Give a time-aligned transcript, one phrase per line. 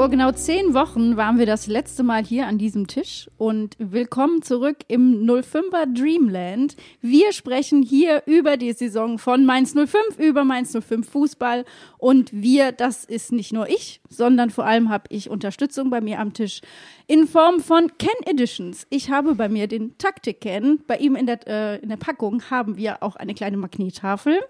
[0.00, 4.40] Vor genau zehn Wochen waren wir das letzte Mal hier an diesem Tisch und willkommen
[4.40, 6.74] zurück im 05er Dreamland.
[7.02, 11.66] Wir sprechen hier über die Saison von Mainz 05, über Mainz 05 Fußball
[11.98, 16.18] und wir, das ist nicht nur ich, sondern vor allem habe ich Unterstützung bei mir
[16.18, 16.62] am Tisch
[17.06, 18.86] in Form von Ken Editions.
[18.88, 22.78] Ich habe bei mir den Taktik-Ken, bei ihm in der, äh, in der Packung haben
[22.78, 24.40] wir auch eine kleine Magnettafel.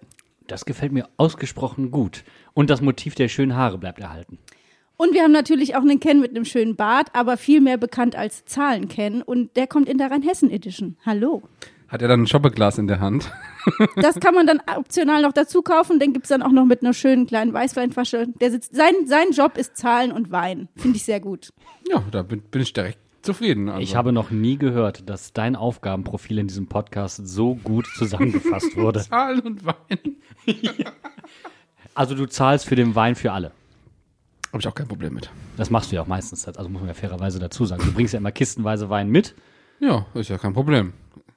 [0.47, 2.23] Das gefällt mir ausgesprochen gut.
[2.55, 4.39] Und das Motiv der schönen Haare bleibt erhalten.
[5.01, 8.17] Und wir haben natürlich auch einen Ken mit einem schönen Bart, aber viel mehr bekannt
[8.17, 9.23] als Zahlen-Ken.
[9.23, 10.99] Und der kommt in der Rheinhessen-Edition.
[11.07, 11.41] Hallo.
[11.89, 13.33] Hat er dann ein Schoppeglas in der Hand?
[13.97, 15.99] Das kann man dann optional noch dazu kaufen.
[15.99, 18.29] Den gibt's dann auch noch mit einer schönen kleinen Weißweinflasche.
[18.41, 20.69] Der sitzt, sein, sein Job ist Zahlen und Wein.
[20.77, 21.49] Finde ich sehr gut.
[21.89, 23.71] Ja, da bin, bin ich direkt zufrieden.
[23.71, 23.81] Also.
[23.81, 29.01] Ich habe noch nie gehört, dass dein Aufgabenprofil in diesem Podcast so gut zusammengefasst wurde.
[29.01, 30.17] Zahlen und Wein.
[31.93, 33.51] Also du zahlst für den Wein für alle.
[34.53, 35.31] Habe ich auch kein Problem mit.
[35.57, 37.83] Das machst du ja auch meistens, also muss man ja fairerweise dazu sagen.
[37.85, 39.35] Du bringst ja immer kistenweise Wein mit.
[39.79, 40.93] Ja, ist ja kein Problem.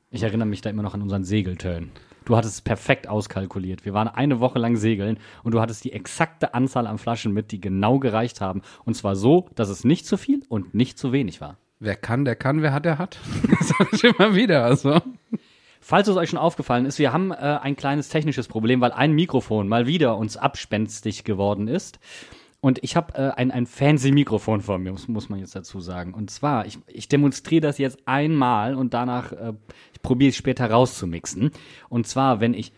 [0.10, 1.92] Ich erinnere mich da immer noch an unseren Segelturn.
[2.26, 3.86] Du hattest es perfekt auskalkuliert.
[3.86, 7.52] Wir waren eine Woche lang segeln und du hattest die exakte Anzahl an Flaschen mit,
[7.52, 8.62] die genau gereicht haben.
[8.86, 11.58] Und zwar so, dass es nicht zu viel und nicht zu wenig war.
[11.80, 13.20] Wer kann, der kann, wer hat, der hat.
[13.60, 14.64] Das sage ich immer wieder.
[14.64, 15.02] Also.
[15.82, 19.12] Falls es euch schon aufgefallen ist, wir haben äh, ein kleines technisches Problem, weil ein
[19.12, 22.00] Mikrofon mal wieder uns abspenstig geworden ist.
[22.64, 25.82] Und ich habe äh, ein, ein fancy Mikrofon vor mir, muss, muss man jetzt dazu
[25.82, 26.14] sagen.
[26.14, 29.52] Und zwar, ich, ich demonstriere das jetzt einmal und danach äh,
[29.92, 31.52] ich probiere es später rauszumixen.
[31.90, 32.72] Und zwar, wenn ich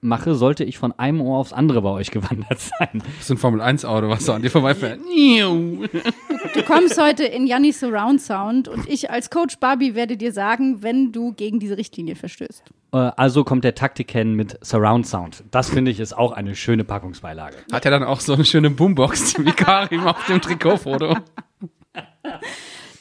[0.00, 3.02] mache, sollte ich von einem Ohr aufs andere bei euch gewandert sein.
[3.04, 4.98] Das ist ein Formel-1-Auto, was so an dir vorbeifährt.
[5.04, 10.82] Du kommst heute in Janni Surround Sound und ich als Coach Barbie werde dir sagen,
[10.82, 12.64] wenn du gegen diese Richtlinie verstößt.
[12.92, 15.44] Äh, also kommt der Taktiken mit Surround Sound.
[15.50, 17.56] Das finde ich ist auch eine schöne Packungsbeilage.
[17.72, 21.16] Hat er dann auch so eine schöne Boombox wie Karim auf dem Trikotfoto?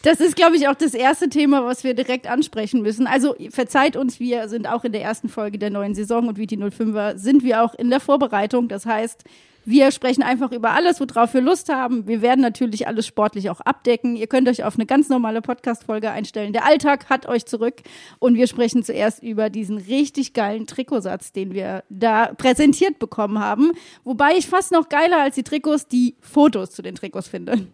[0.03, 3.07] Das ist, glaube ich, auch das erste Thema, was wir direkt ansprechen müssen.
[3.07, 6.47] Also verzeiht uns, wir sind auch in der ersten Folge der neuen Saison und wie
[6.47, 8.69] die 05er sind wir auch in der Vorbereitung.
[8.69, 9.23] Das heißt,
[9.67, 12.07] wir sprechen einfach über alles, worauf wir Lust haben.
[12.07, 14.15] Wir werden natürlich alles sportlich auch abdecken.
[14.15, 16.53] Ihr könnt euch auf eine ganz normale Podcast-Folge einstellen.
[16.53, 17.81] Der Alltag hat euch zurück.
[18.19, 23.73] Und wir sprechen zuerst über diesen richtig geilen Trikotsatz, den wir da präsentiert bekommen haben.
[24.05, 27.67] Wobei ich fast noch geiler als die Trikots die Fotos zu den Trikots finde.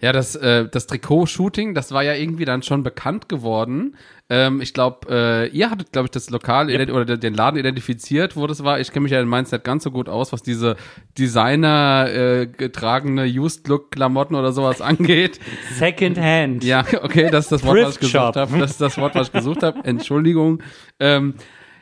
[0.00, 3.96] Ja, das, äh, das Trikot-Shooting, das war ja irgendwie dann schon bekannt geworden.
[4.30, 8.36] Ähm, ich glaube, äh, ihr hattet, glaube ich, das Lokal ident- oder den Laden identifiziert,
[8.36, 8.78] wo das war.
[8.78, 10.76] Ich kenne mich ja in Mainz nicht ganz so gut aus, was diese
[11.18, 15.40] Designer äh, getragene Used-Look-Klamotten oder sowas angeht.
[15.78, 16.62] Second Hand.
[16.62, 18.58] Ja, okay, das ist das Wort, was ich gesucht habe.
[18.58, 19.84] Das ist das Wort, was ich gesucht habe.
[19.84, 20.62] Entschuldigung.
[21.00, 21.34] Ähm,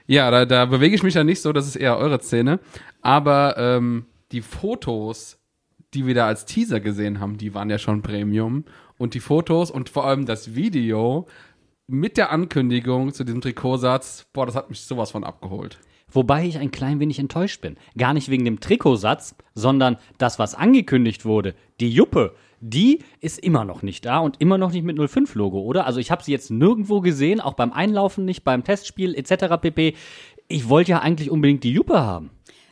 [0.07, 2.61] ja, da, da bewege ich mich ja nicht so, das ist eher eure Szene.
[3.03, 5.39] Aber ähm, die Fotos,
[5.95, 8.65] die wir da als Teaser gesehen haben, die waren ja schon Premium.
[8.99, 11.27] Und die Fotos und vor allem das Video
[11.87, 15.79] mit der Ankündigung zu diesem Trikotsatz, boah, das hat mich sowas von abgeholt.
[16.11, 17.77] Wobei ich ein klein wenig enttäuscht bin.
[17.97, 23.65] Gar nicht wegen dem Trikotsatz, sondern das, was angekündigt wurde, die Juppe, die ist immer
[23.65, 25.87] noch nicht da und immer noch nicht mit 05-Logo, oder?
[25.87, 29.57] Also ich habe sie jetzt nirgendwo gesehen, auch beim Einlaufen nicht, beim Testspiel etc.
[29.61, 29.95] pp.
[30.49, 32.31] Ich wollte ja eigentlich unbedingt die Juppe haben.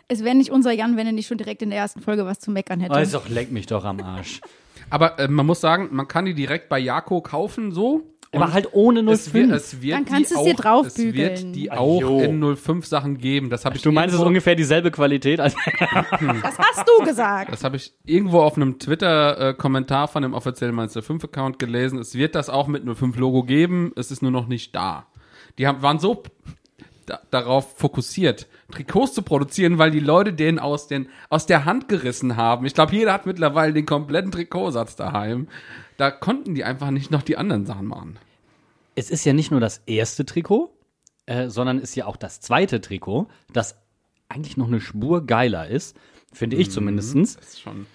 [0.08, 2.38] Es wäre nicht unser Jan, wenn er nicht schon direkt in der ersten Folge was
[2.38, 2.94] zu meckern hätte.
[2.94, 4.40] Also leck mich doch am Arsch.
[4.90, 8.02] Aber äh, man muss sagen, man kann die direkt bei Jako kaufen, so.
[8.32, 9.52] Aber halt ohne Es wird, 05.
[9.56, 11.32] es wird Dann kannst die du es dir auch- draufbügeln.
[11.32, 13.48] Es wird die auch in 05 Sachen geben.
[13.48, 15.54] Das habe ich Du meinst, es ist irgendwo- ungefähr dieselbe Qualität als
[16.42, 17.52] Das hast du gesagt.
[17.52, 22.00] Das habe ich irgendwo auf einem Twitter-Kommentar von dem offiziellen Mainz 05-Account gelesen.
[22.00, 25.06] Es wird das auch mit 05-Logo geben, es ist nur noch nicht da.
[25.58, 26.24] Die haben, waren so
[27.06, 31.88] da, darauf fokussiert, Trikots zu produzieren, weil die Leute den aus, den aus der Hand
[31.88, 32.66] gerissen haben.
[32.66, 35.48] Ich glaube, jeder hat mittlerweile den kompletten Trikotsatz daheim.
[35.96, 38.18] Da konnten die einfach nicht noch die anderen Sachen machen.
[38.96, 40.70] es ist ja nicht nur das erste Trikot,
[41.26, 43.76] äh, sondern ist ja auch das zweite Trikot, das
[44.28, 45.96] eigentlich noch eine Spur geiler ist,
[46.32, 47.36] finde ich zumindestens.
[47.36, 47.86] Das ist schon.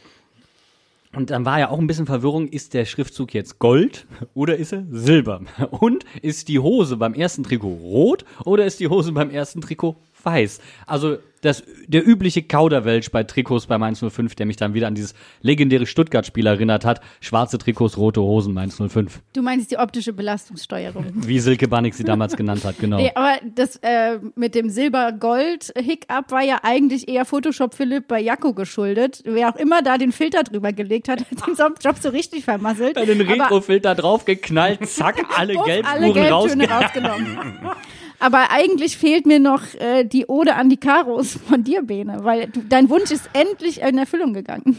[1.12, 4.74] Und dann war ja auch ein bisschen Verwirrung, ist der Schriftzug jetzt Gold oder ist
[4.74, 5.42] er Silber?
[5.72, 9.96] Und ist die Hose beim ersten Trikot rot oder ist die Hose beim ersten Trikot
[10.24, 10.60] weiß?
[10.86, 14.96] Also das, der übliche Kauderwelsch bei Trikots bei Mainz 05, der mich dann wieder an
[14.96, 17.02] dieses legendäre Stuttgart-Spiel erinnert hat.
[17.22, 19.22] Schwarze Trikots, rote Hosen, Mainz 05.
[19.34, 21.06] Du meinst die optische Belastungssteuerung.
[21.16, 22.98] Wie Silke Bannig sie damals genannt hat, genau.
[22.98, 28.54] Nee, aber das äh, mit dem Silber-Gold-Hiccup war ja eigentlich eher Photoshop Philipp bei Jacko
[28.54, 29.22] geschuldet.
[29.26, 32.96] Wer auch immer da den Filter drüber gelegt hat, hat den Job so richtig vermasselt.
[32.96, 37.38] Bei den Retrofilter draufgeknallt, zack, alle Gelbspuren alle rausgenommen.
[38.20, 42.48] Aber eigentlich fehlt mir noch äh, die Ode an die Karos von dir, Bene, weil
[42.48, 44.78] du, dein Wunsch ist endlich in Erfüllung gegangen.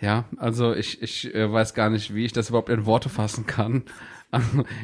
[0.00, 3.46] Ja, also ich, ich äh, weiß gar nicht, wie ich das überhaupt in Worte fassen
[3.46, 3.84] kann.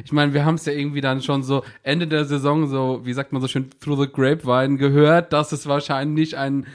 [0.05, 3.13] Ich meine, wir haben es ja irgendwie dann schon so Ende der Saison so, wie
[3.13, 6.67] sagt man so schön, through the grapevine gehört, dass es wahrscheinlich ein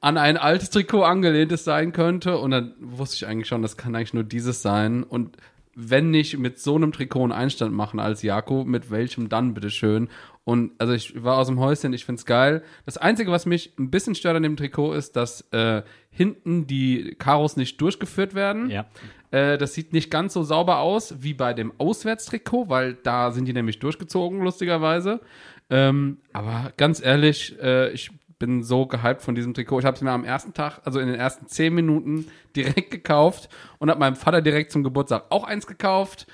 [0.00, 2.38] an ein altes Trikot angelehntes sein könnte.
[2.38, 5.02] Und dann wusste ich eigentlich schon, das kann eigentlich nur dieses sein.
[5.02, 5.36] Und
[5.74, 10.08] wenn nicht mit so einem Trikot einen Einstand machen als Jako, mit welchem dann bitteschön?
[10.46, 12.62] Und also ich war aus dem Häuschen, ich find's geil.
[12.84, 17.16] Das Einzige, was mich ein bisschen stört an dem Trikot, ist, dass äh, hinten die
[17.18, 18.70] Karos nicht durchgeführt werden.
[18.70, 18.86] Ja.
[19.32, 23.46] Äh, das sieht nicht ganz so sauber aus wie bei dem Auswärtstrikot, weil da sind
[23.46, 25.20] die nämlich durchgezogen, lustigerweise.
[25.68, 29.80] Ähm, aber ganz ehrlich, äh, ich bin so gehypt von diesem Trikot.
[29.80, 33.48] Ich habe es mir am ersten Tag, also in den ersten zehn Minuten, direkt gekauft
[33.78, 36.28] und habe meinem Vater direkt zum Geburtstag auch eins gekauft.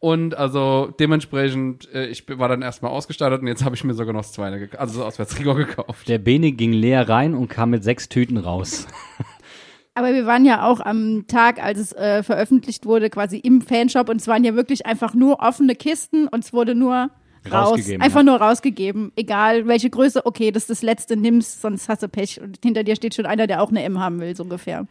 [0.00, 4.12] Und also dementsprechend, äh, ich war dann erstmal ausgestattet und jetzt habe ich mir sogar
[4.12, 6.08] noch das zweite, also das Auswärtstrikot gekauft.
[6.08, 8.86] Der Bene ging leer rein und kam mit sechs Tüten raus.
[9.94, 14.08] Aber wir waren ja auch am Tag, als es äh, veröffentlicht wurde, quasi im Fanshop
[14.08, 17.10] und es waren ja wirklich einfach nur offene Kisten und es wurde nur
[17.50, 18.24] raus, Rausgegeben, einfach ja.
[18.24, 19.12] nur rausgegeben.
[19.16, 22.40] Egal welche Größe, okay, das ist das letzte, nimm's, sonst hast du Pech.
[22.40, 24.86] Und hinter dir steht schon einer, der auch eine M haben will, so ungefähr.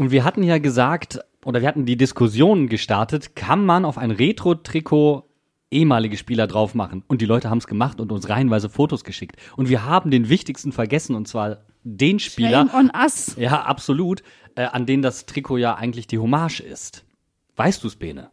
[0.00, 4.10] Und wir hatten ja gesagt, oder wir hatten die Diskussion gestartet, kann man auf ein
[4.10, 5.24] Retro-Trikot
[5.70, 7.04] ehemalige Spieler drauf machen?
[7.06, 9.36] Und die Leute haben es gemacht und uns reihenweise Fotos geschickt.
[9.58, 13.36] Und wir haben den wichtigsten vergessen, und zwar den Spieler, Shame on us.
[13.38, 14.22] ja, absolut,
[14.54, 17.04] äh, an den das Trikot ja eigentlich die Hommage ist.
[17.56, 18.30] Weißt du's, Bene?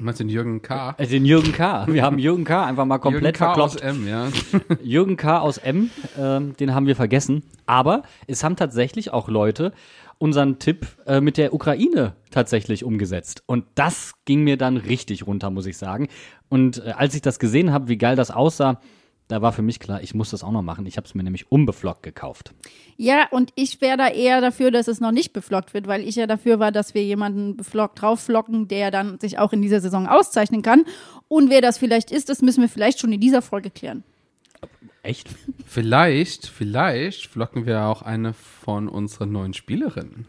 [0.00, 0.94] Meinst du den Jürgen K.?
[0.96, 1.86] Äh, den Jürgen K.
[1.88, 2.64] Wir haben Jürgen K.
[2.64, 3.62] einfach mal komplett Jürgen K.
[3.62, 3.98] aus verkloppt.
[3.98, 4.28] M, ja.
[4.82, 5.40] Jürgen K.
[5.40, 7.42] aus M, ähm, den haben wir vergessen.
[7.66, 9.74] Aber es haben tatsächlich auch Leute
[10.22, 13.42] unseren Tipp äh, mit der Ukraine tatsächlich umgesetzt.
[13.46, 16.06] Und das ging mir dann richtig runter, muss ich sagen.
[16.48, 18.80] Und äh, als ich das gesehen habe, wie geil das aussah,
[19.26, 20.86] da war für mich klar, ich muss das auch noch machen.
[20.86, 22.54] Ich habe es mir nämlich unbeflockt gekauft.
[22.96, 26.14] Ja, und ich wäre da eher dafür, dass es noch nicht beflockt wird, weil ich
[26.14, 30.06] ja dafür war, dass wir jemanden beflockt draufflocken, der dann sich auch in dieser Saison
[30.06, 30.84] auszeichnen kann.
[31.26, 34.04] Und wer das vielleicht ist, das müssen wir vielleicht schon in dieser Folge klären.
[35.02, 35.28] Echt?
[35.66, 40.26] Vielleicht, vielleicht flocken wir auch eine von unseren neuen Spielerinnen.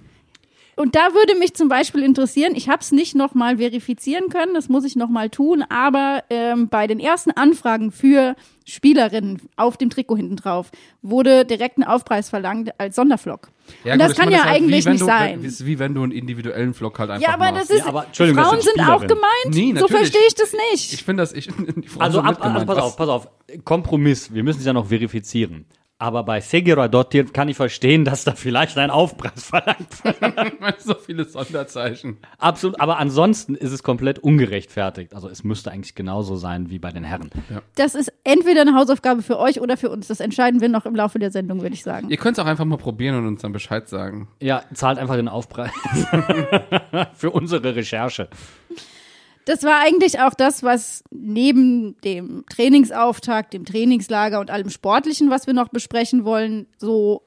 [0.75, 4.69] Und da würde mich zum Beispiel interessieren, ich habe es nicht nochmal verifizieren können, das
[4.69, 8.35] muss ich nochmal tun, aber ähm, bei den ersten Anfragen für
[8.65, 10.71] Spielerinnen auf dem Trikot hinten drauf
[11.01, 13.49] wurde direkt ein Aufpreis verlangt als Sonderflock.
[13.85, 15.39] und das ich kann ja ist halt wie eigentlich nicht du, sein.
[15.41, 17.69] Wenn, ist wie wenn du einen individuellen Flock halt einfach Ja, aber machst.
[17.69, 20.35] das ist, Ja, aber, Entschuldigung, das Frauen sind sind auch gemeint, Nee, so verstehe ich
[20.35, 20.93] das nicht.
[20.93, 23.27] Ich finde das, ich, die Frauen Also, sind ab, also pass auf, pass auf.
[23.63, 24.33] Kompromiss.
[24.33, 25.65] Wir müssen es ja noch verifizieren.
[26.03, 30.17] Aber bei Segiradottir kann ich verstehen, dass da vielleicht ein Aufpreis verlangt wird.
[30.79, 32.17] So viele Sonderzeichen.
[32.39, 32.81] Absolut.
[32.81, 35.13] Aber ansonsten ist es komplett ungerechtfertigt.
[35.13, 37.29] Also es müsste eigentlich genauso sein wie bei den Herren.
[37.75, 40.07] Das ist entweder eine Hausaufgabe für euch oder für uns.
[40.07, 42.09] Das entscheiden wir noch im Laufe der Sendung, würde ich sagen.
[42.09, 44.27] Ihr könnt es auch einfach mal probieren und uns dann Bescheid sagen.
[44.41, 45.71] Ja, zahlt einfach den Aufpreis.
[47.13, 48.27] Für unsere Recherche.
[49.45, 55.47] Das war eigentlich auch das, was neben dem Trainingsauftakt, dem Trainingslager und allem Sportlichen, was
[55.47, 57.23] wir noch besprechen wollen, so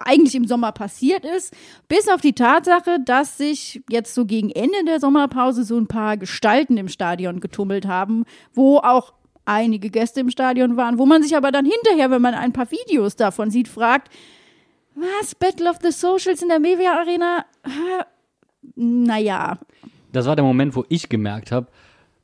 [0.00, 1.54] eigentlich im Sommer passiert ist.
[1.88, 6.16] Bis auf die Tatsache, dass sich jetzt so gegen Ende der Sommerpause so ein paar
[6.16, 9.12] Gestalten im Stadion getummelt haben, wo auch
[9.44, 12.70] einige Gäste im Stadion waren, wo man sich aber dann hinterher, wenn man ein paar
[12.70, 14.12] Videos davon sieht, fragt,
[14.94, 17.44] was, Battle of the Socials in der Mevia Arena?
[18.74, 19.58] Naja,
[20.12, 21.68] Das war der Moment, wo ich gemerkt habe,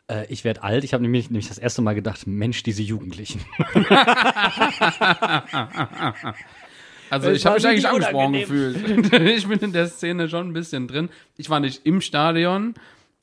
[0.08, 0.84] äh, ich werde alt.
[0.84, 3.40] Ich habe nämlich, nämlich das erste Mal gedacht, Mensch, diese Jugendlichen.
[7.10, 9.12] Also ich habe mich eigentlich angesprochen gefühlt.
[9.12, 11.08] ich bin in der Szene schon ein bisschen drin.
[11.36, 12.74] Ich war nicht im Stadion,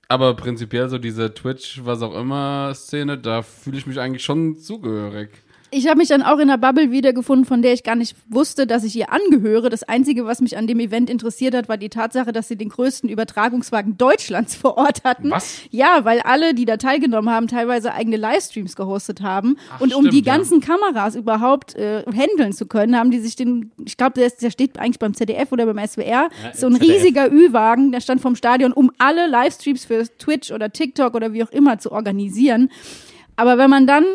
[0.07, 4.57] aber prinzipiell so diese Twitch, was auch immer Szene, da fühle ich mich eigentlich schon
[4.57, 5.29] zugehörig.
[5.71, 8.67] Ich habe mich dann auch in einer Bubble wiedergefunden, von der ich gar nicht wusste,
[8.67, 9.69] dass ich ihr angehöre.
[9.69, 12.69] Das Einzige, was mich an dem Event interessiert hat, war die Tatsache, dass sie den
[12.69, 15.31] größten Übertragungswagen Deutschlands vor Ort hatten.
[15.31, 15.61] Was?
[15.71, 19.57] Ja, weil alle, die da teilgenommen haben, teilweise eigene Livestreams gehostet haben.
[19.79, 20.35] und um stimmt, die ja.
[20.35, 24.51] ganzen Kameras überhaupt äh, handeln zu können, haben die sich den, ich glaube, der, der
[24.51, 26.95] steht eigentlich beim ZDF oder beim SWR, so ein ZDF.
[26.95, 31.43] riesiger Ü-Wagen, der stand vom Stadion, um alle Livestreams für Twitch oder TikTok oder wie
[31.43, 32.69] auch immer zu organisieren.
[33.35, 34.05] Aber wenn man dann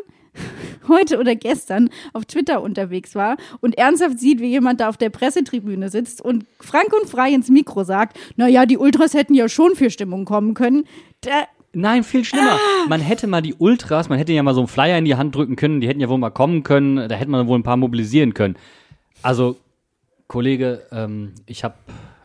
[0.88, 5.10] heute oder gestern auf Twitter unterwegs war und ernsthaft sieht, wie jemand da auf der
[5.10, 9.48] Pressetribüne sitzt und frank und frei ins Mikro sagt, na ja, die Ultras hätten ja
[9.48, 10.84] schon für Stimmung kommen können.
[11.20, 12.58] Da, Nein, viel schlimmer.
[12.88, 15.36] Man hätte mal die Ultras, man hätte ja mal so einen Flyer in die Hand
[15.36, 17.76] drücken können, die hätten ja wohl mal kommen können, da hätte man wohl ein paar
[17.76, 18.56] mobilisieren können.
[19.22, 19.56] Also,
[20.26, 21.74] Kollege, ähm, ich habe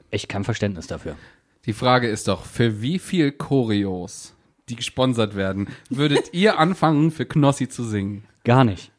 [0.09, 1.15] echt kein Verständnis dafür.
[1.65, 4.34] Die Frage ist doch, für wie viel Choreos,
[4.69, 8.25] die gesponsert werden, würdet ihr anfangen, für Knossi zu singen?
[8.43, 8.91] Gar nicht.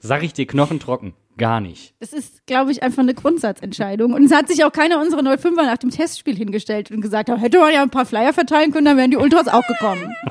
[0.00, 1.14] Sag ich dir knochentrocken.
[1.38, 1.94] Gar nicht.
[1.98, 4.12] das ist, glaube ich, einfach eine Grundsatzentscheidung.
[4.12, 7.36] Und es hat sich auch keiner unserer 05er nach dem Testspiel hingestellt und gesagt, da
[7.36, 10.14] hätte man ja ein paar Flyer verteilen können, dann wären die Ultras auch gekommen.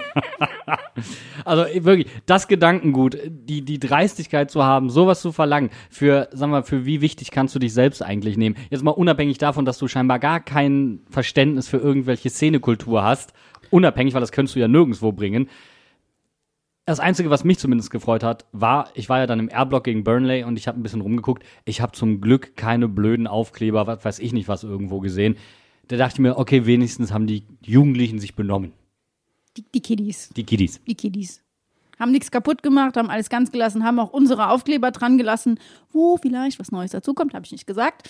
[1.43, 6.49] Also eh, wirklich, das Gedankengut, die, die Dreistigkeit zu haben, sowas zu verlangen, für, sag
[6.49, 8.55] mal, für wie wichtig kannst du dich selbst eigentlich nehmen?
[8.69, 13.33] Jetzt mal unabhängig davon, dass du scheinbar gar kein Verständnis für irgendwelche Szenekultur hast,
[13.71, 15.49] unabhängig, weil das könntest du ja nirgendwo bringen.
[16.85, 20.03] Das Einzige, was mich zumindest gefreut hat, war, ich war ja dann im R-Block gegen
[20.03, 21.43] Burnley und ich habe ein bisschen rumgeguckt.
[21.63, 25.37] Ich habe zum Glück keine blöden Aufkleber, was weiß ich nicht was irgendwo gesehen.
[25.87, 28.73] Da dachte ich mir, okay, wenigstens haben die Jugendlichen sich benommen.
[29.57, 30.29] Die, die Kiddies.
[30.29, 30.81] Die Kiddies.
[30.85, 31.41] die Kiddies.
[31.99, 35.59] Haben nichts kaputt gemacht, haben alles ganz gelassen, haben auch unsere Aufkleber dran gelassen.
[35.91, 38.09] Wo vielleicht was Neues dazukommt, habe ich nicht gesagt.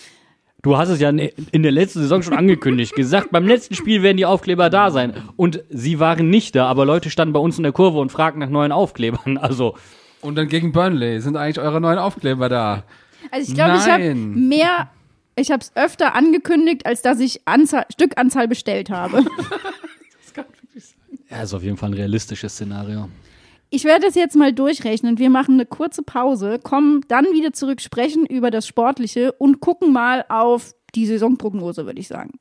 [0.61, 4.17] Du hast es ja in der letzten Saison schon angekündigt, gesagt, beim letzten Spiel werden
[4.17, 5.13] die Aufkleber da sein.
[5.35, 8.39] Und sie waren nicht da, aber Leute standen bei uns in der Kurve und fragten
[8.39, 9.39] nach neuen Aufklebern.
[9.51, 9.75] Also,
[10.21, 12.83] Und dann gegen Burnley sind eigentlich eure neuen Aufkleber da.
[13.31, 14.89] Also ich glaube, ich habe mehr,
[15.35, 19.25] ich habe es öfter angekündigt, als dass ich Anzahl, Stückanzahl bestellt habe.
[21.29, 23.09] ja, ist auf jeden Fall ein realistisches Szenario.
[23.73, 25.17] Ich werde es jetzt mal durchrechnen.
[25.17, 29.93] Wir machen eine kurze Pause, kommen dann wieder zurück, sprechen über das Sportliche und gucken
[29.93, 32.31] mal auf die Saisonprognose, würde ich sagen.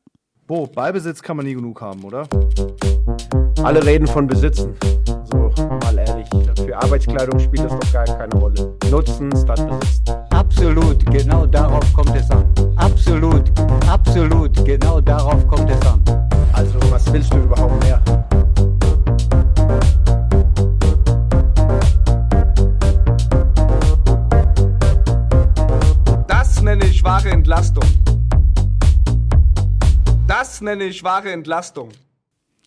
[0.48, 2.28] Bo, Ballbesitz kann man nie genug haben, oder?
[3.62, 4.74] Alle reden von Besitzen.
[5.30, 5.52] So,
[5.84, 6.26] mal ehrlich,
[6.66, 8.76] für Arbeitskleidung spielt das doch gar keine Rolle.
[8.90, 10.16] Nutzen statt Besitzen.
[10.30, 12.44] Absolut, genau darauf kommt es an.
[12.74, 13.52] Absolut,
[13.88, 16.02] absolut, genau darauf kommt es an.
[16.54, 18.02] Also, was willst du überhaupt mehr?
[27.30, 27.84] Wahre Entlastung.
[30.26, 31.90] Das nenne ich wahre Entlastung.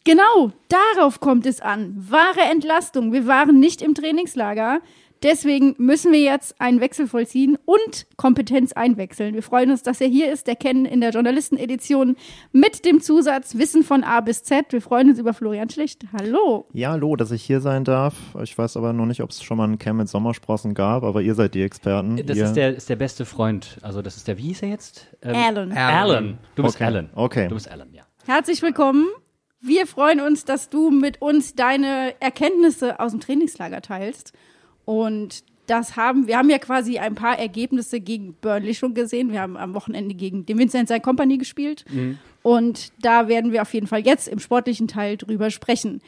[0.05, 1.95] Genau, darauf kommt es an.
[2.09, 3.13] Wahre Entlastung.
[3.13, 4.81] Wir waren nicht im Trainingslager.
[5.23, 9.33] Deswegen müssen wir jetzt einen Wechsel vollziehen und Kompetenz einwechseln.
[9.33, 12.17] Wir freuen uns, dass er hier ist, der Ken in der Journalistenedition
[12.51, 14.73] mit dem Zusatz Wissen von A bis Z.
[14.73, 16.03] Wir freuen uns über Florian Schlicht.
[16.11, 16.67] Hallo.
[16.73, 18.15] Ja, hallo, dass ich hier sein darf.
[18.43, 21.21] Ich weiß aber noch nicht, ob es schon mal einen Cam mit Sommersprossen gab, aber
[21.21, 22.17] ihr seid die Experten.
[22.25, 23.77] Das ist der, ist der beste Freund.
[23.81, 25.07] Also, das ist der, wie hieß er jetzt?
[25.21, 25.71] Ähm, Alan.
[25.71, 26.37] Alan.
[26.55, 26.83] Du bist Okay.
[26.83, 27.09] Alan.
[27.15, 27.47] Okay.
[27.47, 28.03] Du bist Alan, ja.
[28.25, 29.07] Herzlich willkommen.
[29.61, 34.33] Wir freuen uns, dass du mit uns deine Erkenntnisse aus dem Trainingslager teilst.
[34.85, 39.31] Und das haben, wir haben ja quasi ein paar Ergebnisse gegen Burnley schon gesehen.
[39.31, 41.85] Wir haben am Wochenende gegen den Vincent Sein Company gespielt.
[42.41, 46.01] Und da werden wir auf jeden Fall jetzt im sportlichen Teil drüber sprechen.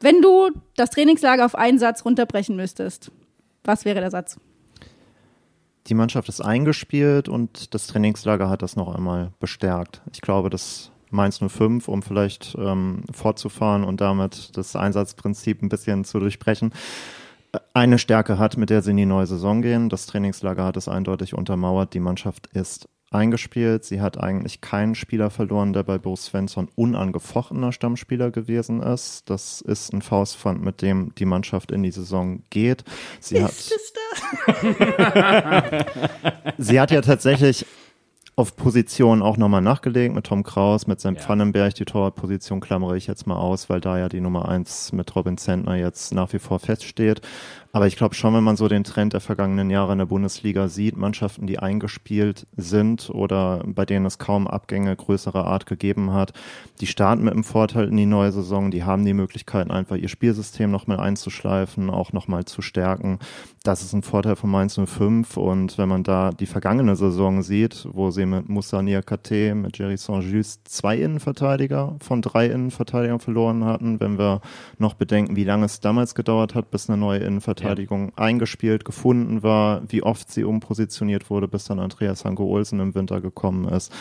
[0.00, 3.12] Wenn du das Trainingslager auf einen Satz runterbrechen müsstest,
[3.62, 4.38] was wäre der Satz?
[5.86, 10.00] Die Mannschaft ist eingespielt und das Trainingslager hat das noch einmal bestärkt.
[10.12, 16.04] Ich glaube, dass Mainz 05, um vielleicht ähm, fortzufahren und damit das Einsatzprinzip ein bisschen
[16.04, 16.74] zu durchbrechen, äh,
[17.74, 19.88] eine Stärke hat, mit der sie in die neue Saison gehen.
[19.88, 21.94] Das Trainingslager hat es eindeutig untermauert.
[21.94, 23.84] Die Mannschaft ist eingespielt.
[23.84, 29.28] Sie hat eigentlich keinen Spieler verloren, der bei Bo Svensson unangefochtener Stammspieler gewesen ist.
[29.28, 32.84] Das ist ein Faustpfand, mit dem die Mannschaft in die Saison geht.
[33.20, 33.52] Sie hat
[36.58, 37.66] Sie hat ja tatsächlich
[38.34, 41.74] auf Position auch nochmal nachgelegt mit Tom Kraus, mit seinem Pfannenberg.
[41.74, 45.36] Die Torwartposition klammere ich jetzt mal aus, weil da ja die Nummer eins mit Robin
[45.36, 47.20] Zentner jetzt nach wie vor feststeht.
[47.74, 50.68] Aber ich glaube schon, wenn man so den Trend der vergangenen Jahre in der Bundesliga
[50.68, 56.34] sieht, Mannschaften, die eingespielt sind oder bei denen es kaum Abgänge größerer Art gegeben hat,
[56.82, 60.10] die starten mit einem Vorteil in die neue Saison, die haben die Möglichkeiten, einfach ihr
[60.10, 63.20] Spielsystem nochmal einzuschleifen, auch nochmal zu stärken.
[63.62, 67.88] Das ist ein Vorteil von Mainz 05 und wenn man da die vergangene Saison sieht,
[67.90, 73.98] wo sie mit Moussa Niakate, mit Jerry Saint-Just zwei Innenverteidiger von drei Innenverteidigern verloren hatten,
[73.98, 74.42] wenn wir
[74.76, 79.42] noch bedenken, wie lange es damals gedauert hat, bis eine neue Innenverteidigung Innenverteidigung eingespielt, gefunden
[79.42, 83.92] war, wie oft sie umpositioniert wurde, bis dann Andreas Hanko Olsen im Winter gekommen ist,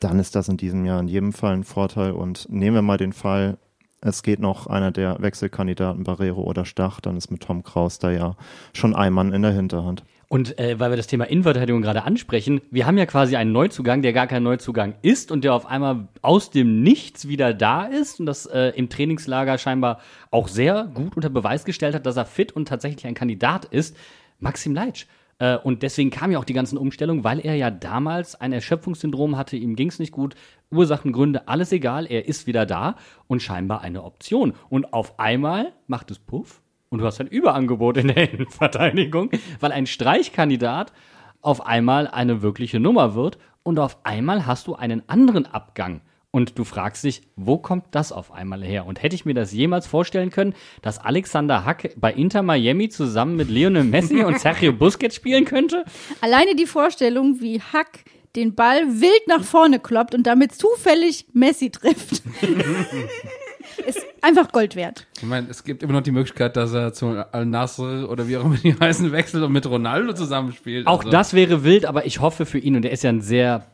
[0.00, 2.12] dann ist das in diesem Jahr in jedem Fall ein Vorteil.
[2.12, 3.58] Und nehmen wir mal den Fall,
[4.00, 8.10] es geht noch einer der Wechselkandidaten Barrero oder Stach, dann ist mit Tom Kraus da
[8.10, 8.36] ja
[8.72, 10.04] schon ein Mann in der Hinterhand.
[10.28, 14.02] Und äh, weil wir das Thema Innenverteidigung gerade ansprechen, wir haben ja quasi einen Neuzugang,
[14.02, 18.20] der gar kein Neuzugang ist und der auf einmal aus dem Nichts wieder da ist
[18.20, 22.26] und das äh, im Trainingslager scheinbar auch sehr gut unter Beweis gestellt hat, dass er
[22.26, 23.96] fit und tatsächlich ein Kandidat ist.
[24.38, 25.06] Maxim Leitsch.
[25.38, 29.38] Äh, und deswegen kam ja auch die ganzen Umstellungen, weil er ja damals ein Erschöpfungssyndrom
[29.38, 30.34] hatte, ihm ging's nicht gut,
[30.70, 32.96] Ursachen, Gründe, alles egal, er ist wieder da
[33.28, 34.52] und scheinbar eine Option.
[34.68, 39.30] Und auf einmal macht es Puff und du hast ein Überangebot in der Innenverteidigung,
[39.60, 40.92] weil ein Streichkandidat
[41.40, 46.00] auf einmal eine wirkliche Nummer wird und auf einmal hast du einen anderen Abgang.
[46.30, 48.86] Und du fragst dich, wo kommt das auf einmal her?
[48.86, 53.36] Und hätte ich mir das jemals vorstellen können, dass Alexander Hack bei Inter Miami zusammen
[53.36, 55.84] mit Lionel Messi und Sergio Busquets spielen könnte?
[56.20, 58.04] Alleine die Vorstellung, wie Hack
[58.36, 62.22] den Ball wild nach vorne kloppt und damit zufällig Messi trifft.
[63.86, 65.06] ist einfach Gold wert.
[65.18, 68.44] Ich meine, es gibt immer noch die Möglichkeit, dass er zu Al-Nasr oder wie auch
[68.44, 70.86] immer die heißen wechselt und mit Ronaldo zusammenspielt.
[70.86, 73.20] Auch Also, das wäre wild, aber ich hoffe für ihn, und er ist ja ein
[73.20, 73.66] sehr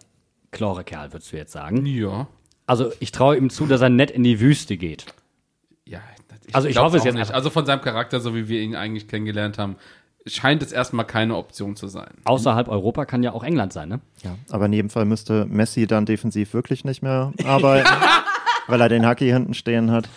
[0.50, 1.84] klarer Kerl, würdest du jetzt sagen.
[1.86, 2.28] Ja.
[2.66, 5.06] Also ich traue ihm zu, dass er nett in die Wüste geht.
[5.84, 6.00] Ja,
[6.52, 7.32] Also ich hoffe es jetzt nicht.
[7.32, 9.76] Also von seinem Charakter, so wie wir ihn eigentlich kennengelernt haben,
[10.26, 12.08] scheint es erstmal keine Option zu sein.
[12.24, 14.00] Außerhalb Europa kann ja auch England sein, ne?
[14.22, 17.86] Ja, aber in jedem Fall müsste Messi dann defensiv wirklich nicht mehr arbeiten,
[18.66, 20.08] weil er den Haki hinten stehen hat.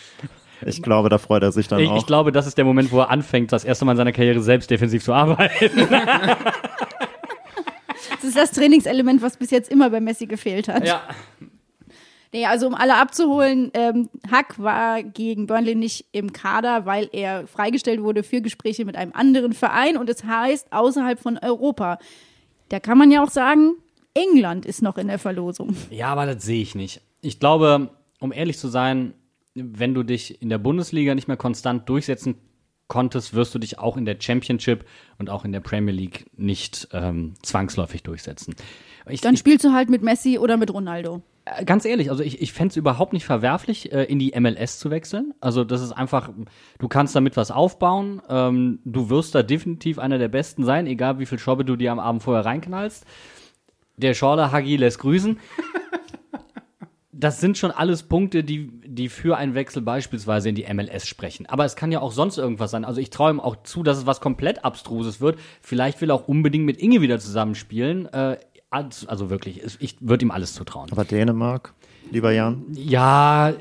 [0.65, 1.97] Ich glaube, da freut er sich dann Ich, auch.
[1.97, 4.41] ich glaube, das ist der Moment, wo er anfängt, das erste Mal in seiner Karriere
[4.41, 5.87] selbst defensiv zu arbeiten.
[8.19, 10.85] Das ist das Trainingselement, was bis jetzt immer bei Messi gefehlt hat.
[10.85, 11.01] ja.
[12.33, 17.47] Nee, also um alle abzuholen, ähm, Hack war gegen Burnley nicht im Kader, weil er
[17.47, 21.99] freigestellt wurde für Gespräche mit einem anderen Verein und es heißt außerhalb von Europa.
[22.67, 23.75] Da kann man ja auch sagen,
[24.13, 25.75] England ist noch in der Verlosung.
[25.89, 27.01] Ja, aber das sehe ich nicht.
[27.21, 29.13] Ich glaube, um ehrlich zu sein,
[29.55, 32.35] wenn du dich in der Bundesliga nicht mehr konstant durchsetzen
[32.87, 34.85] konntest, wirst du dich auch in der Championship
[35.17, 38.55] und auch in der Premier League nicht ähm, zwangsläufig durchsetzen.
[39.09, 41.21] Ich, Dann spielst du halt mit Messi oder mit Ronaldo.
[41.45, 44.79] äh, ganz ehrlich, also ich, ich fände es überhaupt nicht verwerflich, äh, in die MLS
[44.79, 45.33] zu wechseln.
[45.41, 46.29] Also das ist einfach,
[46.79, 48.21] du kannst damit was aufbauen.
[48.29, 51.91] Ähm, du wirst da definitiv einer der Besten sein, egal wie viel Schobbe du dir
[51.91, 53.05] am Abend vorher reinknallst.
[53.97, 55.39] Der Schorler Hagi lässt grüßen.
[57.19, 61.47] Das sind schon alles Punkte, die, die für einen Wechsel beispielsweise in die MLS sprechen.
[61.47, 62.85] Aber es kann ja auch sonst irgendwas sein.
[62.85, 65.39] Also ich traue ihm auch zu, dass es was komplett Abstruses wird.
[65.61, 68.05] Vielleicht will er auch unbedingt mit Inge wieder zusammenspielen.
[68.13, 68.37] Äh,
[68.69, 70.91] also wirklich, ich würde ihm alles zutrauen.
[70.91, 71.73] aber Dänemark,
[72.11, 72.65] lieber Jan?
[72.73, 73.53] Ja,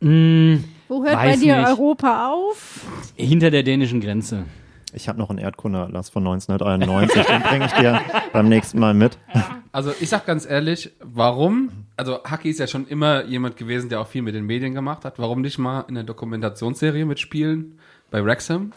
[0.00, 1.68] mh, Wo hört bei dir nicht.
[1.68, 2.80] Europa auf?
[3.14, 4.44] hinter der dänischen Grenze.
[4.94, 8.00] Ich habe noch einen Erdkundeatlas von 1991, den bringe ich dir
[8.32, 9.18] beim nächsten Mal mit.
[9.74, 11.70] Also ich sag ganz ehrlich, warum?
[11.96, 15.06] Also Haki ist ja schon immer jemand gewesen, der auch viel mit den Medien gemacht
[15.06, 15.18] hat.
[15.18, 17.78] Warum nicht mal in der Dokumentationsserie mitspielen
[18.10, 18.72] bei Wrexham?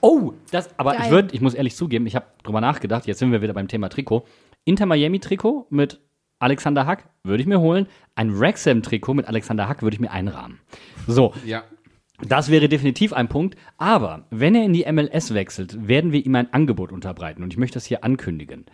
[0.00, 1.00] Oh, das, aber Geil.
[1.04, 3.66] ich würde, ich muss ehrlich zugeben, ich habe drüber nachgedacht, jetzt sind wir wieder beim
[3.66, 4.24] Thema Trikot.
[4.64, 5.98] Inter Miami Trikot mit
[6.38, 7.88] Alexander Hack würde ich mir holen.
[8.14, 10.60] Ein Wrexham Trikot mit Alexander Hack würde ich mir einrahmen.
[11.08, 11.64] So, Ja.
[12.26, 13.56] Das wäre definitiv ein Punkt.
[13.78, 17.42] Aber wenn er in die MLS wechselt, werden wir ihm ein Angebot unterbreiten.
[17.42, 18.66] Und ich möchte das hier ankündigen.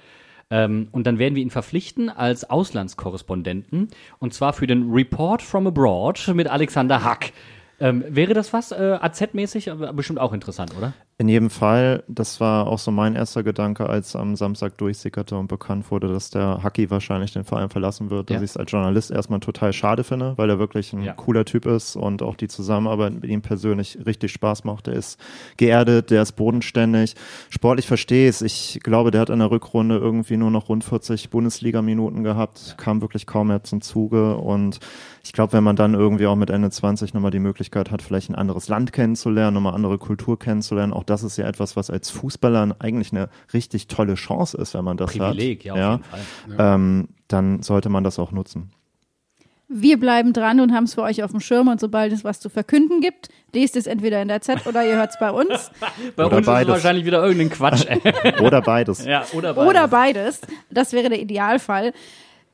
[0.51, 3.89] Ähm, und dann werden wir ihn verpflichten als Auslandskorrespondenten.
[4.19, 7.33] Und zwar für den Report from Abroad mit Alexander Hack.
[7.81, 9.71] Ähm, wäre das was äh, AZ-mäßig?
[9.95, 10.95] Bestimmt auch interessant, oder?
[11.21, 15.49] In jedem Fall, das war auch so mein erster Gedanke, als am Samstag durchsickerte und
[15.49, 18.43] bekannt wurde, dass der Haki wahrscheinlich den Verein verlassen wird, dass Ja.
[18.45, 21.15] ich es als Journalist erstmal total schade finde, weil er wirklich ein Ja.
[21.15, 24.87] cooler Typ ist und auch die Zusammenarbeit mit ihm persönlich richtig Spaß macht.
[24.87, 25.19] Er ist
[25.57, 27.17] geerdet, der ist bodenständig.
[27.51, 28.43] Sportlich verstehe ich es.
[28.43, 33.01] Ich glaube, der hat in der Rückrunde irgendwie nur noch rund 40 Bundesliga-Minuten gehabt, kam
[33.01, 34.79] wirklich kaum mehr zum Zuge und
[35.25, 38.31] ich glaube, wenn man dann irgendwie auch mit Ende 20 nochmal die Möglichkeit hat, vielleicht
[38.31, 42.11] ein anderes Land kennenzulernen, nochmal andere Kultur kennenzulernen, auch das ist ja etwas, was als
[42.11, 46.01] Fußballer eigentlich eine richtig tolle Chance ist, wenn man das Privileg, ja, hat.
[46.01, 46.75] auf jeden Fall.
[46.75, 48.71] Ähm, dann sollte man das auch nutzen.
[49.71, 52.41] Wir bleiben dran und haben es für euch auf dem Schirm und sobald es was
[52.41, 55.71] zu verkünden gibt, lest es entweder in der Z oder ihr hört es bei uns
[56.17, 56.63] Bei Oder uns beides.
[56.63, 57.85] ist es wahrscheinlich wieder irgendein Quatsch.
[58.41, 59.05] Oder beides.
[59.07, 59.69] ja, oder beides.
[59.71, 60.41] oder beides.
[60.71, 61.93] Das wäre der Idealfall.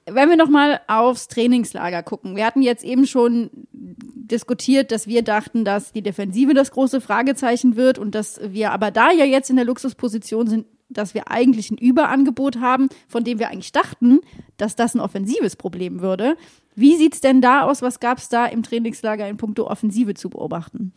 [0.07, 2.37] Wenn wir nochmal aufs Trainingslager gucken.
[2.37, 7.77] Wir hatten jetzt eben schon diskutiert, dass wir dachten, dass die Defensive das große Fragezeichen
[7.77, 11.71] wird und dass wir aber da ja jetzt in der Luxusposition sind, dass wir eigentlich
[11.71, 14.21] ein Überangebot haben, von dem wir eigentlich dachten,
[14.57, 16.37] dass das ein offensives Problem würde.
[16.75, 17.83] Wie sieht's denn da aus?
[17.83, 20.93] Was gab's da im Trainingslager in puncto Offensive zu beobachten?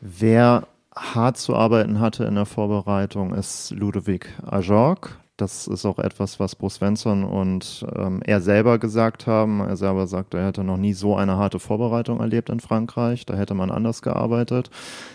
[0.00, 5.18] Wer hart zu arbeiten hatte in der Vorbereitung, ist Ludovic Ajorg.
[5.36, 9.58] Das ist auch etwas, was Bo Svensson und ähm, er selber gesagt haben.
[9.58, 13.26] Er selber sagt, er hätte noch nie so eine harte Vorbereitung erlebt in Frankreich.
[13.26, 14.70] Da hätte man anders gearbeitet.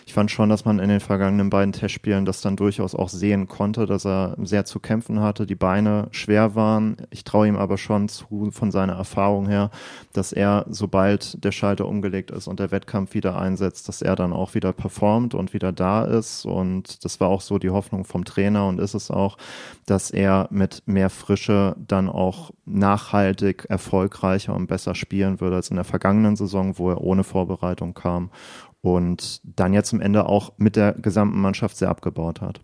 [0.06, 3.48] Ich fand schon, dass man in den vergangenen beiden Testspielen das dann durchaus auch sehen
[3.48, 6.98] konnte, dass er sehr zu kämpfen hatte, die Beine schwer waren.
[7.12, 9.72] Ich traue ihm aber schon zu, von seiner Erfahrung her,
[10.12, 14.34] dass er, sobald der Schalter umgelegt ist und der Wettkampf wieder einsetzt, dass er dann
[14.34, 16.46] auch wieder performt und wieder da ist.
[16.46, 19.38] Und das war auch so die Hoffnung vom Trainer und ist es auch,
[19.86, 25.76] dass er mit mehr Frische dann auch nachhaltig erfolgreicher und besser spielen würde als in
[25.76, 28.32] der vergangenen Saison, wo er ohne Vorbereitung kam
[28.82, 32.62] und dann jetzt am Ende auch mit der gesamten Mannschaft sehr abgebaut hat.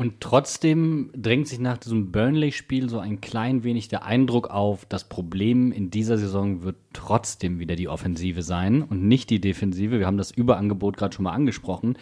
[0.00, 5.04] Und trotzdem drängt sich nach diesem Burnley-Spiel so ein klein wenig der Eindruck auf, das
[5.04, 9.98] Problem in dieser Saison wird trotzdem wieder die Offensive sein und nicht die Defensive.
[9.98, 11.98] Wir haben das Überangebot gerade schon mal angesprochen,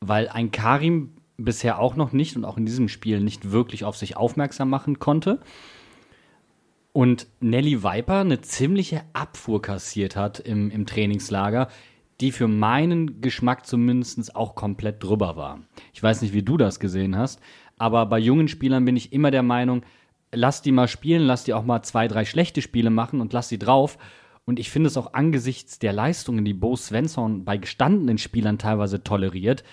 [0.00, 3.96] weil ein Karim bisher auch noch nicht und auch in diesem Spiel nicht wirklich auf
[3.96, 5.40] sich aufmerksam machen konnte.
[6.92, 11.68] Und Nelly Viper eine ziemliche Abfuhr kassiert hat im, im Trainingslager,
[12.20, 15.60] die für meinen Geschmack zumindest auch komplett drüber war.
[15.92, 17.40] Ich weiß nicht, wie du das gesehen hast,
[17.76, 19.82] aber bei jungen Spielern bin ich immer der Meinung,
[20.32, 23.48] lass die mal spielen, lass die auch mal zwei, drei schlechte Spiele machen und lass
[23.48, 23.98] sie drauf.
[24.46, 29.02] Und ich finde es auch angesichts der Leistungen, die Bo Svensson bei gestandenen Spielern teilweise
[29.02, 29.64] toleriert,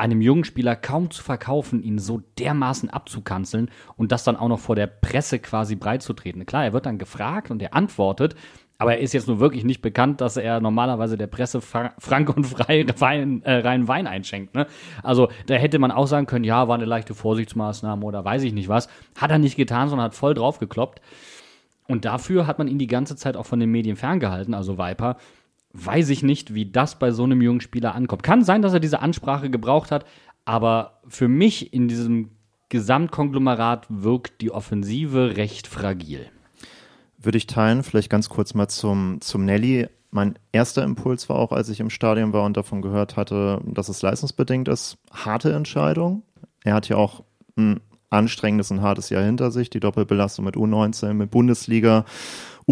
[0.00, 4.58] einem jungen Spieler kaum zu verkaufen, ihn so dermaßen abzukanzeln und das dann auch noch
[4.58, 6.46] vor der Presse quasi breitzutreten.
[6.46, 8.34] Klar, er wird dann gefragt und er antwortet,
[8.78, 12.44] aber er ist jetzt nur wirklich nicht bekannt, dass er normalerweise der Presse frank und
[12.44, 14.54] frei Wein, äh, rein Wein einschenkt.
[14.54, 14.66] Ne?
[15.02, 18.54] Also da hätte man auch sagen können, ja, war eine leichte Vorsichtsmaßnahme oder weiß ich
[18.54, 18.88] nicht was.
[19.18, 21.02] Hat er nicht getan, sondern hat voll drauf gekloppt.
[21.88, 25.16] Und dafür hat man ihn die ganze Zeit auch von den Medien ferngehalten, also Viper
[25.72, 28.22] weiß ich nicht, wie das bei so einem jungen Spieler ankommt.
[28.22, 30.04] Kann sein, dass er diese Ansprache gebraucht hat,
[30.44, 32.30] aber für mich in diesem
[32.68, 36.26] Gesamtkonglomerat wirkt die Offensive recht fragil.
[37.18, 39.88] Würde ich teilen, vielleicht ganz kurz mal zum, zum Nelly.
[40.10, 43.88] Mein erster Impuls war auch, als ich im Stadion war und davon gehört hatte, dass
[43.88, 46.22] es leistungsbedingt ist, harte Entscheidung.
[46.64, 47.22] Er hat ja auch
[47.56, 52.04] ein anstrengendes und hartes Jahr hinter sich, die Doppelbelastung mit U19, mit Bundesliga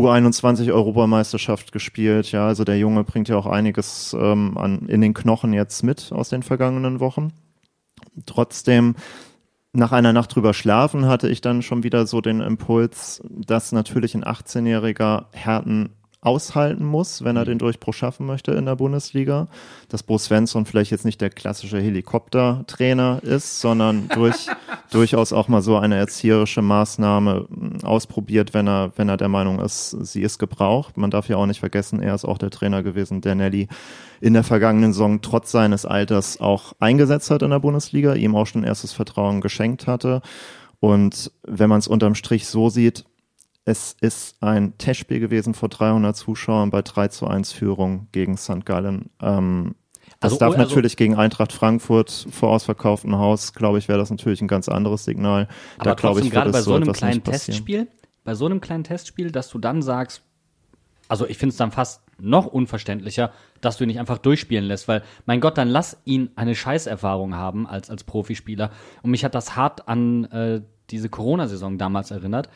[0.07, 2.33] U21 Europameisterschaft gespielt.
[2.33, 6.13] Ja, also der Junge bringt ja auch einiges ähm, an, in den Knochen jetzt mit
[6.13, 7.33] aus den vergangenen Wochen.
[8.27, 8.97] Trotzdem,
[9.73, 14.15] nach einer Nacht drüber schlafen, hatte ich dann schon wieder so den Impuls, dass natürlich
[14.15, 17.49] ein 18-jähriger Härten aushalten muss, wenn er mhm.
[17.49, 19.47] den Durchbruch schaffen möchte in der Bundesliga.
[19.89, 24.49] Dass Bo Svensson vielleicht jetzt nicht der klassische Helikoptertrainer ist, sondern durch,
[24.91, 29.61] durchaus auch mal so eine erzieherische Maßnahme hm, ausprobiert, wenn er, wenn er der Meinung
[29.61, 30.97] ist, sie ist gebraucht.
[30.97, 33.69] Man darf ja auch nicht vergessen, er ist auch der Trainer gewesen, der Nelly
[34.21, 38.47] in der vergangenen Saison trotz seines Alters auch eingesetzt hat in der Bundesliga, ihm auch
[38.47, 40.21] schon erstes Vertrauen geschenkt hatte.
[40.81, 43.05] Und wenn man es unterm Strich so sieht,
[43.69, 48.65] es ist ein Testspiel gewesen vor 300 Zuschauern bei 3 zu 1 Führung gegen St.
[48.65, 49.11] Gallen.
[49.21, 49.75] Ähm,
[50.21, 54.11] das also, darf also, natürlich gegen Eintracht Frankfurt vor ausverkauftem Haus, glaube ich, wäre das
[54.11, 55.49] natürlich ein ganz anderes Signal.
[55.77, 57.89] Aber da glaube ich, gerade bei so, so einem kleinen Testspiel,
[58.25, 60.23] bei so einem kleinen Testspiel, dass du dann sagst,
[61.09, 64.89] also ich finde es dann fast noch unverständlicher, dass du ihn nicht einfach durchspielen lässt,
[64.89, 68.71] weil mein Gott, dann lass ihn eine Scheißerfahrung haben als als Profispieler.
[69.03, 72.49] Und mich hat das hart an äh, diese Corona-Saison damals erinnert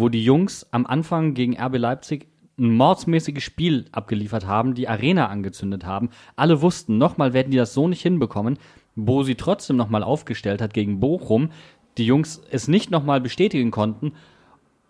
[0.00, 2.26] wo die Jungs am Anfang gegen RB Leipzig
[2.58, 6.10] ein mordsmäßiges Spiel abgeliefert haben, die Arena angezündet haben.
[6.36, 8.58] Alle wussten, nochmal werden die das so nicht hinbekommen.
[8.96, 11.50] Bo sie trotzdem nochmal aufgestellt hat gegen Bochum,
[11.96, 14.12] die Jungs es nicht nochmal bestätigen konnten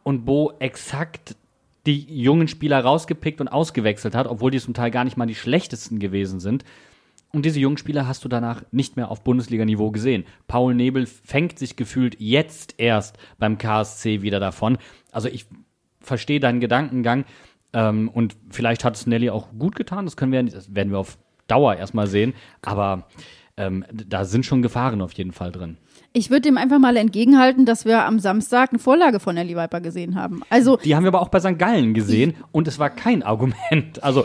[0.02, 1.36] und Bo exakt
[1.86, 5.34] die jungen Spieler rausgepickt und ausgewechselt hat, obwohl die zum Teil gar nicht mal die
[5.34, 6.64] schlechtesten gewesen sind.
[7.32, 10.24] Und diese jungen Spieler hast du danach nicht mehr auf Bundesliga-Niveau gesehen.
[10.48, 14.78] Paul Nebel fängt sich gefühlt jetzt erst beim KSC wieder davon.
[15.12, 15.46] Also ich
[16.00, 17.24] verstehe deinen Gedankengang
[17.72, 20.06] ähm, und vielleicht hat es Nelly auch gut getan.
[20.06, 22.34] Das können wir, das werden wir auf Dauer erstmal sehen.
[22.62, 23.06] Aber
[23.56, 25.76] ähm, da sind schon Gefahren auf jeden Fall drin.
[26.12, 29.80] Ich würde dem einfach mal entgegenhalten, dass wir am Samstag eine Vorlage von Nelly Viper
[29.80, 30.42] gesehen haben.
[30.50, 31.58] Also die haben wir aber auch bei St.
[31.58, 34.02] Gallen gesehen und es war kein Argument.
[34.02, 34.24] Also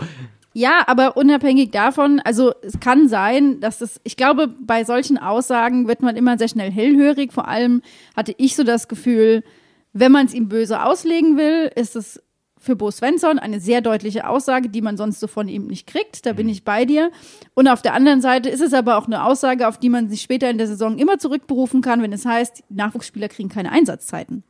[0.58, 5.90] ja, aber unabhängig davon, also es kann sein, dass das, ich glaube, bei solchen Aussagen
[5.90, 7.34] wird man immer sehr schnell hellhörig.
[7.34, 7.82] Vor allem
[8.16, 9.44] hatte ich so das Gefühl,
[9.92, 12.24] wenn man es ihm böse auslegen will, ist es
[12.58, 16.26] für Bo Svensson eine sehr deutliche Aussage, die man sonst so von ihm nicht kriegt.
[16.26, 16.54] Da bin mhm.
[16.54, 17.12] ich bei dir.
[17.54, 20.22] Und auf der anderen Seite ist es aber auch eine Aussage, auf die man sich
[20.22, 24.46] später in der Saison immer zurückberufen kann, wenn es heißt, Nachwuchsspieler kriegen keine Einsatzzeiten.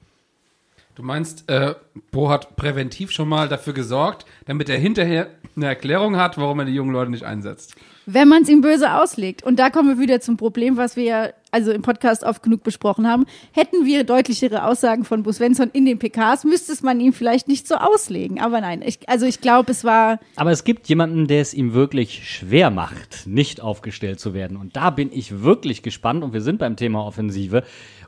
[0.96, 1.76] Du meinst, äh,
[2.12, 5.28] Bo hat präventiv schon mal dafür gesorgt, damit er hinterher
[5.58, 7.76] eine Erklärung hat, warum er die jungen Leute nicht einsetzt.
[8.06, 9.44] Wenn man es ihm böse auslegt.
[9.44, 12.64] Und da kommen wir wieder zum Problem, was wir ja also im Podcast oft genug
[12.64, 13.26] besprochen haben.
[13.52, 17.48] Hätten wir deutlichere Aussagen von Bo Svensson in den PKs, müsste es man ihm vielleicht
[17.48, 18.40] nicht so auslegen.
[18.40, 21.74] Aber nein, ich, also ich glaube, es war Aber es gibt jemanden, der es ihm
[21.74, 24.56] wirklich schwer macht, nicht aufgestellt zu werden.
[24.58, 26.24] Und da bin ich wirklich gespannt.
[26.24, 27.64] Und wir sind beim Thema Offensive.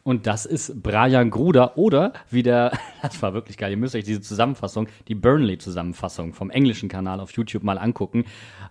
[0.07, 4.05] Und das ist Brian Gruder oder wie der, das war wirklich geil, ihr müsst euch
[4.05, 8.23] diese Zusammenfassung, die Burnley-Zusammenfassung vom englischen Kanal auf YouTube mal angucken.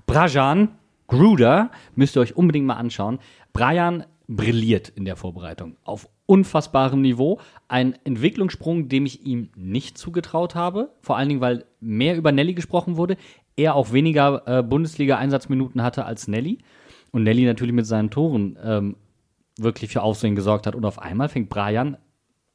[0.06, 0.70] Brajan
[1.08, 3.18] Gruder müsst ihr euch unbedingt mal anschauen.
[3.52, 7.38] Brian brilliert in der Vorbereitung auf unfassbarem Niveau.
[7.68, 10.94] Ein Entwicklungssprung, dem ich ihm nicht zugetraut habe.
[11.02, 13.18] Vor allen Dingen, weil mehr über Nelly gesprochen wurde.
[13.56, 16.60] Er auch weniger äh, Bundesliga-Einsatzminuten hatte als Nelly.
[17.12, 18.96] Und Nelly natürlich mit seinen Toren ähm,
[19.58, 20.74] wirklich für Aufsehen gesorgt hat.
[20.74, 21.96] Und auf einmal fängt Brian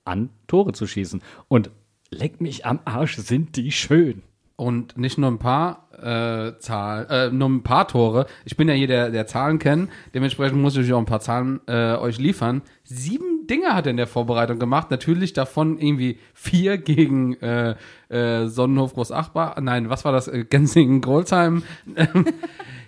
[0.05, 1.21] an, Tore zu schießen.
[1.47, 1.71] Und
[2.09, 4.23] leck mich am Arsch, sind die schön.
[4.55, 8.27] Und nicht nur ein paar äh, Zahl, äh, nur ein paar Tore.
[8.45, 9.89] Ich bin ja hier der, der Zahlen kennen.
[10.13, 12.61] Dementsprechend muss ich auch ein paar Zahlen äh, euch liefern.
[12.83, 14.91] Sieben Dinge hat er in der Vorbereitung gemacht.
[14.91, 17.75] Natürlich davon irgendwie vier gegen äh,
[18.09, 19.59] äh, Sonnenhof Großachbar.
[19.61, 20.27] Nein, was war das?
[20.27, 21.63] Äh, Gensingen Grolsheim.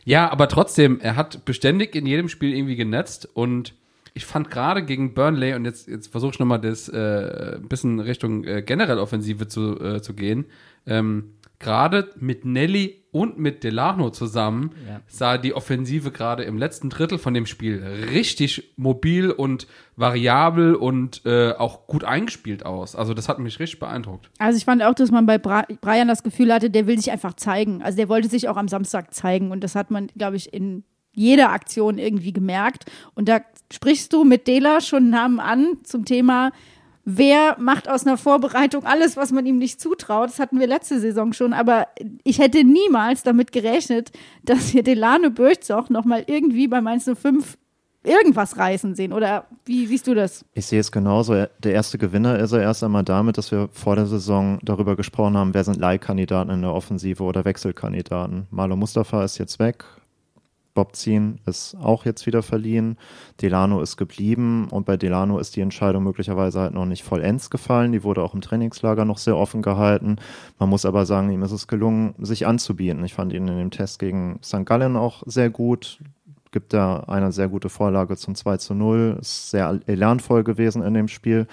[0.05, 3.73] ja, aber trotzdem, er hat beständig in jedem Spiel irgendwie genetzt und
[4.13, 7.99] ich fand gerade gegen Burnley, und jetzt, jetzt versuche ich nochmal das äh, ein bisschen
[7.99, 10.45] Richtung äh, generell Offensive zu, äh, zu gehen,
[10.85, 14.99] ähm, gerade mit Nelly und mit Delano zusammen Ja.
[15.07, 21.21] sah die Offensive gerade im letzten Drittel von dem Spiel richtig mobil und variabel und
[21.25, 22.95] äh, auch gut eingespielt aus.
[22.95, 24.29] Also das hat mich richtig beeindruckt.
[24.39, 27.11] Also ich fand auch, dass man bei Bra Brian das Gefühl hatte, der will sich
[27.11, 27.81] einfach zeigen.
[27.81, 30.83] Also der wollte sich auch am Samstag zeigen und das hat man, glaube ich, in
[31.13, 32.85] jeder Aktion irgendwie gemerkt.
[33.15, 36.51] Und da sprichst du mit Dela schon Namen an zum Thema,
[37.05, 40.29] wer macht aus einer Vorbereitung alles, was man ihm nicht zutraut.
[40.29, 41.87] Das hatten wir letzte Saison schon, aber
[42.23, 44.11] ich hätte niemals damit gerechnet,
[44.43, 47.57] dass wir Delano Bürchzoch nochmal irgendwie bei Mainz 05
[48.05, 49.13] irgendwas reißen sehen.
[49.13, 50.43] Oder wie siehst du das?
[50.53, 51.33] Ich sehe es genauso.
[51.33, 54.95] Er- Der erste Gewinner ist er erst einmal damit, dass wir vor der Saison darüber
[54.97, 58.47] gesprochen haben, wer sind Leihkandidaten in der Offensive oder Wechselkandidaten.
[58.51, 59.85] Marlo Mustafa ist jetzt weg.
[60.73, 62.97] Bob Zien ist auch jetzt wieder verliehen.
[63.41, 67.91] Delano ist geblieben und bei Delano ist die Entscheidung möglicherweise halt noch nicht vollends gefallen.
[67.91, 70.17] Die wurde auch im Trainingslager noch sehr offen gehalten.
[70.59, 73.03] Man muss aber sagen, ihm ist es gelungen, sich anzubieten.
[73.03, 74.65] Ich fand ihn in dem Test gegen St.
[74.65, 75.99] Gallen auch sehr gut
[76.53, 79.17] gibt da eine sehr gute Vorlage zum 2 zu 0.
[79.19, 81.47] Ist sehr elanvoll gewesen in dem Spiel.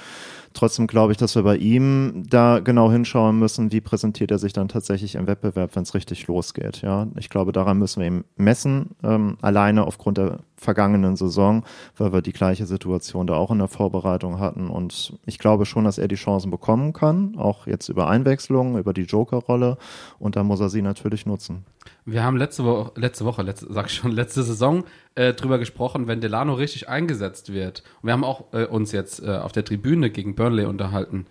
[0.53, 4.53] Trotzdem glaube ich, dass wir bei ihm da genau hinschauen müssen, wie präsentiert er sich
[4.53, 6.83] dann tatsächlich im Wettbewerb, wenn es richtig losgeht.
[6.83, 11.65] Ja, ich glaube, daran müssen wir ihm messen, ähm, alleine aufgrund der vergangenen Saison,
[11.97, 14.69] weil wir die gleiche Situation da auch in der Vorbereitung hatten.
[14.69, 18.93] Und ich glaube schon, dass er die Chancen bekommen kann, auch jetzt über Einwechslungen, über
[18.93, 19.79] die Joker-Rolle.
[20.19, 21.65] Und da muss er sie natürlich nutzen.
[22.05, 24.85] Wir haben letzte Woche, letzte Woche, letzte, sag ich schon, letzte Saison
[25.21, 27.83] äh, drüber gesprochen, wenn Delano richtig eingesetzt wird.
[28.01, 31.27] Und wir haben auch äh, uns jetzt äh, auf der Tribüne gegen Burnley unterhalten.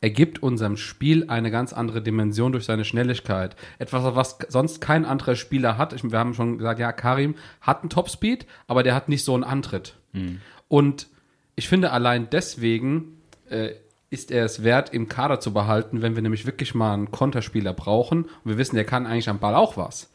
[0.00, 3.54] Er gibt unserem Spiel eine ganz andere Dimension durch seine Schnelligkeit.
[3.78, 5.92] Etwas, was sonst kein anderer Spieler hat.
[5.92, 9.34] Ich, wir haben schon gesagt, ja, Karim hat einen Topspeed, aber der hat nicht so
[9.34, 9.96] einen Antritt.
[10.68, 11.08] Und
[11.54, 13.72] ich finde allein deswegen äh,
[14.08, 17.74] ist er es wert, im Kader zu behalten, wenn wir nämlich wirklich mal einen Konterspieler
[17.74, 20.10] brauchen und wir wissen, der kann eigentlich am Ball auch was.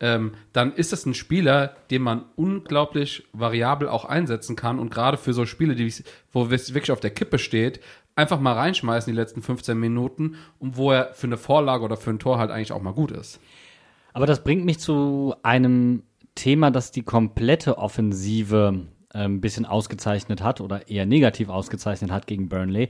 [0.00, 5.16] Ähm, dann ist es ein Spieler, den man unglaublich variabel auch einsetzen kann und gerade
[5.16, 5.92] für so Spiele, die,
[6.32, 7.80] wo es wirklich auf der Kippe steht,
[8.14, 12.10] einfach mal reinschmeißen die letzten 15 Minuten und wo er für eine Vorlage oder für
[12.10, 13.40] ein Tor halt eigentlich auch mal gut ist.
[14.12, 16.02] Aber das bringt mich zu einem
[16.34, 22.48] Thema, das die komplette Offensive ein bisschen ausgezeichnet hat oder eher negativ ausgezeichnet hat gegen
[22.48, 22.88] Burnley.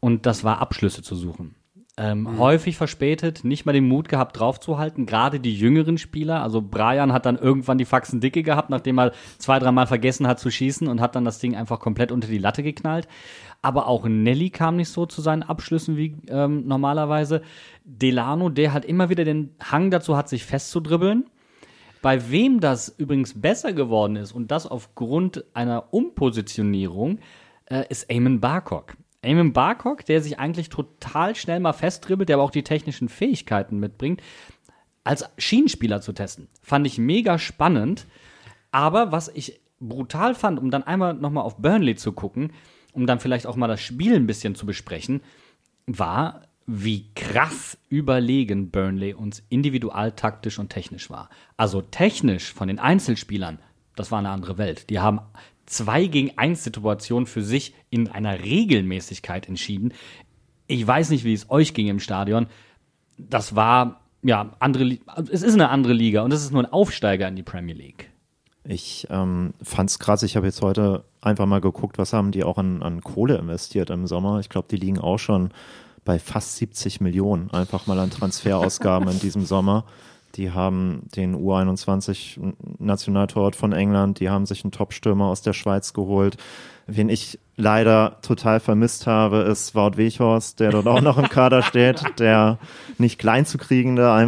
[0.00, 1.54] Und das war Abschlüsse zu suchen.
[2.00, 5.04] Ähm, Häufig verspätet, nicht mal den Mut gehabt, draufzuhalten.
[5.04, 9.12] Gerade die jüngeren Spieler, also Brian hat dann irgendwann die Faxen dicke gehabt, nachdem er
[9.36, 12.38] zwei, dreimal vergessen hat zu schießen und hat dann das Ding einfach komplett unter die
[12.38, 13.06] Latte geknallt.
[13.60, 17.42] Aber auch Nelly kam nicht so zu seinen Abschlüssen wie ähm, normalerweise.
[17.84, 21.26] Delano, der halt immer wieder den Hang dazu hat, sich festzudribbeln.
[22.00, 27.18] Bei wem das übrigens besser geworden ist und das aufgrund einer Umpositionierung,
[27.66, 28.96] äh, ist Eamon Barcock.
[29.22, 33.78] Eamon Barcock, der sich eigentlich total schnell mal festdribbelt, der aber auch die technischen Fähigkeiten
[33.78, 34.22] mitbringt,
[35.04, 36.48] als Schienenspieler zu testen.
[36.62, 38.06] Fand ich mega spannend.
[38.70, 42.52] Aber was ich brutal fand, um dann einmal nochmal auf Burnley zu gucken,
[42.92, 45.22] um dann vielleicht auch mal das Spiel ein bisschen zu besprechen,
[45.86, 51.30] war, wie krass überlegen Burnley uns individual, taktisch und technisch war.
[51.56, 53.58] Also technisch von den Einzelspielern,
[53.96, 54.88] das war eine andere Welt.
[54.90, 55.20] Die haben
[55.70, 59.92] zwei gegen eins Situationen für sich in einer Regelmäßigkeit entschieden.
[60.66, 62.46] ich weiß nicht, wie es euch ging im Stadion.
[63.18, 66.72] Das war, ja, andere, Li- es ist eine andere Liga und es ist nur ein
[66.72, 68.10] Aufsteiger in die Premier League.
[68.64, 70.22] Ich ähm, fand's krass.
[70.22, 73.90] Ich habe jetzt heute einfach mal geguckt, was haben die auch an, an Kohle investiert
[73.90, 74.38] im Sommer.
[74.40, 75.50] Ich glaube, die liegen auch schon
[76.04, 79.84] bei fast 70 Millionen einfach mal an Transferausgaben in diesem Sommer.
[80.36, 85.92] Die haben den U21 Nationaltorwart von England, die haben sich einen Topstürmer aus der Schweiz
[85.92, 86.36] geholt.
[86.86, 91.62] Wen ich leider total vermisst habe, ist Wout Weghorst, der dort auch noch im Kader
[91.62, 92.58] steht, der
[92.98, 94.26] nicht klein zu kriegende 1,97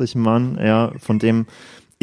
[0.00, 1.46] Meter Mann, ja, von dem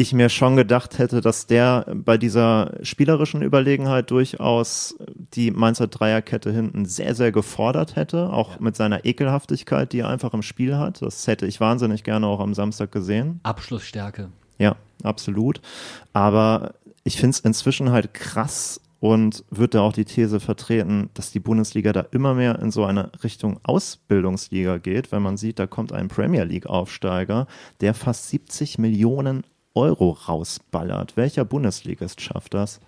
[0.00, 4.96] ich mir schon gedacht hätte, dass der bei dieser spielerischen Überlegenheit durchaus
[5.34, 10.34] die Mainzer Dreierkette hinten sehr, sehr gefordert hätte, auch mit seiner Ekelhaftigkeit, die er einfach
[10.34, 11.02] im Spiel hat.
[11.02, 13.40] Das hätte ich wahnsinnig gerne auch am Samstag gesehen.
[13.42, 14.30] Abschlussstärke.
[14.58, 15.60] Ja, absolut.
[16.12, 21.32] Aber ich finde es inzwischen halt krass und wird da auch die These vertreten, dass
[21.32, 25.66] die Bundesliga da immer mehr in so eine Richtung Ausbildungsliga geht, wenn man sieht, da
[25.66, 27.48] kommt ein Premier League-Aufsteiger,
[27.80, 29.42] der fast 70 Millionen
[29.78, 31.16] Euro rausballert.
[31.16, 32.80] Welcher Bundesligist schafft das?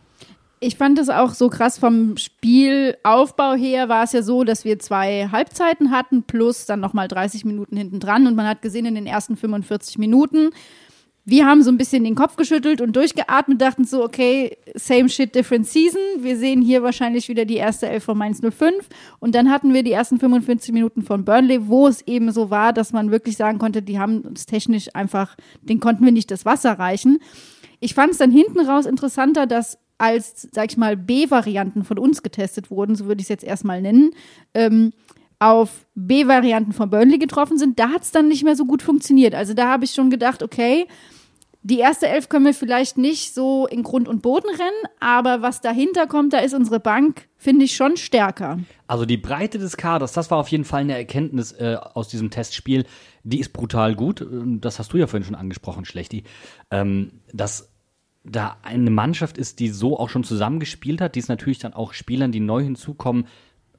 [0.58, 4.78] Ich fand es auch so krass vom Spielaufbau her war es ja so, dass wir
[4.78, 8.94] zwei Halbzeiten hatten plus dann nochmal 30 Minuten hinten dran und man hat gesehen in
[8.94, 10.50] den ersten 45 Minuten,
[11.24, 15.34] wir haben so ein bisschen den Kopf geschüttelt und durchgeatmet, dachten so, okay, same shit,
[15.34, 16.00] different season.
[16.18, 18.88] Wir sehen hier wahrscheinlich wieder die erste Elf von Mainz 05.
[19.18, 22.72] Und dann hatten wir die ersten 45 Minuten von Burnley, wo es eben so war,
[22.72, 26.44] dass man wirklich sagen konnte, die haben uns technisch einfach, den konnten wir nicht das
[26.44, 27.18] Wasser reichen.
[27.80, 32.22] Ich fand es dann hinten raus interessanter, dass als, sag ich mal, B-Varianten von uns
[32.22, 34.12] getestet wurden, so würde ich es jetzt erstmal nennen,
[34.54, 34.92] ähm,
[35.40, 39.34] auf B-Varianten von Burnley getroffen sind, da hat es dann nicht mehr so gut funktioniert.
[39.34, 40.86] Also da habe ich schon gedacht, okay,
[41.62, 45.60] die erste Elf können wir vielleicht nicht so in Grund und Boden rennen, aber was
[45.60, 48.60] dahinter kommt, da ist unsere Bank, finde ich, schon stärker.
[48.86, 52.30] Also die Breite des Kaders, das war auf jeden Fall eine Erkenntnis äh, aus diesem
[52.30, 52.86] Testspiel.
[53.24, 54.26] Die ist brutal gut.
[54.30, 56.24] Das hast du ja vorhin schon angesprochen, Schlechti.
[56.70, 57.70] Ähm, dass
[58.24, 61.92] da eine Mannschaft ist, die so auch schon zusammengespielt hat, die es natürlich dann auch
[61.92, 63.26] Spielern, die neu hinzukommen,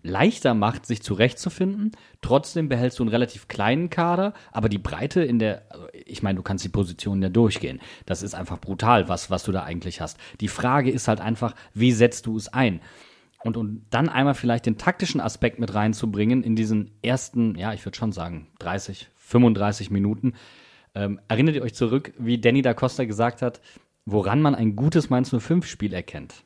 [0.03, 1.91] leichter macht, sich zurechtzufinden.
[2.21, 6.37] Trotzdem behältst du einen relativ kleinen Kader, aber die Breite in der, also ich meine,
[6.37, 7.79] du kannst die Positionen ja durchgehen.
[8.05, 10.17] Das ist einfach brutal, was, was du da eigentlich hast.
[10.39, 12.81] Die Frage ist halt einfach, wie setzt du es ein?
[13.43, 17.83] Und, und dann einmal vielleicht den taktischen Aspekt mit reinzubringen in diesen ersten, ja, ich
[17.85, 20.33] würde schon sagen, 30, 35 Minuten.
[20.93, 23.61] Ähm, erinnert ihr euch zurück, wie Danny da Costa gesagt hat,
[24.05, 26.43] woran man ein gutes Mainz 05-Spiel erkennt?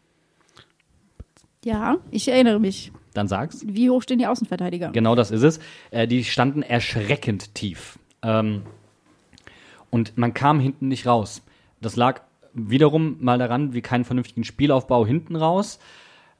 [1.66, 2.92] Ja, ich erinnere mich.
[3.16, 3.66] Dann sag's.
[3.66, 4.92] Wie hoch stehen die Außenverteidiger?
[4.92, 5.60] Genau das ist es.
[5.90, 7.98] Äh, die standen erschreckend tief.
[8.22, 8.64] Ähm,
[9.90, 11.42] und man kam hinten nicht raus.
[11.82, 12.22] Das lag
[12.54, 15.80] wiederum mal daran, wie keinen vernünftigen Spielaufbau hinten raus.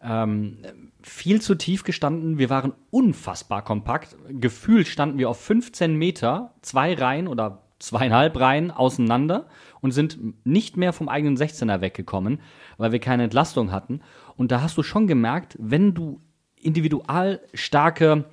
[0.02, 0.58] Ähm,
[1.02, 2.38] viel zu tief gestanden.
[2.38, 4.18] Wir waren unfassbar kompakt.
[4.30, 9.48] Gefühlt standen wir auf 15 Meter, zwei Reihen oder zweieinhalb Reihen auseinander
[9.82, 12.40] und sind nicht mehr vom eigenen 16er weggekommen,
[12.78, 14.02] weil wir keine Entlastung hatten.
[14.36, 16.20] Und da hast du schon gemerkt, wenn du
[16.66, 18.26] individual starke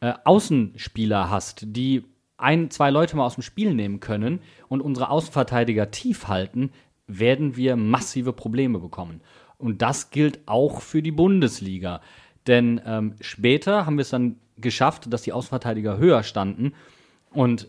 [0.00, 2.04] äh, Außenspieler hast, die
[2.36, 6.70] ein, zwei Leute mal aus dem Spiel nehmen können und unsere Außenverteidiger tief halten,
[7.06, 9.20] werden wir massive Probleme bekommen.
[9.58, 12.00] Und das gilt auch für die Bundesliga.
[12.46, 16.72] Denn ähm, später haben wir es dann geschafft, dass die Außenverteidiger höher standen.
[17.30, 17.68] Und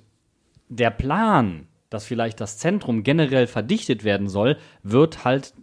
[0.69, 5.53] der Plan, dass vielleicht das Zentrum generell verdichtet werden soll, wird halt,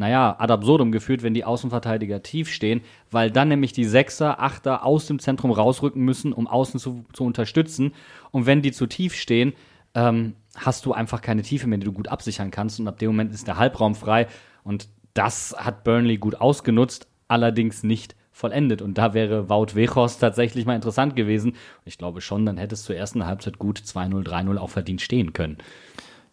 [0.00, 4.86] naja, ad absurdum geführt, wenn die Außenverteidiger tief stehen, weil dann nämlich die Sechser, Achter
[4.86, 7.92] aus dem Zentrum rausrücken müssen, um außen zu, zu unterstützen.
[8.30, 9.52] Und wenn die zu tief stehen,
[9.94, 12.80] ähm, hast du einfach keine Tiefe mehr, die du gut absichern kannst.
[12.80, 14.26] Und ab dem Moment ist der Halbraum frei.
[14.64, 18.80] Und das hat Burnley gut ausgenutzt, allerdings nicht vollendet.
[18.80, 21.56] Und da wäre Wout Weghorst tatsächlich mal interessant gewesen.
[21.84, 25.34] Ich glaube schon, dann hätte es zur ersten Halbzeit gut 2-0, 3-0 auch verdient stehen
[25.34, 25.58] können.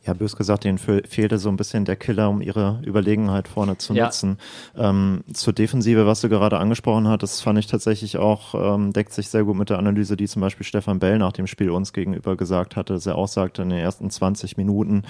[0.07, 3.77] Ja, bös gesagt, denen fe- fehlte so ein bisschen der Killer, um ihre Überlegenheit vorne
[3.77, 4.05] zu Ja.
[4.05, 4.37] nutzen.
[4.77, 9.27] Ähm, zur Defensive, was du gerade angesprochen hattest, fand ich tatsächlich auch, ähm, deckt sich
[9.27, 12.37] sehr gut mit der Analyse, die zum Beispiel Stefan Bell nach dem Spiel uns gegenüber
[12.37, 15.03] gesagt hatte, dass er auch sagte, in den ersten 20 Minuten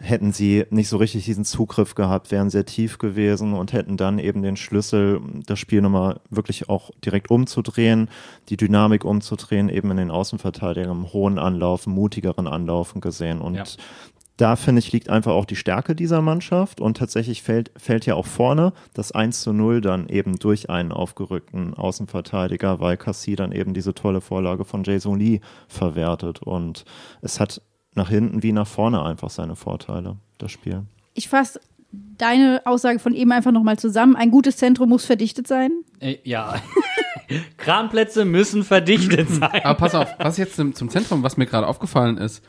[0.00, 4.18] hätten sie nicht so richtig diesen Zugriff gehabt, wären sehr tief gewesen und hätten dann
[4.18, 8.08] eben den Schlüssel, das Spiel nochmal wirklich auch direkt umzudrehen,
[8.48, 13.62] die Dynamik umzudrehen, eben in den Außenverteidigern im hohen Anlaufen, mutigeren Anlaufen gesehen und Ja.
[14.36, 18.14] Da finde ich, liegt einfach auch die Stärke dieser Mannschaft und tatsächlich fällt, fällt ja
[18.14, 23.52] auch vorne das 1 zu 0 dann eben durch einen aufgerückten Außenverteidiger, weil Cassie dann
[23.52, 26.84] eben diese tolle Vorlage von Jason Lee verwertet und
[27.20, 27.62] es hat
[27.94, 30.82] nach hinten wie nach vorne einfach seine Vorteile, das Spiel.
[31.14, 31.60] Ich fasse
[31.92, 34.16] deine Aussage von eben einfach nochmal zusammen.
[34.16, 35.70] Ein gutes Zentrum muss verdichtet sein.
[36.00, 36.54] Äh, ja.
[37.58, 39.60] Kranplätze müssen verdichtet sein.
[39.62, 42.42] Aber pass auf, was jetzt zum, zum Zentrum, was mir gerade aufgefallen ist,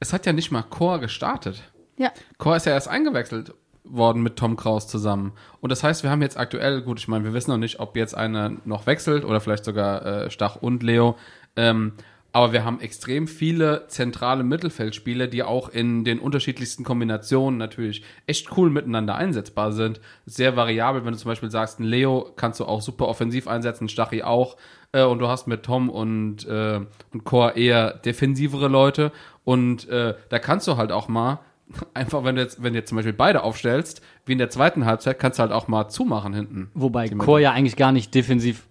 [0.00, 1.62] es hat ja nicht mal Chor gestartet.
[1.96, 2.10] Ja.
[2.38, 5.32] Chor ist ja erst eingewechselt worden mit Tom Kraus zusammen.
[5.60, 7.96] Und das heißt, wir haben jetzt aktuell, gut, ich meine, wir wissen noch nicht, ob
[7.96, 11.16] jetzt einer noch wechselt oder vielleicht sogar äh, Stach und Leo.
[11.56, 11.92] Ähm,
[12.32, 18.56] aber wir haben extrem viele zentrale Mittelfeldspieler, die auch in den unterschiedlichsten Kombinationen natürlich echt
[18.56, 20.00] cool miteinander einsetzbar sind.
[20.26, 23.86] Sehr variabel, wenn du zum Beispiel sagst, ein Leo kannst du auch super offensiv einsetzen,
[23.86, 24.56] ein Stachi auch.
[24.92, 26.80] Äh, und du hast mit Tom und, äh,
[27.12, 29.10] und Chor eher defensivere Leute.
[29.44, 31.40] Und äh, da kannst du halt auch mal,
[31.94, 34.86] einfach wenn du jetzt, wenn du jetzt zum Beispiel beide aufstellst, wie in der zweiten
[34.86, 36.70] Halbzeit, kannst du halt auch mal zumachen hinten.
[36.74, 38.66] Wobei Chor ja eigentlich gar nicht defensiv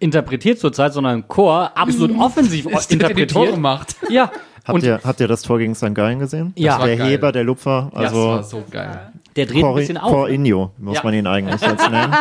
[0.00, 3.60] interpretiert zurzeit, sondern Chor absolut offensiv Ist der, der die Tore interpretiert.
[3.60, 3.96] macht.
[4.10, 4.30] Ja.
[4.64, 5.94] Habt, Und ihr, habt ihr das Tor gegen St.
[5.94, 6.52] Gallen gesehen?
[6.54, 6.84] Ja.
[6.84, 7.08] Der geil.
[7.08, 9.12] Heber, der Lupfer, das war also so geil.
[9.34, 10.12] der dreht ein bisschen auf.
[10.12, 11.00] Corinho, muss Ja.
[11.04, 12.12] man ihn eigentlich jetzt nennen.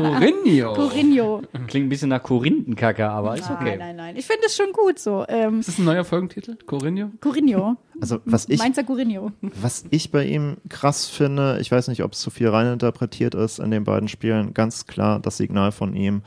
[0.00, 0.72] Mourinho.
[0.72, 1.42] Corinho.
[1.66, 3.76] Klingt ein bisschen nach Korinthenkacke, aber ist okay.
[3.76, 4.16] Nein, nein, nein.
[4.16, 5.26] Ich finde es schon gut so.
[5.28, 6.56] Ähm, Ist das ein neuer Folgentitel?
[6.64, 7.10] Corinho?
[7.20, 7.76] Corinho.
[8.00, 9.32] Also was ich, Mainzer Corinho.
[9.42, 13.58] was ich bei ihm krass finde, ich weiß nicht, ob es zu viel reininterpretiert ist
[13.58, 16.22] in den beiden Spielen, ganz klar das Signal von ihm,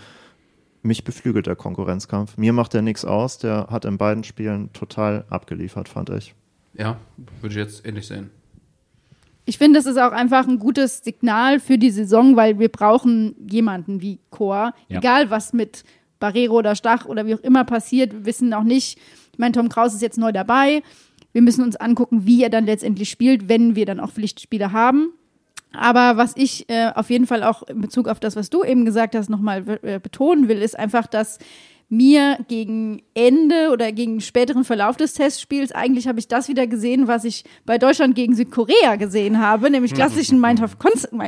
[0.83, 2.37] mich beflügelt der Konkurrenzkampf.
[2.37, 6.35] Mir macht er nichts aus, der hat in beiden Spielen total abgeliefert, fand ich.
[6.77, 6.97] Ja,
[7.41, 8.29] würde ich jetzt ähnlich sehen.
[9.45, 13.35] Ich finde, das ist auch einfach ein gutes Signal für die Saison, weil wir brauchen
[13.49, 14.73] jemanden wie Chor.
[14.87, 14.99] Ja.
[14.99, 15.83] Egal, was mit
[16.19, 18.97] Barrero oder Stach oder wie auch immer passiert, wir wissen auch nicht.
[19.33, 20.81] Ich meine, Tom Kraus ist jetzt neu dabei.
[21.33, 25.09] Wir müssen uns angucken, wie er dann letztendlich spielt, wenn wir dann auch Pflichtspiele haben.
[25.73, 28.85] Aber was ich äh, auf jeden Fall auch in Bezug auf das, was du eben
[28.85, 31.39] gesagt hast, nochmal äh, betonen will, ist einfach, dass
[31.93, 37.07] mir gegen Ende oder gegen späteren Verlauf des Testspiels, eigentlich habe ich das wieder gesehen,
[37.07, 40.69] was ich bei Deutschland gegen Südkorea gesehen habe, nämlich klassischen Mainzer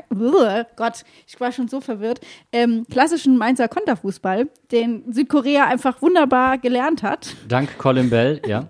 [0.10, 2.20] Uah, Gott, ich war schon so verwirrt,
[2.52, 7.36] ähm, klassischen Mainzer Konterfußball, den Südkorea einfach wunderbar gelernt hat.
[7.48, 8.68] Dank Colin Bell, ja.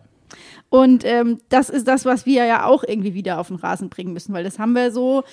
[0.70, 4.12] Und ähm, das ist das, was wir ja auch irgendwie wieder auf den Rasen bringen
[4.12, 5.24] müssen, weil das haben wir so,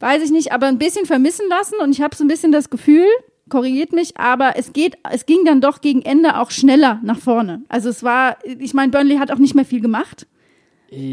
[0.00, 2.70] weiß ich nicht, aber ein bisschen vermissen lassen und ich habe so ein bisschen das
[2.70, 3.06] Gefühl,
[3.48, 7.62] korrigiert mich, aber es geht, es ging dann doch gegen Ende auch schneller nach vorne.
[7.68, 10.26] Also es war, ich meine, Burnley hat auch nicht mehr viel gemacht,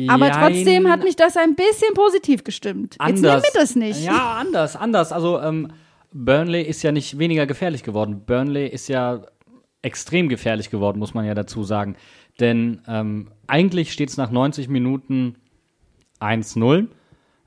[0.07, 2.97] aber trotzdem hat mich das ein bisschen positiv gestimmt.
[2.99, 3.43] Jetzt nimm anders.
[3.43, 4.03] mir das nicht.
[4.03, 5.11] Ja, anders, anders.
[5.11, 5.69] Also ähm,
[6.11, 8.23] Burnley ist ja nicht weniger gefährlich geworden.
[8.25, 9.21] Burnley ist ja
[9.81, 11.95] extrem gefährlich geworden, muss man ja dazu sagen.
[12.39, 15.35] Denn ähm, eigentlich steht es nach 90 Minuten
[16.19, 16.87] 1-0.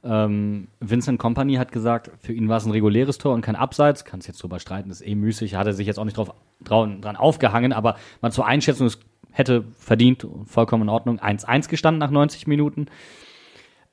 [0.06, 4.04] Ähm, Vincent Company hat gesagt, für ihn war es ein reguläres Tor und kein Abseits.
[4.04, 5.54] Kann es jetzt drüber streiten, ist eh müßig.
[5.54, 6.32] Hat er sich jetzt auch nicht drauf,
[6.62, 8.98] drau, dran aufgehangen, aber mal zur Einschätzung, es
[9.32, 12.86] hätte verdient, vollkommen in Ordnung, 1-1 gestanden nach 90 Minuten.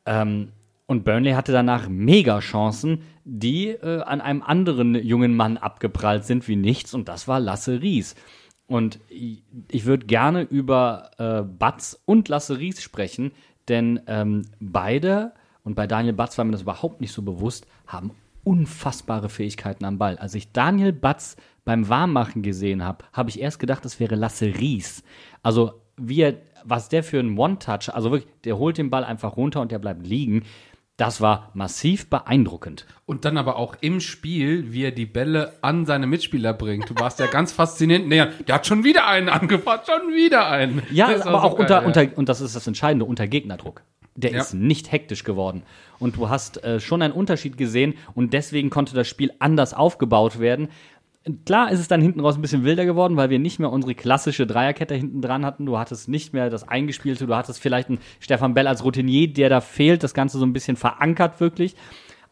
[0.05, 0.49] Ähm,
[0.85, 6.47] und Burnley hatte danach mega Chancen, die äh, an einem anderen jungen Mann abgeprallt sind
[6.47, 8.15] wie nichts, und das war Lasse Ries.
[8.67, 13.31] Und ich, ich würde gerne über äh, Batz und Lasse Ries sprechen,
[13.67, 15.33] denn ähm, beide,
[15.63, 18.11] und bei Daniel Batz war mir das überhaupt nicht so bewusst, haben
[18.43, 20.17] unfassbare Fähigkeiten am Ball.
[20.17, 24.47] Als ich Daniel Batz beim Warmmachen gesehen habe, habe ich erst gedacht, das wäre Lasse
[24.59, 25.03] Ries.
[25.41, 26.35] Also wie er,
[26.65, 29.79] was der für ein One-Touch, also wirklich, der holt den Ball einfach runter und der
[29.79, 30.43] bleibt liegen.
[30.97, 32.85] Das war massiv beeindruckend.
[33.07, 36.87] Und dann aber auch im Spiel, wie er die Bälle an seine Mitspieler bringt.
[36.87, 38.07] Du warst ja ganz faszinierend.
[38.07, 40.83] Nee, der hat schon wieder einen angebracht, schon wieder einen.
[40.91, 41.87] Ja, aber so auch unter, geil, ja.
[41.87, 43.81] unter, und das ist das Entscheidende, unter Gegnerdruck.
[44.15, 44.41] Der Ja.
[44.41, 45.63] ist nicht hektisch geworden.
[45.99, 50.39] Und du hast äh, schon einen Unterschied gesehen und deswegen konnte das Spiel anders aufgebaut
[50.39, 50.67] werden.
[51.45, 53.95] Klar ist es dann hinten raus ein bisschen wilder geworden, weil wir nicht mehr unsere
[53.95, 55.65] klassische Dreierkette hinten dran hatten.
[55.65, 59.47] Du hattest nicht mehr das Eingespielte, du hattest vielleicht einen Stefan Bell als Routinier, der
[59.49, 61.75] da fehlt, das Ganze so ein bisschen verankert wirklich.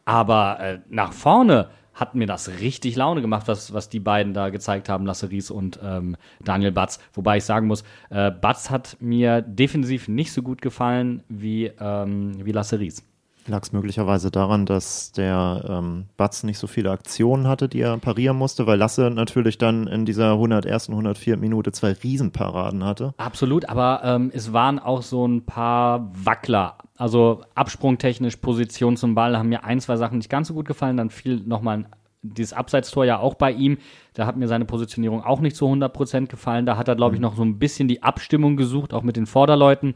[0.03, 1.69] Aber äh, nach vorne
[2.01, 5.51] hat mir das richtig Laune gemacht, was, was die beiden da gezeigt haben, Lasse Ries
[5.51, 6.99] und ähm, Daniel Batz.
[7.13, 12.43] Wobei ich sagen muss, äh, Batz hat mir defensiv nicht so gut gefallen wie, ähm,
[12.43, 13.05] wie Lasse Ries.
[13.47, 17.97] Lag es möglicherweise daran, dass der ähm, Batz nicht so viele Aktionen hatte, die er
[17.97, 20.89] parieren musste, weil Lasse natürlich dann in dieser 101.
[20.89, 21.37] 104.
[21.37, 23.13] Minute zwei Riesenparaden hatte.
[23.17, 26.77] Absolut, aber ähm, es waren auch so ein paar Wackler.
[26.97, 30.97] Also absprungtechnisch, Position zum Ball haben mir ein, zwei Sachen nicht ganz so gut gefallen.
[30.97, 31.85] Dann fiel nochmal
[32.21, 33.79] dieses Abseitstor ja auch bei ihm.
[34.13, 36.67] Da hat mir seine Positionierung auch nicht zu 100% gefallen.
[36.67, 39.25] Da hat er, glaube ich, noch so ein bisschen die Abstimmung gesucht, auch mit den
[39.25, 39.95] Vorderleuten.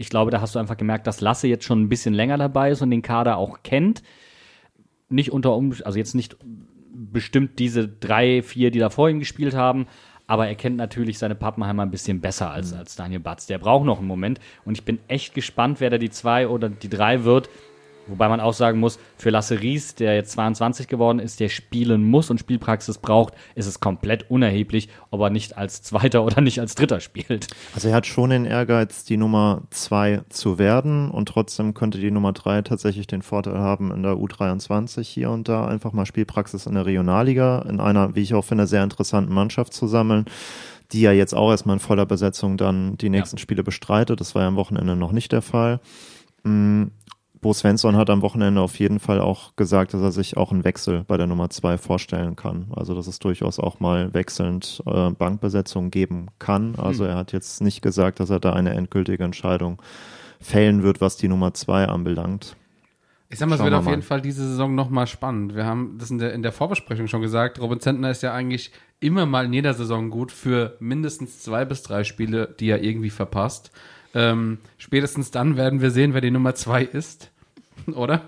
[0.00, 2.70] Ich glaube, da hast du einfach gemerkt, dass Lasse jetzt schon ein bisschen länger dabei
[2.70, 4.02] ist und den Kader auch kennt.
[5.10, 6.38] Nicht unter um, also jetzt nicht
[6.90, 9.86] bestimmt diese drei, vier, die da vor ihm gespielt haben,
[10.26, 13.46] aber er kennt natürlich seine Pappenheimer ein bisschen besser als, als Daniel Batz.
[13.46, 16.70] Der braucht noch einen Moment und ich bin echt gespannt, wer da die zwei oder
[16.70, 17.50] die drei wird,
[18.10, 22.04] Wobei man auch sagen muss, für Lasse Ries, der jetzt 22 geworden ist, der spielen
[22.04, 26.60] muss und Spielpraxis braucht, ist es komplett unerheblich, ob er nicht als Zweiter oder nicht
[26.60, 27.46] als Dritter spielt.
[27.74, 32.10] Also er hat schon den Ehrgeiz, die Nummer zwei zu werden und trotzdem könnte die
[32.10, 36.66] Nummer drei tatsächlich den Vorteil haben, in der U23 hier und da einfach mal Spielpraxis
[36.66, 40.26] in der Regionalliga, in einer, wie ich auch finde, sehr interessanten Mannschaft zu sammeln,
[40.92, 44.20] die ja jetzt auch erstmal in voller Besetzung dann die nächsten Spiele bestreitet.
[44.20, 45.80] Das war ja am Wochenende noch nicht der Fall.
[46.42, 46.84] Mm,
[47.40, 50.64] Bo Svensson hat am Wochenende auf jeden Fall auch gesagt, dass er sich auch einen
[50.64, 52.66] Wechsel bei der Nummer zwei vorstellen kann.
[52.76, 56.74] Also dass es durchaus auch mal wechselnd äh, Bankbesetzung geben kann.
[56.76, 59.80] Also er hat jetzt nicht gesagt, dass er da eine endgültige Entscheidung
[60.40, 62.56] fällen wird, was die Nummer zwei anbelangt.
[63.32, 65.54] Ich sag mal, es Schauen wird wir auf jeden Fall diese Saison nochmal spannend.
[65.54, 67.60] Wir haben das in der, in der Vorbesprechung schon gesagt.
[67.60, 71.82] Robin Zentner ist ja eigentlich immer mal in jeder Saison gut für mindestens zwei bis
[71.82, 73.70] drei Spiele, die er irgendwie verpasst.
[74.14, 77.29] Ähm, spätestens dann werden wir sehen, wer die Nummer zwei ist.
[77.94, 78.22] Oder?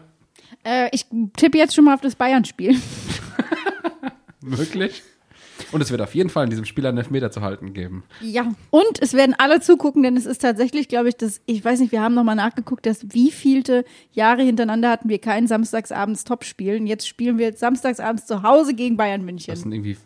[0.65, 2.77] Äh, ich tippe jetzt schon mal auf das Bayern-Spiel.
[4.41, 5.03] Möglich.
[5.71, 8.03] Und es wird auf jeden Fall in diesem Spiel einen Elfmeter zu halten geben.
[8.21, 8.53] Ja.
[8.71, 11.93] Und es werden alle zugucken, denn es ist tatsächlich, glaube ich, das, ich weiß nicht,
[11.93, 16.79] wir haben nochmal nachgeguckt, dass wie vielte Jahre hintereinander hatten wir kein Samstagsabends Topspiel.
[16.81, 19.57] Und jetzt spielen wir samstagsabends zu Hause gegen Bayern Das München.
[19.57, 19.97] sind irgendwie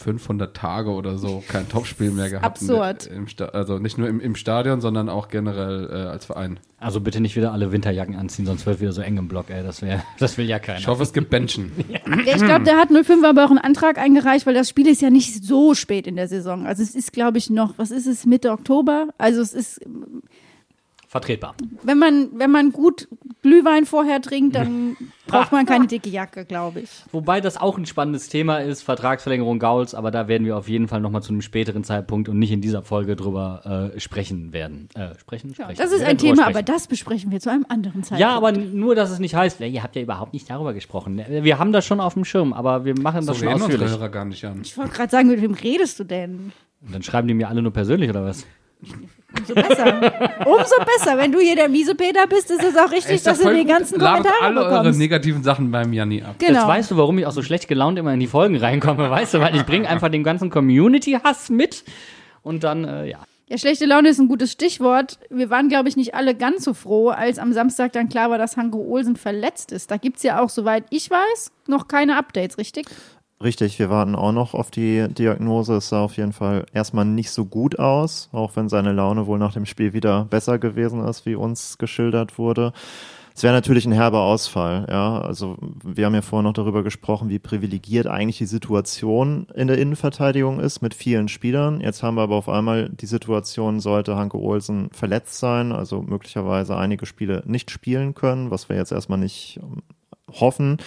[0.00, 2.44] 500 Tage oder so kein Topspiel mehr gehabt.
[2.44, 3.10] Absurd.
[3.52, 6.60] Also nicht nur im, im Stadion, sondern auch generell äh, als Verein.
[6.80, 9.62] Also bitte nicht wieder alle Winterjacken anziehen, sonst wird wieder so eng im Block, ey.
[9.62, 10.78] Das wäre, das will ja keiner.
[10.78, 11.72] Ich hoffe, es gibt Benchen.
[11.88, 15.00] Ja, ich glaube, der hat 05 aber auch einen Antrag eingereicht, weil das Spiel ist
[15.00, 16.66] ja nicht so spät in der Saison.
[16.66, 19.08] Also es ist, glaube ich, noch, was ist es, Mitte Oktober?
[19.16, 19.80] Also es ist,
[21.10, 21.54] Vertretbar.
[21.84, 23.08] wenn man, wenn man gut
[23.40, 24.94] Glühwein vorher trinkt, dann
[25.26, 26.90] braucht man keine dicke Jacke, glaube ich.
[27.12, 30.86] Wobei das auch ein spannendes Thema ist, Vertragsverlängerung Gauls, aber da werden wir auf jeden
[30.86, 34.90] Fall nochmal zu einem späteren Zeitpunkt und nicht in dieser Folge drüber äh, sprechen werden.
[34.94, 35.54] Äh, sprechen?
[35.56, 35.78] Ja, sprechen.
[35.78, 38.20] das ist Wir ein Thema, aber das besprechen wir zu einem anderen Zeitpunkt.
[38.20, 41.24] Ja, aber nur, dass es nicht heißt, ihr habt ja überhaupt nicht darüber gesprochen.
[41.26, 43.72] Wir haben das schon auf dem Schirm, aber wir machen So das schon reden unsere
[43.82, 43.98] ausführlich.
[43.98, 44.60] Hörer gar nicht an.
[44.62, 46.52] Ich wollte gerade sagen, mit wem redest du denn?
[46.84, 48.44] Und dann schreiben die mir alle nur persönlich, oder was?
[49.36, 50.00] Umso besser.
[50.46, 51.18] Umso besser.
[51.18, 53.68] Wenn du hier der Miesepeter bist, ist es auch richtig, dass du die gut.
[53.68, 54.98] ganzen Ladet Kommentare alle eure bekommst.
[54.98, 56.36] negativen Sachen beim Janni ab.
[56.38, 56.52] Genau.
[56.60, 59.34] Jetzt weißt du, warum ich auch so schlecht gelaunt immer in die Folgen reinkomme, weißt
[59.34, 59.40] du?
[59.40, 61.84] Weil ich bringe einfach den ganzen Community-Hass mit
[62.42, 63.18] und dann, äh, ja.
[63.50, 65.18] Ja, schlechte Laune ist ein gutes Stichwort.
[65.30, 68.36] Wir waren, glaube ich, nicht alle ganz so froh, als am Samstag dann klar war,
[68.36, 69.90] dass Hanko Olsen verletzt ist.
[69.90, 72.86] Da gibt's ja auch, soweit ich weiß, noch keine Updates, richtig?
[73.40, 75.76] Richtig, wir warten auch noch auf die Diagnose.
[75.76, 79.38] Es sah auf jeden Fall erstmal nicht so gut aus, auch wenn seine Laune wohl
[79.38, 82.72] nach dem Spiel wieder besser gewesen ist, wie uns geschildert wurde.
[83.36, 85.20] Es wäre natürlich ein herber Ausfall, ja.
[85.20, 89.78] Also wir haben ja vorher noch darüber gesprochen, wie privilegiert eigentlich die Situation in der
[89.78, 91.80] Innenverteidigung ist mit vielen Spielern.
[91.80, 96.76] Jetzt haben wir aber auf einmal die Situation, sollte Hanke Olsen verletzt sein, also möglicherweise
[96.76, 99.60] einige Spiele nicht spielen können, was wir jetzt erstmal nicht
[100.32, 100.78] hoffen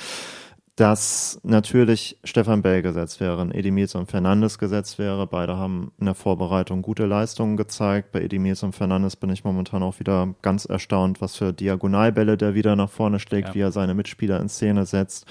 [0.82, 5.28] dass natürlich Stefan Bell gesetzt wäre, Edimils und Fernandes gesetzt wäre.
[5.28, 8.12] Beide haben in der Vorbereitung gute Leistungen gezeigt.
[8.12, 12.56] Bei Edimils und Fernandes bin ich momentan auch wieder ganz erstaunt, was für Diagonalbälle der
[12.56, 13.54] wieder nach vorne schlägt, Ja.
[13.54, 15.28] wie er seine Mitspieler in Szene setzt.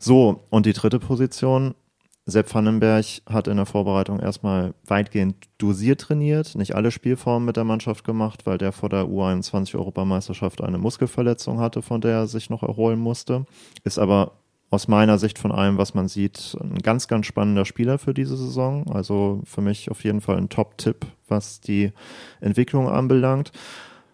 [0.00, 1.76] So, und die dritte Position.
[2.24, 7.64] Sepp Vandenberg hat in der Vorbereitung erstmal weitgehend dosiert trainiert, nicht alle Spielformen mit der
[7.64, 12.62] Mannschaft gemacht, weil der vor der U21-Europameisterschaft eine Muskelverletzung hatte, von der er sich noch
[12.64, 13.44] erholen musste.
[13.82, 14.41] Ist aber
[14.72, 18.38] aus meiner Sicht von allem, was man sieht, ein ganz, ganz spannender Spieler für diese
[18.38, 18.90] Saison.
[18.90, 21.92] Also für mich auf jeden Fall ein Top-Tipp, was die
[22.40, 23.52] Entwicklung anbelangt.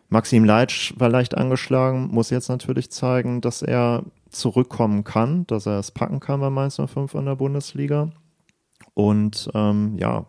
[0.08, 5.78] Maxim Leitsch war leicht angeschlagen, muss jetzt natürlich zeigen, dass er zurückkommen kann, dass er
[5.78, 8.10] es packen kann bei Mainz 05 in der Bundesliga.
[8.94, 10.26] Und ähm, ja,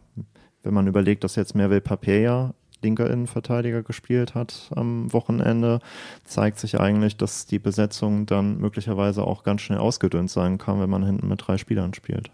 [0.61, 5.79] wenn man überlegt, dass jetzt Merville Papier linker Innenverteidiger gespielt hat am Wochenende,
[6.23, 10.89] zeigt sich eigentlich, dass die Besetzung dann möglicherweise auch ganz schnell ausgedünnt sein kann, wenn
[10.89, 12.29] man hinten mit drei Spielern spielt.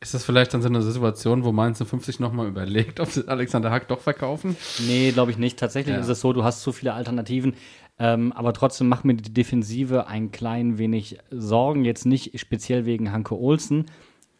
[0.00, 3.70] Ist das vielleicht dann so eine Situation, wo Mainz 50 nochmal überlegt, ob sie Alexander
[3.70, 4.54] Hack doch verkaufen?
[4.86, 5.58] Nee, glaube ich nicht.
[5.58, 6.00] Tatsächlich Ja.
[6.02, 7.54] ist es so, du hast zu viele Alternativen.
[7.98, 11.84] Ähm, aber trotzdem macht mir die Defensive ein klein wenig Sorgen.
[11.86, 13.86] Jetzt nicht speziell wegen Hanke Olsen,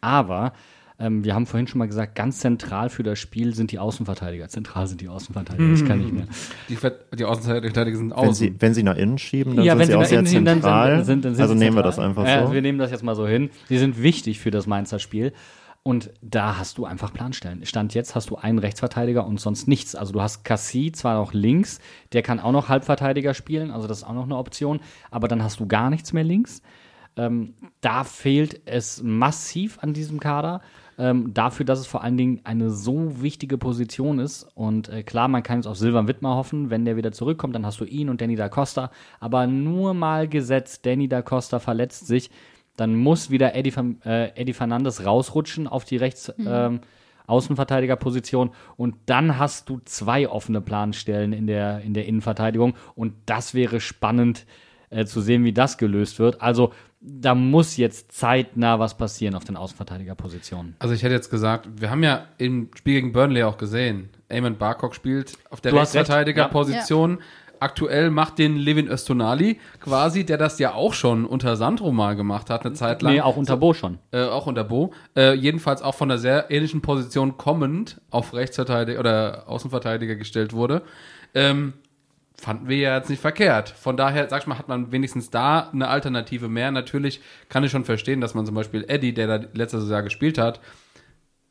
[0.01, 0.53] aber
[0.99, 4.47] ähm, wir haben vorhin schon mal gesagt, ganz zentral für das Spiel sind die Außenverteidiger.
[4.47, 6.25] Zentral sind die Außenverteidiger, ich kann nicht mehr.
[6.69, 8.33] Die, Ver- die Außenverteidiger sind Wenn außen.
[8.33, 10.95] sie, wenn sie nach innen schieben, dann ja, sind wenn sie sie auch sehr zentral.
[10.97, 12.13] sind, sind, dann sind also sie nehmen wir zentral.
[12.13, 12.53] das einfach so.
[12.53, 13.49] wir nehmen das jetzt mal so hin.
[13.69, 15.33] Die sind wichtig für das Mainzer Spiel.
[15.87, 17.63] Und da hast du einfach Planstellen.
[17.63, 19.93] Stand jetzt hast du einen Rechtsverteidiger und sonst nichts.
[19.93, 21.79] Also du hast Cassie zwar noch links,
[22.11, 24.79] der kann auch noch Halbverteidiger spielen, also das ist auch noch eine Option,
[25.11, 26.63] aber dann hast du gar nichts mehr links.
[27.17, 30.61] Ähm, da fehlt es massiv an diesem Kader.
[30.97, 34.47] Ähm, dafür, dass es vor allen Dingen eine so wichtige Position ist.
[34.55, 36.69] Und äh, klar, man kann jetzt auf Silvan Wittmer hoffen.
[36.69, 38.91] Wenn der wieder zurückkommt, dann hast du ihn und Danny da Costa.
[39.19, 42.29] Aber nur mal gesetzt, Danny da Costa verletzt sich,
[42.77, 43.73] dann muss wieder Eddie,
[44.05, 46.79] äh, Eddie Fernandes rausrutschen auf die rechts ähm,
[47.27, 53.53] Außenverteidigerposition und dann hast du zwei offene Planstellen in der, in der Innenverteidigung und das
[53.53, 54.45] wäre spannend
[54.89, 56.41] äh, zu sehen, wie das gelöst wird.
[56.41, 56.71] Also
[57.07, 60.75] da muss jetzt zeitnah was passieren auf den Außenverteidigerpositionen.
[60.79, 64.57] Also ich hätte jetzt gesagt, wir haben ja im Spiel gegen Burnley auch gesehen, Eamon
[64.57, 67.19] Barcock spielt auf der Rechtsverteidigerposition.
[67.59, 72.49] Aktuell macht den Levin Östonali quasi, der das ja auch schon unter Sandro mal gemacht
[72.49, 73.13] hat, eine Zeit lang.
[73.13, 73.97] Nee, auch unter Bo schon.
[74.11, 74.91] äh, auch unter Bo.
[75.15, 80.81] Äh, jedenfalls auch von einer sehr ähnlichen Position kommend auf Rechtsverteidiger oder Außenverteidiger gestellt wurde.
[81.33, 81.73] Ähm,
[82.37, 83.69] fanden wir ja jetzt nicht verkehrt.
[83.69, 86.71] Von daher, sag ich mal, hat man wenigstens da eine Alternative mehr.
[86.71, 90.37] Natürlich kann ich schon verstehen, dass man zum Beispiel Eddie, der da letztes Jahr gespielt
[90.37, 90.59] hat,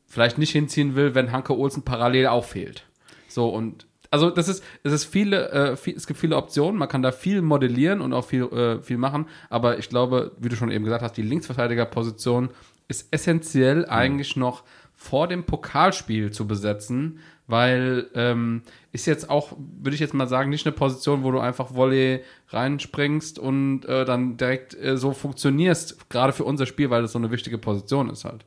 [0.05, 2.85] vielleicht nicht hinziehen will, wenn Hanke Olsen parallel auch fehlt.
[3.27, 6.87] So und also das ist, es ist viele, äh, viel, es gibt viele Optionen, man
[6.87, 10.55] kann da viel modellieren und auch viel, äh, viel machen, aber ich glaube, wie du
[10.55, 12.49] schon eben gesagt hast, die Linksverteidigerposition
[12.87, 14.63] ist essentiell eigentlich noch
[14.95, 20.49] vor dem Pokalspiel zu besetzen, weil ähm, ist jetzt auch, würde ich jetzt mal sagen,
[20.49, 26.09] nicht eine Position, wo du einfach Volley reinspringst und äh, dann direkt äh, so funktionierst,
[26.09, 28.45] gerade für unser Spiel, weil das so eine wichtige Position ist halt.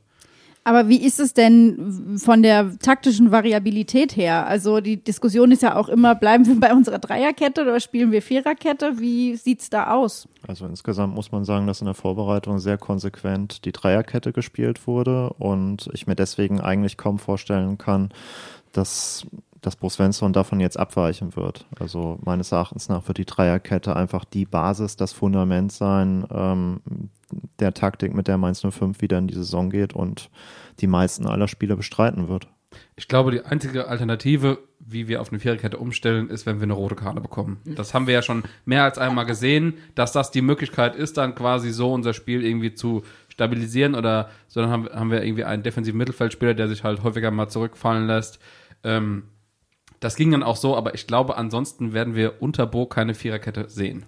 [0.65, 4.45] Aber wie ist es denn von der taktischen Variabilität her?
[4.45, 8.21] Also die Diskussion ist ja auch immer, bleiben wir bei unserer Dreierkette oder spielen wir
[8.21, 8.99] Viererkette?
[8.99, 10.27] Wie sieht's da aus?
[10.47, 15.31] Also insgesamt muss man sagen, dass in der Vorbereitung sehr konsequent die Dreierkette gespielt wurde
[15.39, 18.09] und ich mir deswegen eigentlich kaum vorstellen kann,
[18.73, 19.25] dass
[19.61, 21.65] dass Bo Svensson davon jetzt abweichen wird.
[21.79, 26.81] Also meines Erachtens nach wird die Dreierkette einfach die Basis, das Fundament sein ähm,
[27.59, 30.29] der Taktik, mit der Mainz 05 wieder in die Saison geht und
[30.79, 32.47] die meisten aller Spiele bestreiten wird.
[32.95, 36.73] Ich glaube, die einzige Alternative, wie wir auf eine Viererkette umstellen, ist, wenn wir eine
[36.73, 37.59] rote Karte bekommen.
[37.65, 41.33] Das haben wir ja schon mehr als einmal gesehen, dass das die Möglichkeit ist, dann
[41.33, 43.03] quasi so unser Spiel irgendwie zu
[43.39, 47.31] stabilisieren oder so dann haben, haben wir irgendwie einen defensiven Mittelfeldspieler, der sich halt häufiger
[47.31, 48.39] mal zurückfallen lässt.
[48.83, 49.23] Ähm,
[50.01, 53.69] das ging dann auch so, aber ich glaube, ansonsten werden wir unter Bo keine Viererkette
[53.69, 54.05] sehen.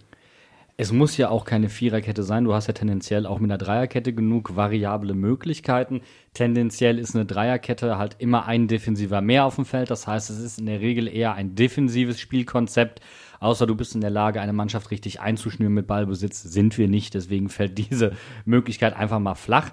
[0.77, 2.43] Es muss ja auch keine Viererkette sein.
[2.43, 6.01] Du hast ja tendenziell auch mit einer Dreierkette genug variable Möglichkeiten.
[6.33, 9.91] Tendenziell ist eine Dreierkette halt immer ein Defensiver mehr auf dem Feld.
[9.91, 13.01] Das heißt, es ist in der Regel eher ein defensives Spielkonzept.
[13.41, 16.43] Außer du bist in der Lage, eine Mannschaft richtig einzuschnüren mit Ballbesitz.
[16.43, 17.15] Sind wir nicht.
[17.15, 18.13] Deswegen fällt diese
[18.45, 19.71] Möglichkeit einfach mal flach.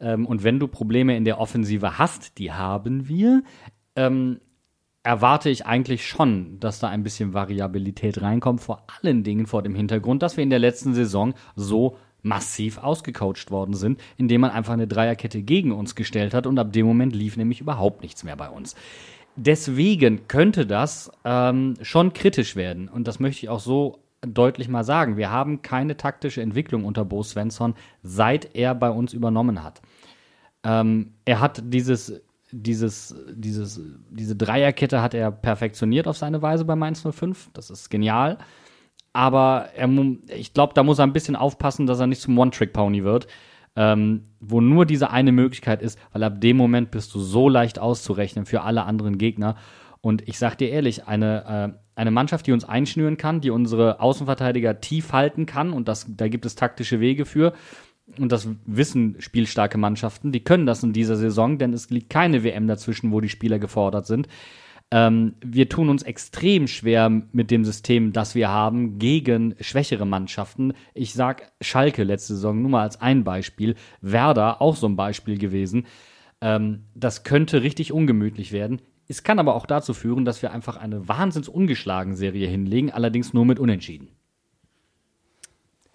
[0.00, 3.42] Ähm, und wenn du Probleme in der Offensive hast, die haben wir,
[3.94, 4.40] ähm,
[5.02, 9.74] erwarte ich eigentlich schon, dass da ein bisschen Variabilität reinkommt, vor allen Dingen vor dem
[9.74, 14.74] Hintergrund, dass wir in der letzten Saison so massiv ausgecoacht worden sind, indem man einfach
[14.74, 18.36] eine Dreierkette gegen uns gestellt hat und ab dem Moment lief nämlich überhaupt nichts mehr
[18.36, 18.74] bei uns.
[19.36, 24.84] Deswegen könnte das ähm, schon kritisch werden und das möchte ich auch so deutlich mal
[24.84, 25.16] sagen.
[25.16, 29.80] Wir haben keine taktische Entwicklung unter Bo Svensson, seit er bei uns übernommen hat.
[30.62, 32.20] Ähm, er hat dieses
[32.52, 37.50] dieses, dieses, diese Dreierkette hat er perfektioniert auf seine Weise bei Mainz 05.
[37.52, 38.38] Das ist genial.
[39.12, 39.88] Aber er,
[40.28, 43.26] ich glaube, da muss er ein bisschen aufpassen, dass er nicht zum One-Trick-Pony wird,
[43.76, 47.78] ähm, wo nur diese eine Möglichkeit ist, weil ab dem Moment bist du so leicht
[47.78, 49.56] auszurechnen für alle anderen Gegner.
[50.00, 54.00] Und ich sag dir ehrlich, eine, äh, eine Mannschaft, die uns einschnüren kann, die unsere
[54.00, 57.52] Außenverteidiger tief halten kann, und das, da gibt es taktische Wege für,
[58.18, 62.42] und das wissen spielstarke Mannschaften, die können das in dieser Saison, denn es liegt keine
[62.42, 64.26] WM dazwischen, wo die Spieler gefordert sind.
[64.92, 70.72] Ähm, wir tun uns extrem schwer mit dem System, das wir haben, gegen schwächere Mannschaften.
[70.94, 73.76] Ich sag Schalke letzte Saison nur mal als ein Beispiel.
[74.00, 75.86] Werder auch so ein Beispiel gewesen.
[76.40, 78.82] Ähm, das könnte richtig ungemütlich werden.
[79.06, 83.32] Es kann aber auch dazu führen, dass wir einfach eine wahnsinns ungeschlagen Serie hinlegen, allerdings
[83.32, 84.08] nur mit Unentschieden.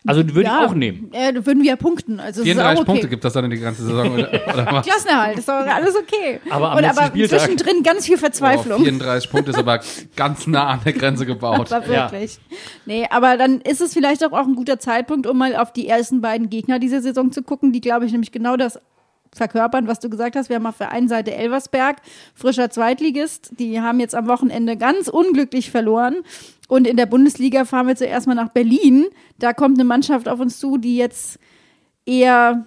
[0.08, 1.10] Also würde Ja, ich auch nehmen.
[1.14, 2.20] Äh, da würden wir ja punkten.
[2.20, 2.86] Also es ist auch 34 okay.
[2.86, 4.86] Punkte gibt das dann in die ganze Saison, oder, oder was?
[4.86, 6.40] Klassenerhalt, ist doch alles okay.
[6.50, 8.84] Aber am Und aber Spieltag- zwischendrin ganz viel Oh, Verzweiflung.
[8.84, 9.80] 34 Punkte ist aber
[10.16, 11.72] ganz nah an der Grenze gebaut.
[11.74, 12.40] Aber wirklich.
[12.86, 15.88] Nee, aber dann ist es vielleicht auch, auch ein guter Zeitpunkt, um mal auf die
[15.88, 18.80] ersten beiden Gegner dieser Saison zu gucken, die, glaube ich, nämlich genau das
[19.36, 20.48] verkörpern, was du gesagt hast.
[20.50, 21.98] Wir haben auf der einen Seite Elversberg,
[22.36, 23.52] frischer Zweitligist.
[23.60, 26.18] Die haben jetzt am Wochenende ganz unglücklich verloren.
[26.68, 29.06] Und in der Bundesliga fahren wir zuerst mal nach Berlin.
[29.38, 31.40] Da kommt eine Mannschaft auf uns zu, die jetzt
[32.06, 32.66] eher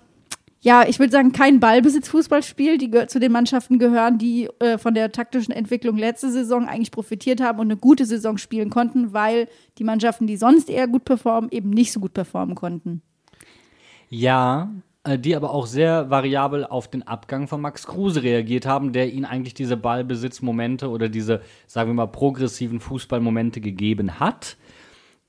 [0.60, 4.92] ja, ich würde sagen, kein Ballbesitzfußball spielt, die zu den Mannschaften gehören, die äh, von
[4.92, 9.48] der taktischen Entwicklung letzte Saison eigentlich profitiert haben und eine gute Saison spielen konnten, weil
[9.78, 13.02] die Mannschaften, die sonst eher gut performen, eben nicht so gut performen konnten.
[14.10, 14.70] Ja,
[15.16, 19.24] die aber auch sehr variabel auf den Abgang von Max Kruse reagiert haben, der ihnen
[19.24, 24.56] eigentlich diese Ballbesitzmomente oder diese, sagen wir mal, progressiven Fußballmomente gegeben hat.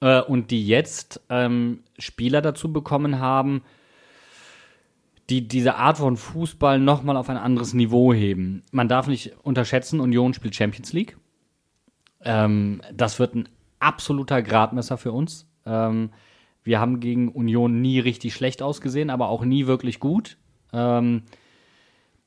[0.02, 3.62] Äh, und die jetzt ähm, Spieler dazu bekommen haben,
[5.30, 8.64] die diese Art von Fußball nochmal auf ein anderes Niveau heben.
[8.72, 11.18] Man darf nicht unterschätzen, Union spielt Champions League.
[12.22, 13.50] Ähm, das wird ein
[13.80, 15.48] absoluter Gradmesser für uns.
[15.66, 16.10] Ähm,
[16.70, 20.38] wir haben gegen Union nie richtig schlecht ausgesehen, aber auch nie wirklich gut.
[20.72, 21.24] Ähm,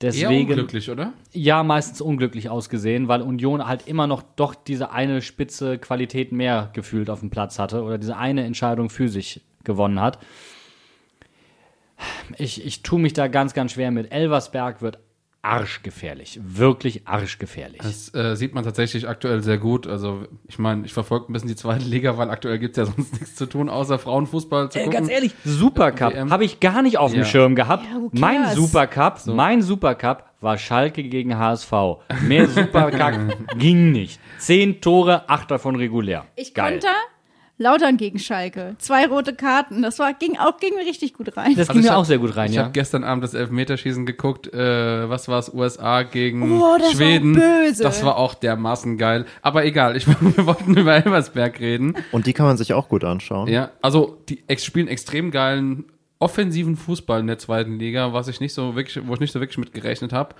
[0.01, 1.12] Eher deswegen, unglücklich, oder?
[1.32, 6.70] ja, meistens unglücklich ausgesehen, weil Union halt immer noch doch diese eine spitze Qualität mehr
[6.72, 10.18] gefühlt auf dem Platz hatte oder diese eine Entscheidung für sich gewonnen hat.
[12.36, 14.11] Ich, ich tue mich da ganz, ganz schwer mit.
[14.11, 14.99] Elversberg wird
[15.43, 16.38] arschgefährlich.
[16.43, 17.80] Wirklich arschgefährlich.
[17.82, 19.86] Das äh, sieht man tatsächlich aktuell sehr gut.
[19.86, 22.93] Also, ich meine, ich verfolge ein bisschen die zweite Liga, weil aktuell gibt es ja
[22.97, 24.99] sonst nichts zu tun, außer Frauenfußball zu Äh, gucken.
[24.99, 26.30] ganz ehrlich, Supercup WM.
[26.30, 27.26] habe ich gar nicht auf dem Ja.
[27.26, 27.84] Schirm gehabt.
[27.84, 28.55] Ja, mein?
[28.55, 31.72] Supercup, mein Supercup war Schalke gegen HSV.
[32.26, 34.20] Mehr Supercup ging nicht.
[34.38, 36.24] Zehn Tore, acht davon regulär.
[36.36, 36.72] Ich Geil.
[36.72, 36.88] konnte
[37.63, 38.75] Lautern gegen Schalke.
[38.79, 39.83] Zwei rote Karten.
[39.83, 41.55] Das war, ging auch ging mir richtig gut rein.
[41.57, 42.63] Das Also ging ich mir hab- auch sehr gut rein, Ich ja.
[42.65, 44.53] habe gestern Abend das Elfmeterschießen geguckt.
[44.53, 45.53] Äh, was war es?
[45.55, 47.35] USA gegen Oh, das war Schweden.
[47.35, 47.83] böse.
[47.83, 49.25] Das war auch dermaßen geil.
[49.41, 50.07] Aber egal, ich,
[50.37, 51.95] wir wollten über Elversberg reden.
[52.11, 53.49] Und die kann man sich auch gut anschauen.
[53.49, 55.85] Ja, also die ex spielen extrem geilen
[56.19, 59.41] offensiven Fußball in der zweiten Liga, was ich nicht so wirklich, wo ich nicht so
[59.41, 60.35] wirklich mit gerechnet habe.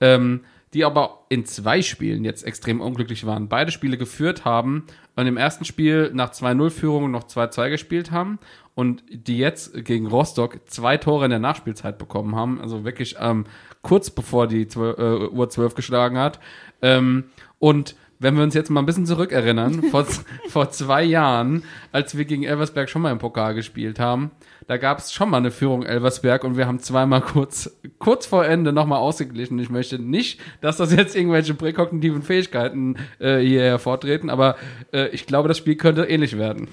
[0.00, 0.40] Ähm,
[0.74, 3.48] die aber in zwei Spielen jetzt extrem unglücklich waren.
[3.48, 4.84] Beide Spiele geführt haben
[5.18, 8.38] und im ersten Spiel nach 2-0-Führung noch 2-2 gespielt haben
[8.76, 12.60] und die jetzt gegen Rostock zwei Tore in der Nachspielzeit bekommen haben.
[12.60, 13.44] Also wirklich ähm,
[13.82, 16.38] kurz bevor die 12, äh, Uhr 12 geschlagen hat.
[16.82, 17.24] Ähm,
[17.58, 20.06] und wenn wir uns jetzt mal ein bisschen zurückerinnern, vor,
[20.50, 24.30] vor zwei Jahren, als wir gegen Elversberg schon mal im Pokal gespielt haben,
[24.68, 28.44] da gab es schon mal eine Führung Elversberg und wir haben zweimal kurz, kurz vor
[28.44, 29.58] Ende nochmal ausgeglichen.
[29.58, 34.56] Ich möchte nicht, dass das jetzt irgendwelche präkognitiven Fähigkeiten äh, hier hervortreten, aber
[34.92, 36.68] äh, ich glaube, das Spiel könnte ähnlich werden.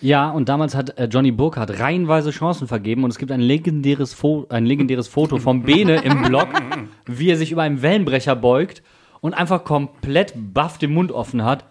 [0.00, 4.14] Ja, und damals hat äh, Johnny Burkhardt reihenweise Chancen vergeben und es gibt ein legendäres,
[4.14, 6.48] Fo ein legendäres Foto vom Bene im Block,
[7.06, 8.84] wie er sich über einen Wellenbrecher beugt
[9.20, 11.64] und einfach komplett baff den Mund offen hat.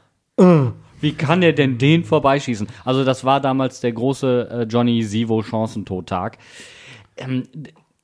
[1.02, 2.68] Wie kann er denn den vorbeischießen?
[2.86, 6.38] Also das war damals der große äh, Johnny Sivo Chancentod-Tag.
[7.18, 7.44] Ähm,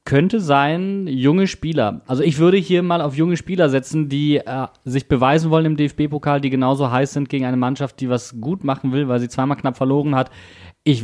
[0.06, 2.02] könnte sein, junge Spieler.
[2.06, 5.78] Also ich würde hier mal auf junge Spieler setzen, die äh, sich beweisen wollen im
[5.78, 9.30] DFB-Pokal, die genauso heiß sind gegen eine Mannschaft, die was gut machen will, weil sie
[9.30, 10.30] zweimal knapp verloren hat.
[10.84, 11.04] Ich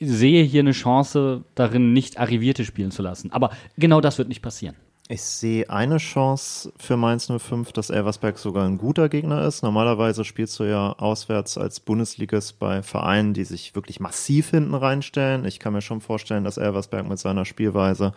[0.00, 3.32] sehe hier eine Chance darin, nicht Arrivierte spielen zu lassen.
[3.32, 4.76] Aber genau das wird nicht passieren.
[5.12, 9.62] Ich sehe eine Chance für Mainz 05, dass Elversberg sogar ein guter Gegner ist.
[9.62, 15.44] Normalerweise spielst du ja auswärts als Bundesligist bei Vereinen, die sich wirklich massiv hinten reinstellen.
[15.44, 18.14] Ich kann mir schon vorstellen, dass Elversberg mit seiner Spielweise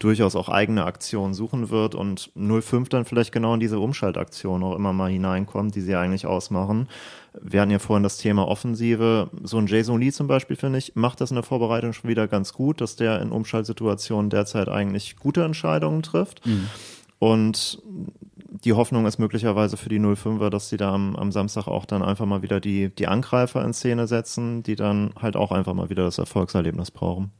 [0.00, 4.76] durchaus auch eigene Aktionen suchen wird und 05 dann vielleicht genau in diese Umschaltaktion auch
[4.76, 6.88] immer mal hineinkommt, die sie eigentlich ausmachen.
[7.40, 9.28] Wir hatten ja vorhin das Thema Offensive.
[9.42, 12.28] So ein Jason Lee zum Beispiel, finde ich, macht das in der Vorbereitung schon wieder
[12.28, 16.33] ganz gut, dass der in Umschaltsituationen derzeit eigentlich gute Entscheidungen trifft.
[17.18, 17.82] Und
[18.64, 22.02] die Hoffnung ist möglicherweise für die 05er, dass sie da am, am Samstag auch dann
[22.02, 25.90] einfach mal wieder die, die Angreifer in Szene setzen, die dann halt auch einfach mal
[25.90, 27.30] wieder das Erfolgserlebnis brauchen.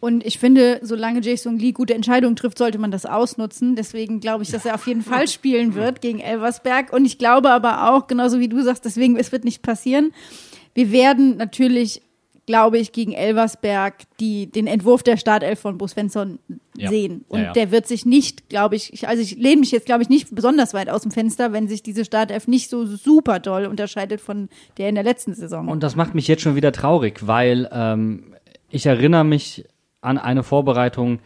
[0.00, 3.74] Und ich finde, solange Jason Lee gute Entscheidungen trifft, sollte man das ausnutzen.
[3.74, 6.92] Deswegen glaube ich, dass er auf jeden Fall spielen wird gegen Elversberg.
[6.92, 10.12] Und ich glaube aber auch, genauso wie du sagst, deswegen, es wird nicht passieren.
[10.74, 12.02] Wir werden natürlich,
[12.48, 16.38] glaube ich, gegen Elversberg die, den Entwurf der Startelf von Bo Svensson
[16.78, 16.88] Ja.
[16.88, 17.26] sehen.
[17.28, 17.52] Und Ja, ja.
[17.52, 20.34] der wird sich nicht, glaube ich, ich, also ich lehne mich jetzt, glaube ich, nicht
[20.34, 24.48] besonders weit aus dem Fenster, wenn sich diese Startelf nicht so super doll unterscheidet von
[24.78, 25.68] der in der letzten Saison.
[25.68, 28.34] Und das macht mich jetzt schon wieder traurig, weil ähm,
[28.70, 29.64] ich erinnere mich
[30.00, 31.18] an eine Vorbereitung,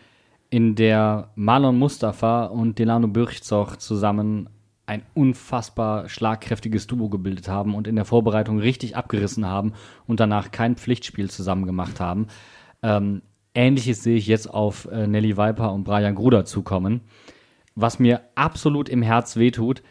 [0.51, 4.51] in der Marlon Mustafa und Delano Bürchzoch zusammen
[4.93, 9.73] ein unfassbar schlagkräftiges Duo gebildet haben und in der Vorbereitung richtig abgerissen haben
[10.07, 12.27] und danach kein Pflichtspiel zusammen gemacht haben.
[12.83, 13.23] Ähm,
[13.55, 17.01] Ähnliches sehe ich jetzt auf äh, Nelly Viper und Brian Gruder zukommen,
[17.75, 19.83] was mir absolut im Herz wehtut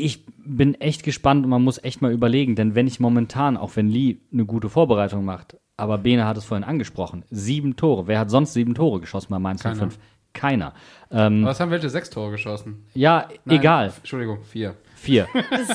[0.00, 3.76] ich bin echt gespannt und man muss echt mal überlegen, denn wenn ich momentan, auch
[3.76, 8.06] wenn Lee eine gute Vorbereitung macht, aber Bene hat es vorhin angesprochen, sieben Tore.
[8.06, 9.76] Wer hat sonst sieben Tore geschossen bei Mainz Keiner.
[9.76, 9.98] 05?
[10.32, 10.74] Keiner.
[11.10, 11.90] Ähm, Was haben welche?
[11.90, 12.84] Sechs Tore geschossen?
[12.94, 13.92] ja, Nein, egal.
[13.96, 14.76] Entschuldigung, vier.
[14.94, 15.26] Vier.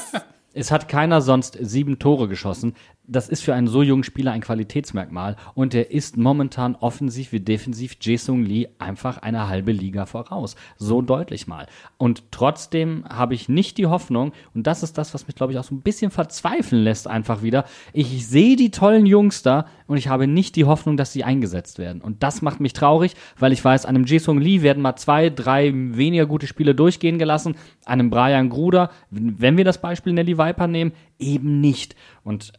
[0.54, 2.76] es hat keiner sonst sieben Tore geschossen.
[3.08, 7.39] Das ist für einen so jungen Spieler ein Qualitätsmerkmal und er ist momentan offensiv wie
[7.39, 10.56] defensiv Jason Lee einfach eine halbe Liga voraus.
[10.78, 11.68] So deutlich mal.
[11.97, 15.60] Und trotzdem habe ich nicht die Hoffnung, und das ist das, was mich, glaube ich,
[15.60, 17.66] auch so ein bisschen verzweifeln lässt, einfach wieder.
[17.93, 21.80] Ich sehe die tollen Jungs da und ich habe nicht die Hoffnung, dass sie eingesetzt
[21.80, 22.01] werden.
[22.01, 25.72] Und das macht mich traurig, weil ich weiß, einem Jason Lee werden mal zwei, drei
[25.74, 30.93] weniger gute Spiele durchgehen gelassen, einem Brian Gruder, wenn wir das Beispiel Nelly Viper nehmen,
[31.20, 31.95] eben nicht.
[32.24, 32.53] Und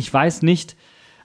[0.00, 0.76] ich weiß nicht,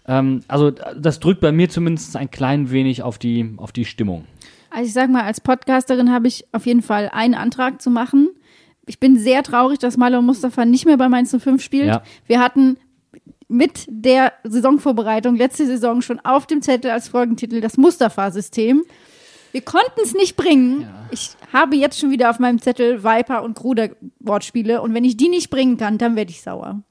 [0.07, 4.25] ähm, also das drückt bei mir zumindest ein klein wenig auf die, auf die Stimmung.
[4.69, 8.29] Also ich sag mal, als Podcasterin habe ich auf jeden Fall einen Antrag zu machen.
[8.85, 11.87] Ich bin sehr traurig, dass Marlon Mustafa nicht mehr bei Mainz 05 spielt.
[11.87, 12.03] Ja.
[12.27, 12.77] Wir hatten
[13.47, 18.83] mit der Saisonvorbereitung letzte Saison schon auf dem Zettel als Folgentitel das Mustafa-System.
[19.51, 20.89] Wir konnten es nicht bringen.
[21.11, 25.15] Ich habe jetzt schon wieder auf meinem Zettel Viper und Gruder Wortspiele und wenn ich
[25.15, 26.81] die nicht bringen kann, dann werde ich sauer.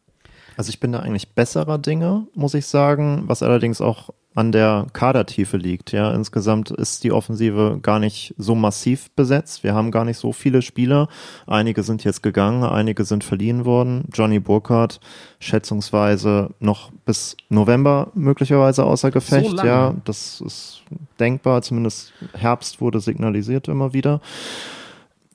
[0.57, 4.87] Also ich bin da eigentlich besserer Dinge, muss ich sagen, was allerdings auch an der
[4.93, 5.93] Kadertiefe liegt.
[5.93, 9.63] Ja, insgesamt ist die Offensive gar nicht so massiv besetzt.
[9.63, 11.09] Wir haben gar nicht so viele Spieler.
[11.47, 14.09] Einige sind jetzt gegangen, einige sind verliehen worden.
[14.13, 14.99] Johnny Burkhardt
[15.39, 19.53] schätzungsweise noch bis November möglicherweise außer Gefecht.
[19.53, 19.69] lange?
[19.69, 20.83] ja, das ist
[21.21, 21.63] denkbar.
[21.63, 24.21] Zumindest Herbst wurde signalisiert immer wieder.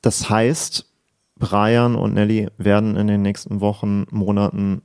[0.02, 0.86] Das heißt,
[1.38, 4.82] Brian und Nelly werden in den nächsten Wochen, Monaten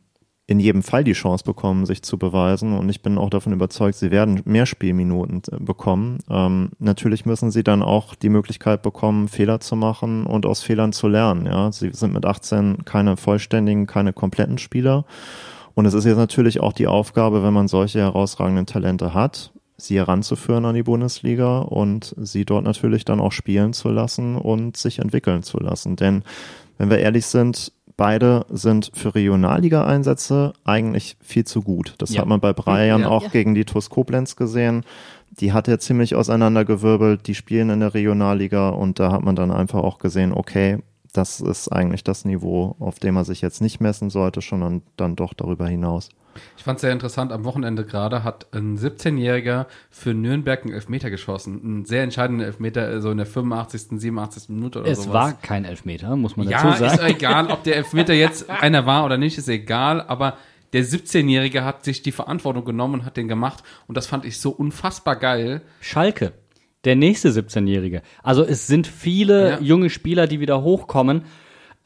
[0.47, 2.77] in jedem Fall die Chance bekommen, sich zu beweisen.
[2.77, 6.19] Und ich bin auch davon überzeugt, sie werden mehr Spielminuten äh, bekommen.
[6.29, 10.93] Ähm, natürlich müssen sie dann auch die Möglichkeit bekommen, Fehler zu machen und aus Fehlern
[10.93, 11.47] zu lernen.
[11.47, 15.07] Ja, sie sind mit 18 keine vollständigen, keine kompletten Spieler.
[15.75, 19.97] Und es ist jetzt natürlich auch die Aufgabe, wenn man solche herausragenden Talente hat, sie
[19.97, 24.99] heranzuführen an die Bundesliga und sie dort natürlich dann auch spielen zu lassen und sich
[24.99, 25.97] entwickeln zu lassen.
[25.97, 26.23] Denn
[26.79, 31.95] wenn wir ehrlich sind, beide sind für Regionalliga-Einsätze eigentlich viel zu gut.
[31.99, 32.21] Das Ja.
[32.23, 33.09] hat man bei Brian Ja.
[33.09, 34.85] auch gegen die TuS Koblenz gesehen.
[35.41, 37.27] Die hat er ziemlich auseinandergewirbelt.
[37.27, 40.79] Die spielen in der Regionalliga und da hat man dann einfach auch gesehen, okay,
[41.15, 45.17] das ist eigentlich das Niveau, auf dem er sich jetzt nicht messen sollte, sondern dann
[45.17, 46.11] doch darüber hinaus.
[46.57, 51.09] Ich fand es sehr interessant, am Wochenende gerade hat ein 17-Jähriger für Nürnberg einen Elfmeter
[51.09, 51.61] geschossen.
[51.63, 54.49] Einen sehr entscheidenden Elfmeter, äh, so in der 85., 87.
[54.49, 55.15] Minute oder Es sowas.
[55.15, 57.15] war kein Elfmeter, muss man Ja, dazu ist sagen.
[57.15, 60.37] egal, ob der Elfmeter jetzt einer war oder nicht, ist egal, aber
[60.73, 64.41] der 17-Jährige hat sich die Verantwortung genommen und hat den gemacht und das fand ich
[64.41, 65.63] so unfassbar geil.
[65.81, 66.33] Schalke,
[66.85, 68.03] der nächste 17-Jährige.
[68.23, 69.61] Also es sind viele Ja.
[69.61, 71.23] junge Spieler, die wieder hochkommen,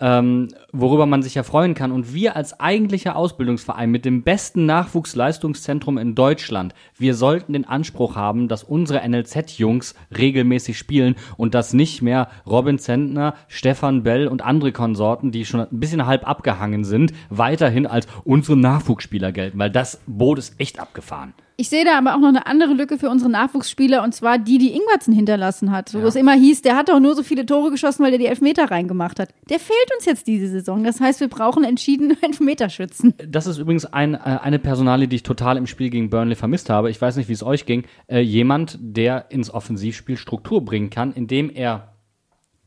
[0.00, 1.90] ähm, worüber man sich ja freuen kann.
[1.90, 8.14] Und wir als eigentlicher Ausbildungsverein mit dem besten Nachwuchsleistungszentrum in Deutschland, wir sollten den Anspruch
[8.14, 14.42] haben, dass unsere NLZ-Jungs regelmäßig spielen und dass nicht mehr Robin Zentner, Stefan Bell und
[14.42, 19.70] andere Konsorten, die schon ein bisschen halb abgehangen sind, weiterhin als unsere Nachwuchsspieler gelten, weil
[19.70, 21.34] das Boot ist echt abgefahren.
[21.60, 24.58] Ich sehe da aber auch noch eine andere Lücke für unsere Nachwuchsspieler und zwar die,
[24.58, 25.92] die Ingwertsen hinterlassen hat.
[25.92, 28.26] Wo es immer hieß, der hat doch nur so viele Tore geschossen, weil der die
[28.26, 29.30] Elfmeter reingemacht hat.
[29.50, 30.84] Der fehlt uns jetzt diese Saison.
[30.84, 33.14] Das heißt, wir brauchen entschieden Elfmeterschützen.
[33.26, 36.70] Das ist übrigens ein, äh, eine Personalie, die ich total im Spiel gegen Burnley vermisst
[36.70, 36.90] habe.
[36.90, 37.82] Ich weiß nicht, wie es euch ging.
[38.06, 41.94] Äh, jemand, der ins Offensivspiel Struktur bringen kann, indem er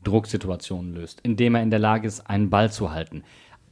[0.04, 3.22] Drucksituationen löst, indem er in der Lage ist, einen Ball zu halten.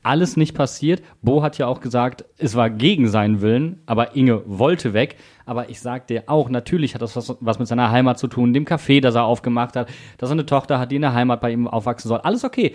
[0.03, 1.03] Alles nicht passiert.
[1.21, 5.17] Bo hat ja auch gesagt, es war gegen seinen Willen, aber Inge wollte weg.
[5.45, 8.55] Aber ich sag dir auch, natürlich hat das was, was mit seiner Heimat zu tun,
[8.55, 11.41] dem Café, das er aufgemacht hat, dass er eine Tochter hat, die in der Heimat
[11.41, 12.21] bei ihm aufwachsen soll.
[12.21, 12.75] Alles okay.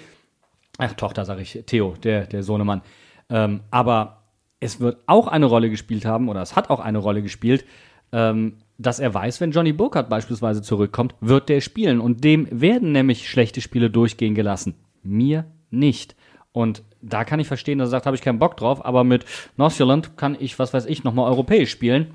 [0.78, 2.82] Ach, Tochter, sage ich, Theo, der, der Sohnemann.
[3.30, 4.24] Ähm, aber
[4.60, 7.66] es wird auch eine Rolle gespielt haben, oder es hat auch eine Rolle gespielt,
[8.12, 12.02] ähm, dass er weiß, wenn Johnny Burkhardt beispielsweise zurückkommt, wird der spielen.
[12.02, 14.76] Und dem werden nämlich schlechte Spiele durchgehen gelassen.
[15.02, 16.16] Mir nicht.
[16.56, 19.26] Und da kann ich verstehen, dass er sagt, habe ich keinen Bock drauf, aber mit
[19.58, 22.14] Northfield kann ich, was weiß ich, nochmal europäisch spielen.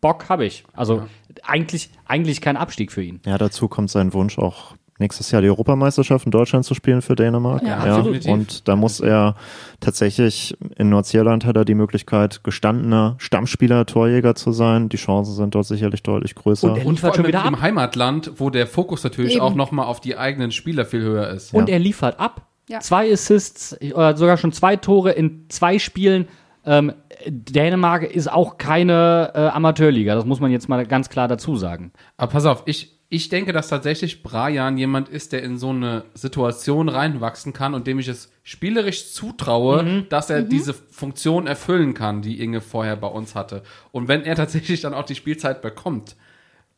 [0.00, 0.64] Bock habe ich.
[0.72, 1.04] Also
[1.44, 3.20] eigentlich, eigentlich kein Abstieg für ihn.
[3.24, 7.14] Ja, dazu kommt sein Wunsch auch nächstes Jahr die Europameisterschaft in Deutschland zu spielen für
[7.14, 7.62] Dänemark.
[7.62, 8.32] Ja, definitiv.
[8.32, 9.36] Und da muss er
[9.78, 14.88] tatsächlich, in Nordirland hat er die Möglichkeit, gestandener Stammspieler, Torjäger zu sein.
[14.88, 16.72] Die Chancen sind dort sicherlich deutlich größer.
[16.72, 17.60] Und Und liefert vor schon allem wieder im ab.
[17.60, 19.42] Heimatland, wo der Fokus natürlich Eben.
[19.42, 21.54] auch nochmal auf die eigenen Spieler viel höher ist.
[21.54, 22.47] Und er liefert ab.
[22.68, 22.80] Ja.
[22.80, 26.28] Zwei Assists, oder sogar schon zwei Tore in zwei Spielen.
[26.64, 26.92] Ähm,
[27.26, 31.92] Dänemark ist auch keine äh, Amateurliga, das muss man jetzt mal ganz klar dazu sagen.
[32.16, 36.04] Aber pass auf, ich, ich denke, dass tatsächlich Brian jemand ist, der in so eine
[36.14, 42.20] Situation reinwachsen kann und dem ich es spielerisch zutraue, dass er diese Funktion erfüllen kann,
[42.20, 43.62] die Inge vorher bei uns hatte.
[43.90, 46.16] Und wenn er tatsächlich dann auch die Spielzeit bekommt,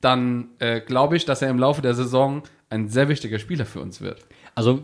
[0.01, 3.81] dann äh, glaube ich, dass er im Laufe der Saison ein sehr wichtiger Spieler für
[3.81, 4.25] uns wird.
[4.55, 4.81] Also,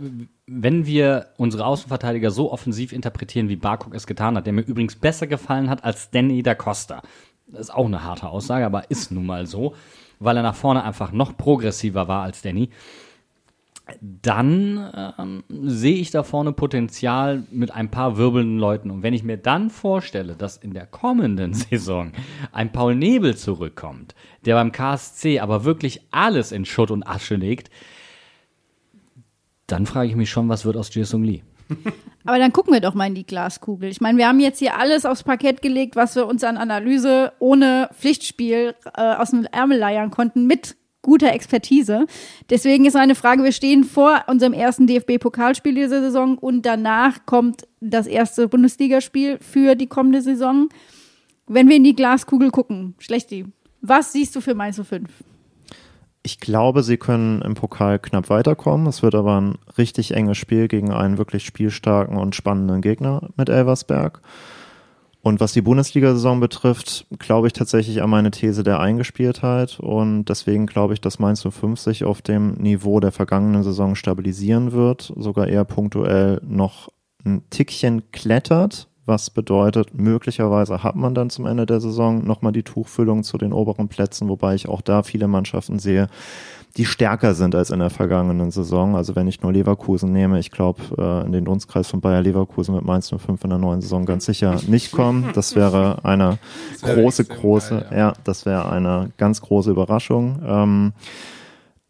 [0.47, 4.97] wenn wir unsere Außenverteidiger so offensiv interpretieren, wie Barkok es getan hat, der mir übrigens
[4.97, 7.03] besser gefallen hat als Danny da Costa.
[7.47, 9.75] Das ist auch eine harte Aussage, aber ist nun mal so,
[10.19, 12.71] weil er nach vorne einfach noch progressiver war als Danny.
[14.01, 18.91] Dann ähm, sehe ich da vorne Potenzial mit ein paar wirbelnden Leuten.
[18.91, 22.11] Und wenn ich mir dann vorstelle, dass in der kommenden Saison
[22.51, 27.71] ein Paul Nebel zurückkommt, der beim KSC aber wirklich alles in Schutt und Asche legt,
[29.67, 31.43] dann frage ich mich schon, was wird aus Jason Lee?
[32.25, 33.91] Aber dann gucken wir doch mal in die Glaskugel.
[33.91, 37.33] Ich meine, wir haben jetzt hier alles aufs Parkett gelegt, was wir uns an Analyse
[37.39, 42.07] ohne Pflichtspiel äh, aus dem Ärmel leiern konnten, mit guter Expertise.
[42.51, 47.67] Deswegen ist eine Frage, wir stehen vor unserem ersten DFB-Pokalspiel dieser Saison und danach kommt
[47.81, 50.69] das erste Bundesligaspiel für die kommende Saison.
[51.47, 53.47] Wenn wir in die Glaskugel gucken, Schlechti,
[53.81, 55.09] was siehst du für Mainz 05?
[56.27, 58.89] Ich glaube, sie können im Pokal knapp weiterkommen.
[58.89, 63.49] Es wird aber ein richtig enges Spiel gegen einen wirklich spielstarken und spannenden Gegner mit
[63.49, 64.21] Elversberg.
[65.23, 69.79] Und was die Bundesliga-Saison betrifft, glaube ich tatsächlich an meine These der Eingespieltheit.
[69.79, 74.73] Und deswegen glaube ich, dass Mainz 05 sich auf dem Niveau der vergangenen Saison stabilisieren
[74.73, 76.89] wird, sogar eher punktuell noch
[77.25, 82.65] ein Tickchen klettert, was bedeutet, möglicherweise hat man dann zum Ende der Saison nochmal die
[82.65, 86.09] Tuchfüllung zu den oberen Plätzen, wobei ich auch da viele Mannschaften sehe,
[86.77, 88.97] die stärker sind als in der vergangenen Saison.
[88.97, 92.75] Also wenn ich nur Leverkusen nehme, ich glaube, äh, in den Dunstkreis von Bayer Leverkusen
[92.75, 95.31] mit Mainz 05 in der neuen Saison ganz sicher nicht kommen.
[95.35, 96.39] Das wäre eine
[96.73, 97.99] Das wäre große, große, geil, ja.
[97.99, 100.41] ja, das wäre eine ganz große Überraschung.
[100.45, 100.93] Ähm,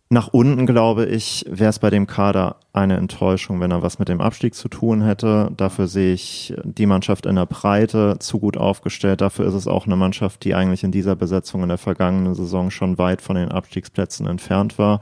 [0.09, 4.09] nach unten, glaube ich, wäre es bei dem Kader eine Enttäuschung, wenn er was mit
[4.09, 5.51] dem Abstieg zu tun hätte.
[5.57, 9.21] Dafür sehe ich die Mannschaft in der Breite zu gut aufgestellt.
[9.21, 12.71] Dafür ist es auch eine Mannschaft, die eigentlich in dieser Besetzung in der vergangenen Saison
[12.71, 15.01] schon weit von den Abstiegsplätzen entfernt war.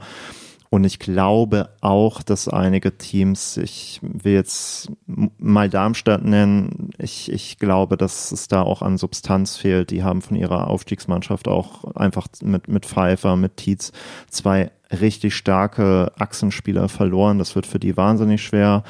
[0.75, 7.59] Und ich glaube auch, dass einige Teams, ich will jetzt mal Darmstadt nennen, ich, ich
[7.59, 9.89] glaube, dass es da auch an Substanz fehlt.
[9.89, 13.93] Die haben von ihrer Aufstiegsmannschaft auch einfach mit, mit Pfeiffer, mit Tietz
[14.29, 17.39] zwei richtig starke Achsenspieler verloren.
[17.39, 18.83] Das wird für die wahnsinnig schwer.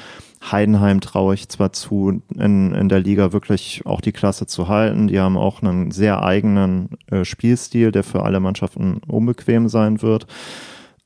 [0.52, 5.08] Heidenheim traue ich zwar zu, in, in der Liga wirklich auch die Klasse zu halten.
[5.08, 10.26] Die haben auch einen sehr eigenen äh, Spielstil, der für alle Mannschaften unbequem sein wird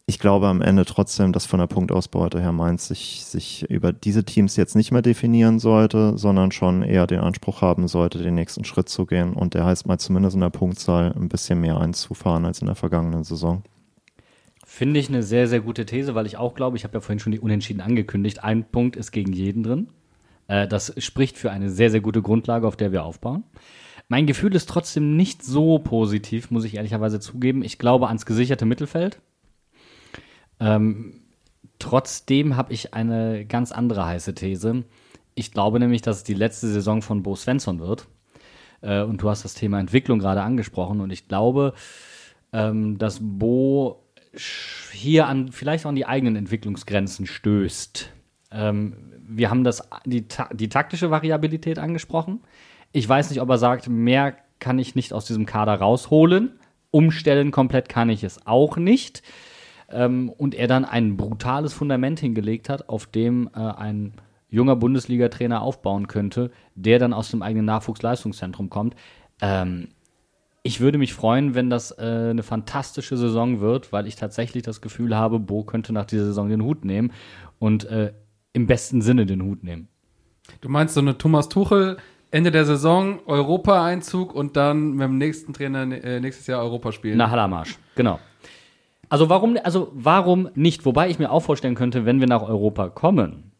[0.09, 4.23] ich glaube am Ende trotzdem, dass von der Punktausbeute her Mainz sich, sich über diese
[4.23, 8.65] Teams jetzt nicht mehr definieren sollte, sondern schon eher den Anspruch haben sollte, den nächsten
[8.65, 9.33] Schritt zu gehen.
[9.33, 12.75] Und der heißt mal zumindest in der Punktzahl ein bisschen mehr einzufahren als in der
[12.75, 13.61] vergangenen Saison.
[14.65, 17.19] Finde ich eine sehr, sehr gute These, weil ich auch glaube, ich habe ja vorhin
[17.19, 19.89] schon die Unentschieden angekündigt, ein Punkt ist gegen jeden drin.
[20.47, 23.43] Äh, das spricht für eine sehr, sehr gute Grundlage, auf der wir aufbauen.
[24.07, 27.63] Mein Gefühl ist trotzdem nicht so positiv, muss ich ehrlicherweise zugeben.
[27.63, 29.21] Ich glaube ans gesicherte Mittelfeld.
[30.59, 31.21] Ähm,
[31.79, 34.83] trotzdem habe ich eine ganz andere heiße These.
[35.35, 38.07] Ich glaube nämlich, dass es die letzte Saison von Bo Svensson wird.
[38.81, 41.01] Äh, und du hast das Thema Entwicklung gerade angesprochen.
[41.01, 41.73] Und ich glaube,
[42.51, 44.03] ähm, dass Bo
[44.91, 48.11] hier an vielleicht auch an die eigenen Entwicklungsgrenzen stößt.
[48.51, 48.95] Ähm,
[49.27, 52.41] wir haben das, die, die taktische Variabilität angesprochen.
[52.91, 56.59] Ich weiß nicht, ob er sagt, mehr kann ich nicht aus diesem Kader rausholen.
[56.91, 59.21] Umstellen komplett kann ich es auch nicht.
[59.91, 64.13] Ähm, und er dann ein brutales Fundament hingelegt hat, auf dem äh, ein
[64.49, 68.95] junger Bundesliga-Trainer aufbauen könnte, der dann aus dem eigenen Nachwuchsleistungszentrum kommt.
[69.41, 69.89] Ähm,
[70.63, 74.81] ich würde mich freuen, wenn das äh, eine fantastische Saison wird, weil ich tatsächlich das
[74.81, 77.11] Gefühl habe, Bo könnte nach dieser Saison den Hut nehmen
[77.59, 78.13] und äh,
[78.53, 79.87] im besten Sinne den Hut nehmen.
[80.61, 81.97] Du meinst so eine Thomas Tuchel
[82.31, 87.17] Ende der Saison Europa-Einzug und dann mit dem nächsten Trainer äh, nächstes Jahr Europa spielen.
[87.17, 88.19] Nach Hallamarsch, genau.
[89.09, 90.85] Also warum, also warum nicht?
[90.85, 93.51] Wobei ich mir auch vorstellen könnte, wenn wir nach Europa kommen,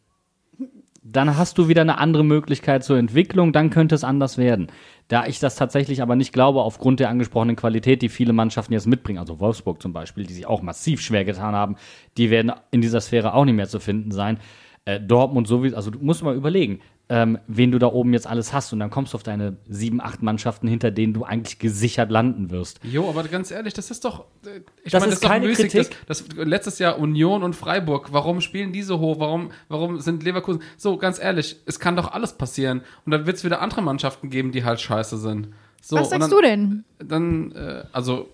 [1.02, 4.68] dann hast du wieder eine andere Möglichkeit zur Entwicklung, dann könnte es anders werden.
[5.08, 8.86] Da ich das tatsächlich aber nicht glaube, aufgrund der angesprochenen Qualität, die viele Mannschaften jetzt
[8.86, 11.76] mitbringen, also Wolfsburg zum Beispiel, die sich auch massiv schwer getan haben,
[12.16, 14.38] die werden in dieser Sphäre auch nicht mehr zu finden sein.
[14.84, 16.80] Äh, Dortmund sowieso, also du musst mal überlegen,
[17.12, 20.00] ähm, wen du da oben jetzt alles hast und dann kommst du auf deine sieben,
[20.00, 22.78] acht Mannschaften, hinter denen du eigentlich gesichert landen wirst.
[22.84, 24.26] Jo, aber ganz ehrlich, das ist doch.
[24.46, 25.96] äh, Ich Das meine, ist doch keine müßig, Kritik.
[26.06, 28.12] Das, das, letztes Jahr Union und Freiburg.
[28.12, 29.18] Warum spielen die so hoch?
[29.18, 30.62] Warum, warum sind Leverkusen.
[30.76, 32.82] So, ganz ehrlich, es kann doch alles passieren.
[33.04, 35.48] Und dann wird es wieder andere Mannschaften geben, die halt scheiße sind.
[35.82, 36.84] So, Was sagst dann, du denn?
[37.00, 38.28] Dann, äh, also,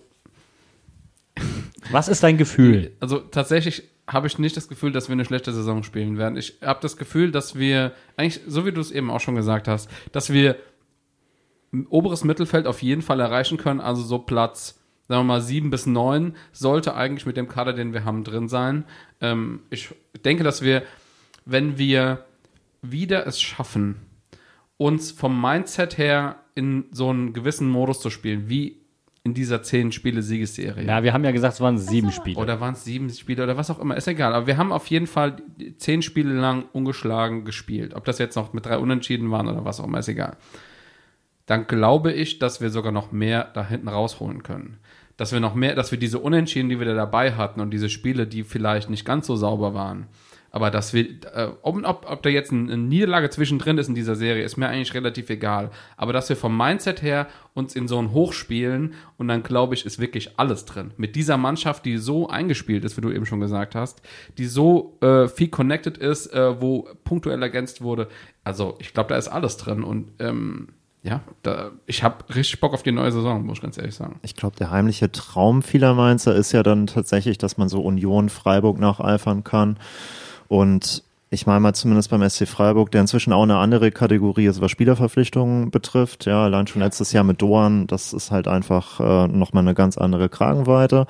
[1.91, 2.91] Was ist dein Gefühl?
[2.99, 6.37] also tatsächlich habe ich nicht das Gefühl, dass wir eine schlechte Saison spielen werden.
[6.37, 9.67] Ich habe das Gefühl, dass wir, eigentlich, so wie du es eben auch schon gesagt
[9.67, 10.55] hast, dass wir
[11.89, 15.85] oberes Mittelfeld auf jeden Fall erreichen können, also so Platz sagen wir mal sieben bis
[15.85, 18.85] neun, sollte eigentlich mit dem Kader, den wir haben, drin sein.
[19.21, 19.95] Ähm, ich
[20.25, 20.83] denke, dass wir,
[21.45, 22.25] wenn wir
[22.81, 23.95] wieder es schaffen,
[24.77, 28.81] uns vom Mindset her in so einen gewissen Modus zu spielen, wie
[29.27, 30.85] in dieser zehn Spiele Siegesserie.
[30.85, 32.39] Ja, wir haben ja gesagt, es waren sieben Spiele.
[32.39, 34.33] Oder waren es sieben Spiele oder was auch immer, ist egal.
[34.33, 35.35] Aber wir haben auf jeden Fall
[35.77, 37.93] zehn Spiele lang ungeschlagen gespielt.
[37.93, 40.37] Ob das jetzt noch mit drei Unentschieden waren oder was auch immer, ist egal.
[41.45, 44.77] Dann glaube ich, dass wir sogar noch mehr da hinten rausholen können.
[45.17, 47.89] Dass wir noch mehr, dass wir diese Unentschieden, die wir da dabei hatten und diese
[47.89, 50.07] Spiele, die vielleicht nicht ganz so sauber waren,
[50.51, 53.95] aber dass wir, äh, ob, ob, ob da jetzt ein- eine Niederlage zwischendrin ist in
[53.95, 55.71] dieser Serie, ist mir eigentlich relativ egal.
[55.97, 59.73] Aber dass wir vom Mindset her uns in so ein Hoch spielen und dann glaube
[59.75, 60.91] ich, ist wirklich alles drin.
[60.97, 64.01] Mit dieser Mannschaft, die so eingespielt ist, wie du eben schon gesagt hast,
[64.37, 68.07] die so äh, viel connected ist, äh, wo punktuell ergänzt wurde.
[68.43, 70.69] Also ich glaube, da ist alles drin und ähm,
[71.03, 74.19] ja, da, ich habe richtig Bock auf die neue Saison, muss ich ganz ehrlich sagen.
[74.23, 78.27] Ich glaube, der heimliche Traum vieler Mainzer ist ja dann tatsächlich, dass man so Union
[78.29, 79.77] Freiburg nacheifern kann.
[80.47, 84.61] Und ich meine mal zumindest beim SC Freiburg, der inzwischen auch eine andere Kategorie ist,
[84.61, 86.25] was Spielerverpflichtungen betrifft.
[86.25, 89.97] Ja, allein schon letztes Jahr mit Doan, das ist halt einfach äh, nochmal eine ganz
[89.97, 91.05] andere Kragenweite.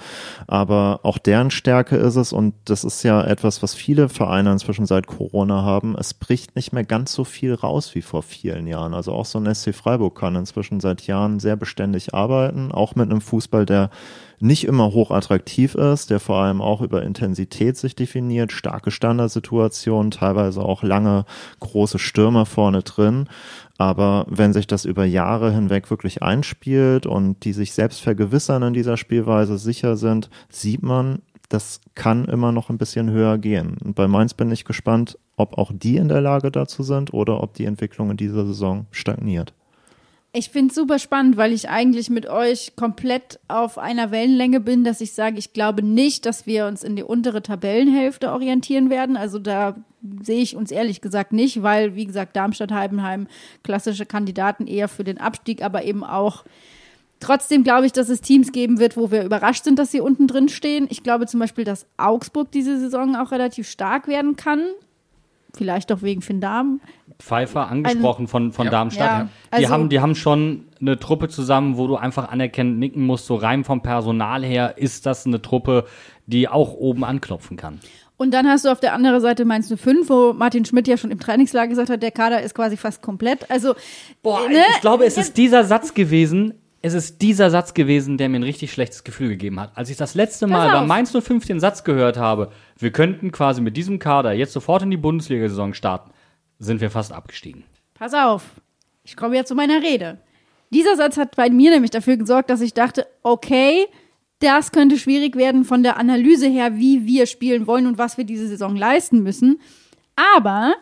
[0.48, 4.88] Aber auch deren Stärke ist es und das ist ja etwas, was viele Vereine inzwischen
[4.88, 5.96] seit Corona haben.
[5.96, 8.96] Es bricht nicht mehr ganz so viel raus wie vor vielen Jahren.
[8.96, 13.12] Also auch so ein SC Freiburg kann inzwischen seit Jahren sehr beständig arbeiten, auch mit
[13.12, 13.92] einem Fußball, der
[14.40, 20.12] nicht immer hoch attraktiv ist, der vor allem auch über Intensität sich definiert, starke Standardsituationen,
[20.12, 21.26] teilweise auch lange
[21.60, 23.28] große Stürmer vorne drin.
[23.78, 28.74] Aber wenn sich das über Jahre hinweg wirklich einspielt und die sich selbst vergewissern in
[28.74, 33.78] dieser Spielweise sicher sind, sieht man, das kann immer noch ein bisschen höher gehen.
[33.84, 37.42] Und bei Mainz bin ich gespannt, ob auch die in der Lage dazu sind oder
[37.42, 39.54] ob die Entwicklung in dieser Saison stagniert.
[40.38, 44.84] Ich finde es super spannend, weil ich eigentlich mit euch komplett auf einer Wellenlänge bin,
[44.84, 49.18] dass ich sage, ich glaube nicht, dass wir uns in die untere Tabellenhälfte orientieren werden.
[49.18, 49.76] Also da
[50.22, 53.26] sehe ich uns ehrlich gesagt nicht, weil, wie gesagt, Darmstadt, Heidenheim,
[53.64, 56.44] klassische Kandidaten eher für den Abstieg, aber eben auch
[57.20, 60.28] Trotzdem glaube ich, dass es Teams geben wird, wo wir überrascht sind, dass sie unten
[60.28, 60.86] drin stehen.
[60.92, 64.62] Ich glaube zum Beispiel, dass Augsburg diese Saison auch relativ stark werden kann.
[65.58, 66.80] Vielleicht auch wegen Finn Dahm.
[67.20, 68.72] Pfeiffer angesprochen von, von Ja.
[68.72, 69.10] Darmstadt.
[69.10, 73.04] Ja, die, also- haben, die haben schon eine Truppe zusammen, wo du einfach anerkennend nicken
[73.06, 75.86] musst, so rein vom Personal her ist das eine Truppe,
[76.28, 77.80] die auch oben anklopfen kann.
[78.18, 81.12] Und dann hast du auf der anderen Seite Mainz 05, wo Martin Schmidt ja schon
[81.12, 83.50] im Trainingslager gesagt hat, der Kader ist quasi fast komplett.
[83.52, 83.76] Also,
[84.24, 84.64] Boah, ne?
[84.76, 88.44] ich glaube, es ist dieser Satz gewesen, es ist dieser Satz gewesen, der mir ein
[88.44, 89.76] richtig schlechtes Gefühl gegeben hat.
[89.76, 93.62] Als ich das letzte Mal bei Mainz 05 den Satz gehört habe, wir könnten quasi
[93.62, 96.12] mit diesem Kader jetzt sofort in die Bundesliga-Saison starten,
[96.60, 97.64] sind wir fast abgestiegen.
[97.94, 98.44] Pass auf,
[99.04, 100.20] ich komme jetzt zu meiner Rede.
[100.70, 103.88] Dieser Satz hat bei mir nämlich dafür gesorgt, dass ich dachte, okay,
[104.40, 108.24] das könnte schwierig werden von der Analyse her, wie wir spielen wollen und was wir
[108.24, 109.60] diese Saison leisten müssen.
[110.16, 110.76] Aber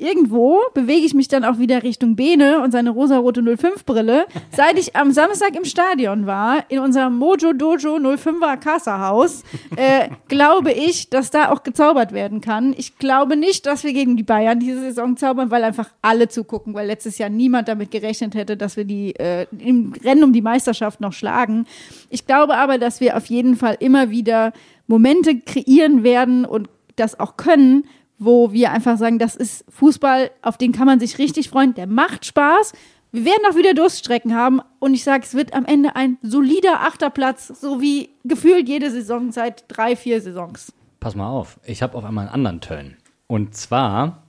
[0.00, 4.26] irgendwo bewege ich mich dann auch wieder Richtung Bene und seine rosarote 05-Brille.
[4.50, 9.44] Seit ich am Samstag im Stadion war, in unserem Mojo Dojo 05er Kassahaus,
[9.76, 12.74] äh, glaube ich, dass da auch gezaubert werden kann.
[12.76, 16.74] Ich glaube nicht, dass wir gegen die Bayern diese Saison zaubern, weil einfach alle zugucken,
[16.74, 20.42] weil letztes Jahr niemand damit gerechnet hätte, dass wir die äh, im Rennen um die
[20.42, 21.66] Meisterschaft noch schlagen.
[22.08, 24.52] Ich glaube aber, dass wir auf jeden Fall immer wieder
[24.86, 27.84] Momente kreieren werden und das auch können,
[28.20, 31.86] wo wir einfach sagen, das ist Fußball, auf den kann man sich richtig freuen, der
[31.86, 32.74] macht Spaß.
[33.12, 36.82] Wir werden auch wieder Durststrecken haben und ich sage, es wird am Ende ein solider
[36.82, 40.72] Achterplatz, so wie gefühlt jede Saison seit drei, vier Saisons.
[41.00, 42.96] Pass mal auf, ich habe auf einmal einen anderen Turn.
[43.26, 44.22] Und zwar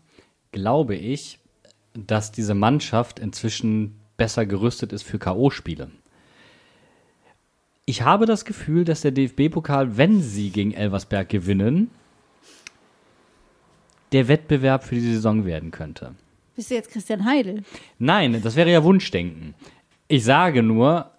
[0.54, 1.40] glaube ich,
[1.94, 5.90] dass diese Mannschaft inzwischen besser gerüstet ist für K.O.-Spiele.
[7.86, 11.92] Ich habe das Gefühl, dass der DFB-Pokal, wenn sie gegen Elversberg gewinnen,
[14.12, 16.16] der Wettbewerb für die Saison werden könnte.
[16.56, 17.64] Bist du jetzt Christian Heidel?
[17.98, 19.54] Nein, das wäre ja Wunschdenken.
[20.08, 21.12] Ich sage nur,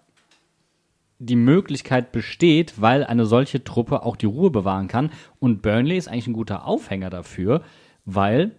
[1.19, 5.11] die Möglichkeit besteht, weil eine solche Truppe auch die Ruhe bewahren kann.
[5.39, 7.63] Und Burnley ist eigentlich ein guter Aufhänger dafür,
[8.05, 8.51] weil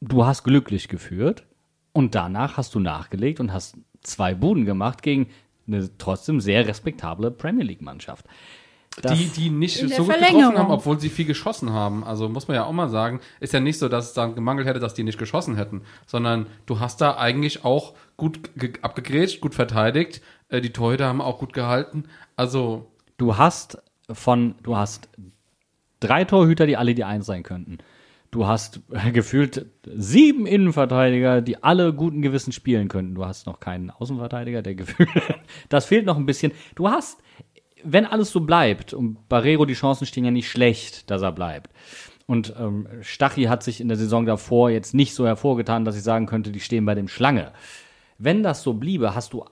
[0.00, 1.46] du hast glücklich geführt
[1.92, 5.28] und danach hast du nachgelegt und hast zwei Buden gemacht gegen
[5.66, 8.26] eine trotzdem sehr respektable Premier League-Mannschaft.
[9.12, 12.04] Die, die nicht so gut getroffen haben, obwohl sie viel geschossen haben.
[12.04, 14.68] Also muss man ja auch mal sagen, ist ja nicht so, dass es dann gemangelt
[14.68, 19.40] hätte, dass die nicht geschossen hätten, sondern du hast da eigentlich auch gut ge- abgegrätscht,
[19.40, 20.20] gut verteidigt.
[20.48, 22.04] Äh, die Torhüter haben auch gut gehalten.
[22.36, 23.78] Also Du hast
[24.10, 25.08] von, du hast
[26.00, 27.78] drei Torhüter, die alle die Eins sein könnten.
[28.30, 28.80] Du hast
[29.12, 33.14] gefühlt sieben Innenverteidiger, die alle guten Gewissen spielen könnten.
[33.14, 35.08] Du hast noch keinen Außenverteidiger, der gefühlt,
[35.68, 36.52] das fehlt noch ein bisschen.
[36.74, 37.20] Du hast
[37.84, 41.70] wenn alles so bleibt, und Barrero, die Chancen stehen ja nicht schlecht, dass er bleibt.
[42.26, 46.02] Und ähm, Stachy hat sich in der Saison davor jetzt nicht so hervorgetan, dass ich
[46.02, 47.52] sagen könnte, die stehen bei dem Schlange.
[48.18, 49.44] Wenn das so bliebe, hast du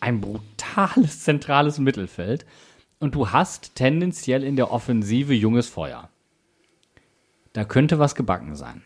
[0.00, 2.44] ein brutales zentrales Mittelfeld
[2.98, 6.08] und du hast tendenziell in der Offensive junges Feuer.
[7.52, 8.82] Da könnte was gebacken sein.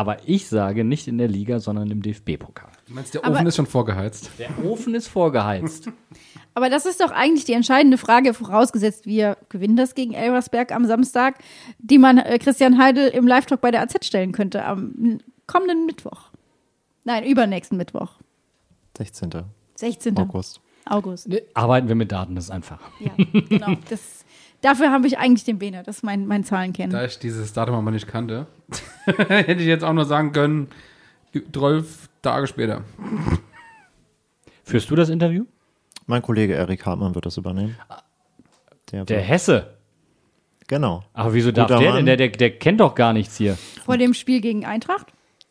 [0.00, 2.70] Aber ich sage nicht in der Liga, sondern im DFB-Pokal.
[2.88, 4.30] Du meinst, der Aber- Ofen ist schon vorgeheizt?
[4.38, 5.90] Der Ofen ist vorgeheizt.
[6.54, 10.86] Aber das ist doch eigentlich die entscheidende Frage, vorausgesetzt wir gewinnen das gegen Elversberg am
[10.86, 11.40] Samstag,
[11.78, 16.30] die man äh, Christian Heidel im Live-Talk bei der AZ stellen könnte am kommenden Mittwoch.
[17.04, 18.12] Nein, übernächsten Mittwoch.
[18.96, 19.30] 16.
[19.74, 20.16] 16.
[20.16, 20.62] August.
[20.86, 21.28] August.
[21.52, 22.80] Arbeiten wir mit Daten, das ist einfach.
[23.00, 23.76] Ja, genau.
[23.90, 24.19] Das,
[24.62, 26.90] dafür habe ich eigentlich den Bene, das ist mein, mein Zahlenkennen.
[26.92, 28.46] Da ich dieses Datum aber nicht kannte,
[29.06, 30.68] hätte ich jetzt auch nur sagen können,
[31.52, 32.82] zwölf Tage später.
[34.64, 35.44] Führst du das Interview?
[36.06, 37.76] Mein Kollege Erik Hartmann wird das übernehmen.
[38.92, 39.74] Der, Der wird- Hesse.
[40.66, 41.04] genau.
[41.12, 41.96] Aber wieso darf Guter der Mann.
[41.98, 42.06] denn?
[42.06, 43.56] Der, der, der kennt doch gar nichts hier.
[43.84, 45.06] Vor dem Spiel gegen Eintracht.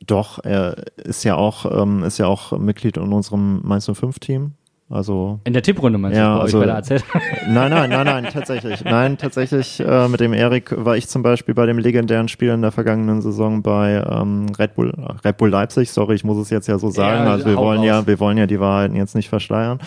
[0.05, 4.53] Doch, er ist ja auch, ähm, ist ja auch Mitglied in unserem Mainz 05 Team.
[4.91, 6.89] Also In der Tipprunde meinst Ja, du also- bei der AZ?
[7.47, 8.83] Nein, nein, nein, nein, tatsächlich.
[8.83, 12.61] Nein, tatsächlich, äh, mit dem Erik war ich zum Beispiel bei dem legendären Spiel in
[12.63, 14.91] der vergangenen Saison bei ähm, Red Bull,
[15.23, 17.25] Red Bull Leipzig, sorry, ich muss es jetzt ja so sagen.
[17.25, 17.85] Ja, also wir wollen raus.
[17.87, 19.77] ja, wir wollen ja die Wahrheiten jetzt nicht verschleiern.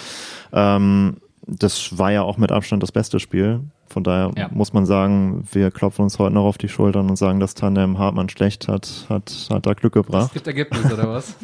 [0.53, 1.16] Ähm,
[1.47, 3.60] das war ja auch mit Abstand das beste Spiel.
[3.89, 4.48] Von daher Ja.
[4.52, 7.98] muss man sagen, wir klopfen uns heute noch auf die Schultern und sagen, dass Tandem
[7.98, 10.32] Hartmann schlecht hat, hat, hat da Glück Es gebracht.
[10.32, 11.35] gibt Ergebnisse oder was?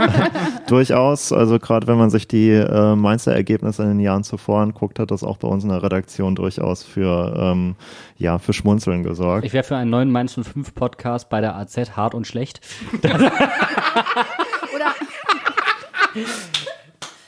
[0.68, 4.98] Durchaus, also gerade wenn man sich die äh, Mainzer Ergebnisse in den Jahren zuvor anguckt,
[4.98, 7.74] hat das auch bei uns in der Redaktion durchaus für, ähm,
[8.16, 9.44] ja, für Schmunzeln gesorgt.
[9.44, 12.60] Ich wäre für einen neuen Mainz 05 Podcast bei der AZ hart und schlecht.
[13.02, 13.12] Oder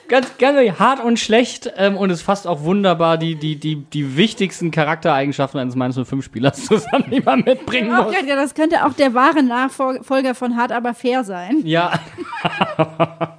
[0.09, 4.17] Ganz, ganz hart und schlecht ähm, und es fasst auch wunderbar die, die, die, die
[4.17, 8.15] wichtigsten Charaktereigenschaften eines Mainz 05 Spielers zusammen, die man mitbringen auch, muss.
[8.15, 11.63] ja, das könnte auch der wahre Nachfolger von Hart aber fair sein.
[11.65, 11.99] Ja.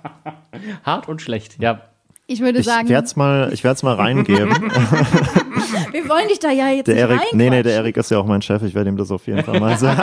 [0.84, 1.82] hart und schlecht, ja.
[2.28, 4.50] Ich würde Ich sagen, werde es mal, ich werd's mal reingeben.
[5.92, 7.74] wir wollen dich da ja jetzt Der nicht Erik, nee, nee, der.
[7.74, 10.02] Erik ist ja auch mein Chef, ich werde ihm das auf jeden Fall mal sagen.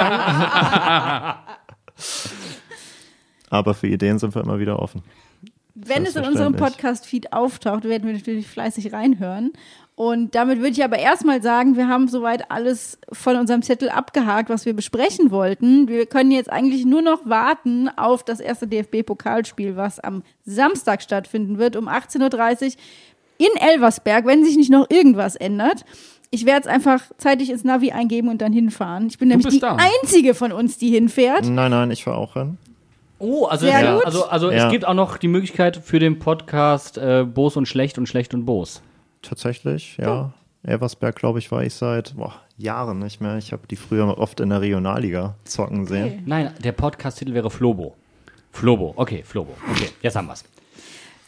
[3.51, 5.03] Aber für Ideen sind wir immer wieder offen.
[5.75, 6.55] Wenn es in unserem.
[6.55, 9.53] Podcast-Feed auftaucht, werden wir natürlich fleißig reinhören.
[9.95, 14.49] Und damit würde ich aber erstmal sagen, wir haben soweit alles von unserem Zettel abgehakt,
[14.49, 15.87] was wir besprechen wollten.
[15.89, 21.59] Wir können jetzt eigentlich nur noch warten auf das erste DFB-Pokalspiel, was am Samstag stattfinden
[21.59, 22.73] wird, um 18.30 Uhr
[23.39, 25.85] in Elversberg, wenn sich nicht noch irgendwas ändert.
[26.31, 29.09] Ich werde es einfach zeitig ins Navi eingeben und dann hinfahren.
[29.09, 29.77] Ich bin nämlich die da.
[29.77, 31.45] einzige von uns, die hinfährt.
[31.45, 32.57] Nein, nein, ich fahre auch hin.
[33.23, 34.05] Oh, also, Sehr ja, gut.
[34.05, 34.67] also, also Ja.
[34.67, 38.35] es gibt auch noch die Möglichkeit für den Podcast äh, Bos und Schlecht und Schlecht
[38.35, 38.83] und Bos.
[39.23, 40.33] Tatsächlich, ja.
[40.65, 43.37] Elversberg, glaube ich, war ich seit boah, Jahren nicht mehr.
[43.39, 46.23] Ich habe die früher oft in der Regionalliga zocken sehen.
[46.27, 47.95] Nein, der Podcast-Titel wäre Flobo.
[48.51, 49.55] Flobo, okay, Flobo.
[49.71, 50.45] Okay, jetzt haben wir's.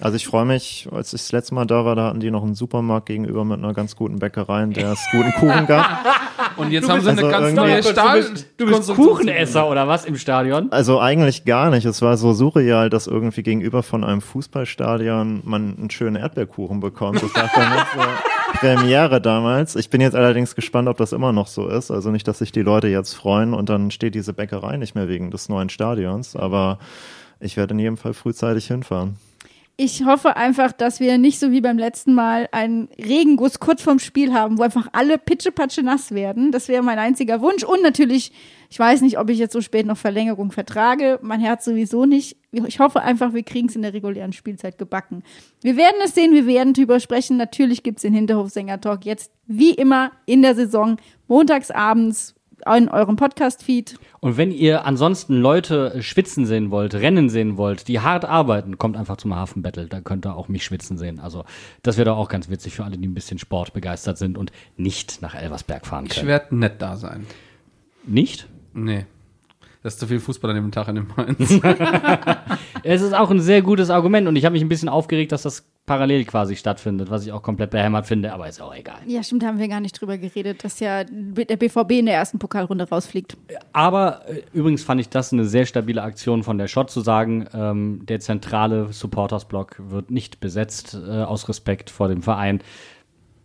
[0.04, 2.42] Also ich freue mich, als ich das letzte Mal da war, da hatten die noch
[2.44, 6.04] einen Supermarkt gegenüber mit einer ganz guten Bäckerei, in der es guten Kuchen gab.
[6.58, 8.24] Und jetzt haben sie eine also ganz irgendwie- neue Du Stahl.
[8.58, 10.70] Du bist Kuchenesser oder was im Stadion?
[10.72, 11.86] Also eigentlich gar nicht.
[11.86, 17.22] Es war so surreal, dass irgendwie gegenüber von einem Fußballstadion man einen schönen Erdbeerkuchen bekommt.
[17.22, 19.74] Das war für mich so Premiere damals.
[19.74, 21.90] Ich bin jetzt allerdings gespannt, ob das immer noch so ist.
[21.90, 25.08] Also nicht, dass sich die Leute jetzt freuen und dann steht diese Bäckerei nicht mehr
[25.08, 26.36] wegen des neuen Stadions.
[26.36, 26.78] Aber
[27.40, 29.16] ich werde in jedem Fall frühzeitig hinfahren.
[29.76, 33.98] Ich hoffe einfach, dass wir nicht so wie beim letzten Mal einen Regenguss kurz vorm
[33.98, 36.52] Spiel haben, wo einfach alle pitschepatsche nass werden.
[36.52, 37.64] Das wäre mein einziger Wunsch.
[37.64, 38.30] Und natürlich,
[38.70, 41.18] ich weiß nicht, ob ich jetzt so spät noch Verlängerung vertrage.
[41.22, 42.36] Mein Herz sowieso nicht.
[42.52, 45.24] Ich hoffe einfach, wir kriegen es in der regulären Spielzeit gebacken.
[45.60, 47.36] Wir werden es sehen, wir werden drüber sprechen.
[47.36, 52.36] Natürlich gibt es den Hinterhofsänger-Talk jetzt wie immer in der Saison, montags abends
[52.66, 53.98] in eurem Podcast-Feed.
[54.20, 58.96] Und wenn ihr ansonsten Leute schwitzen sehen wollt, rennen sehen wollt, die hart arbeiten, kommt
[58.96, 59.86] einfach zum Hafen Battle.
[59.86, 61.20] Da könnt ihr auch mich schwitzen sehen.
[61.20, 61.44] Also
[61.82, 65.20] das wäre doch auch ganz witzig für alle, die ein bisschen sportbegeistert sind und nicht
[65.22, 66.28] nach Elversberg fahren Ich können.
[66.28, 67.26] werde nett da sein.
[68.06, 68.48] Nicht?
[68.72, 69.06] Nee.
[69.84, 71.60] Das ist zu viel Fußball an dem Tag in dem Mainz.
[72.86, 75.42] Es ist auch ein sehr gutes Argument und ich habe mich ein bisschen aufgeregt, dass
[75.42, 78.98] das parallel quasi stattfindet, was ich auch komplett behämmert finde, aber ist auch egal.
[79.06, 82.38] Ja, stimmt, haben wir gar nicht drüber geredet, dass ja der BVB in der ersten
[82.38, 83.38] Pokalrunde rausfliegt.
[83.72, 87.46] Aber äh, übrigens fand ich das eine sehr stabile Aktion von der Schott zu sagen,
[87.54, 92.60] ähm, der zentrale Supporters-Block wird nicht besetzt äh, aus Respekt vor dem Verein.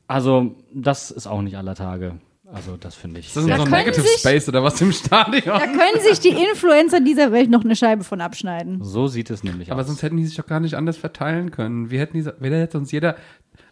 [0.08, 2.20] Also das ist auch nicht aller Tage.
[2.54, 3.34] Also das finde ich.
[3.34, 5.44] Das ist so ein Negative sich- Space oder was im Stadion.
[5.46, 8.84] Da können sich die Influencer dieser Welt noch eine Scheibe von abschneiden.
[8.84, 9.88] so sieht es nämlich Aber aus.
[9.88, 11.92] sonst hätten die sich doch gar nicht anders verteilen können.
[11.92, 13.16] Wir hätten diese, wir hätte uns jeder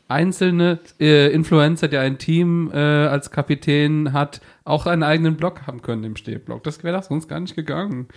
[0.09, 5.81] einzelne äh, Influencer, der ein Team äh, als Kapitän hat, auch einen eigenen Blog haben
[5.81, 6.63] können im Stehblock.
[6.63, 8.07] Das wäre das sonst gar nicht gegangen.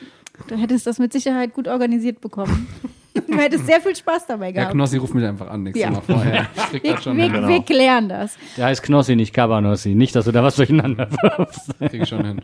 [0.48, 2.66] Du hättest das mit Sicherheit gut organisiert bekommen.
[3.14, 4.72] du hättest sehr viel Spaß dabei Ja, gehabt.
[4.72, 5.90] Knossi ruft mich einfach an, nächstes Ja.
[5.90, 6.46] Mal vorher.
[6.56, 7.32] Ich krieg wir, das schon wir, hin.
[7.32, 7.48] Genau.
[7.48, 8.36] wir klären das.
[8.56, 9.94] Der heißt Knossi, nicht Cabanossi.
[9.94, 11.78] Nicht, dass du da was durcheinander wirfst.
[11.78, 12.42] Krieg ich schon hin.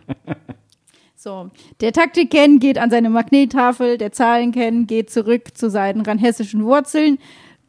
[1.15, 1.51] So,
[1.81, 7.19] der Taktik-Ken geht an seine Magnettafel, der Zahlen-Ken geht zurück zu seinen rheinhessischen Wurzeln.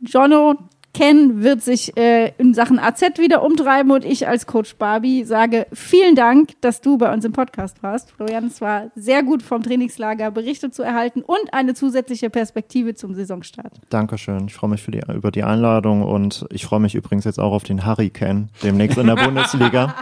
[0.02, 0.56] Jono
[0.98, 5.68] Ken wird sich äh, in Sachen AZ wieder umtreiben und ich als Coach Barbie sage
[5.72, 8.14] vielen Dank, dass du bei uns im Podcast warst.
[8.14, 13.14] Florian, es war sehr gut vom Trainingslager Berichte zu erhalten und eine zusätzliche Perspektive zum
[13.14, 13.74] Saisonstart.
[13.90, 14.48] Dankeschön.
[14.48, 17.52] Ich freue mich für die, über die Einladung und ich freue mich übrigens jetzt auch
[17.52, 19.94] auf den Hurricane demnächst in der Bundesliga.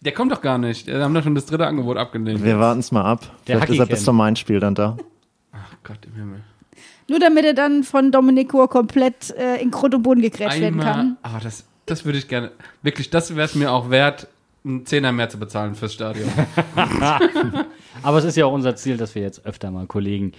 [0.00, 0.86] Der kommt doch gar nicht.
[0.86, 2.42] Wir haben doch schon das dritte Angebot abgelehnt.
[2.42, 3.20] Wir warten es mal ab.
[3.48, 4.96] Der Vielleicht ist er bis zum Main-Spiel dann da.
[5.52, 6.40] Ach Gott im Himmel.
[7.08, 10.80] Nur damit er dann von Dominik Kohr komplett äh, in Grund und Boden gegrätscht werden
[10.80, 11.16] kann.
[11.22, 12.50] Aber das, das würde ich gerne.
[12.82, 14.28] Wirklich, das wäre es mir auch wert,
[14.64, 16.28] einen Zehner mehr zu bezahlen fürs Stadion.
[18.02, 20.32] Aber es ist ja auch unser Ziel, dass wir jetzt öfter mal Kollegen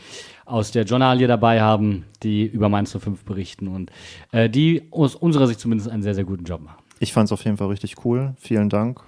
[0.45, 3.91] aus der Journalie dabei haben, die über Mainz 05 berichten und
[4.31, 6.84] äh, die aus unserer Sicht zumindest einen sehr, sehr guten Job machen.
[6.99, 8.34] Ich fand es auf jeden Fall richtig cool.
[8.38, 9.02] Vielen Dank.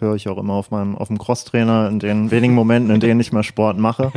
[0.00, 3.20] Höre ich auch immer auf meinem auf dem Crosstrainer in den wenigen Momenten, in denen
[3.20, 4.12] ich mal Sport mache.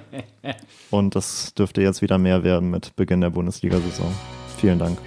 [0.90, 4.12] Und das dürfte jetzt wieder mehr werden mit Beginn der Bundesliga-Saison.
[4.58, 4.98] Vielen Dank.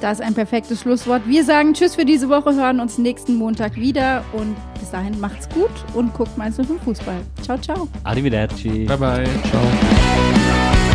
[0.00, 1.22] Das ist ein perfektes Schlusswort.
[1.26, 5.48] Wir sagen Tschüss für diese Woche, hören uns nächsten Montag wieder und bis dahin macht's
[5.50, 7.20] gut und guckt Mainz 05 Fußball.
[7.42, 7.86] Ciao, ciao.
[8.04, 8.86] Arrivederci.
[8.86, 9.24] bye bye.
[9.50, 10.89] Ciao.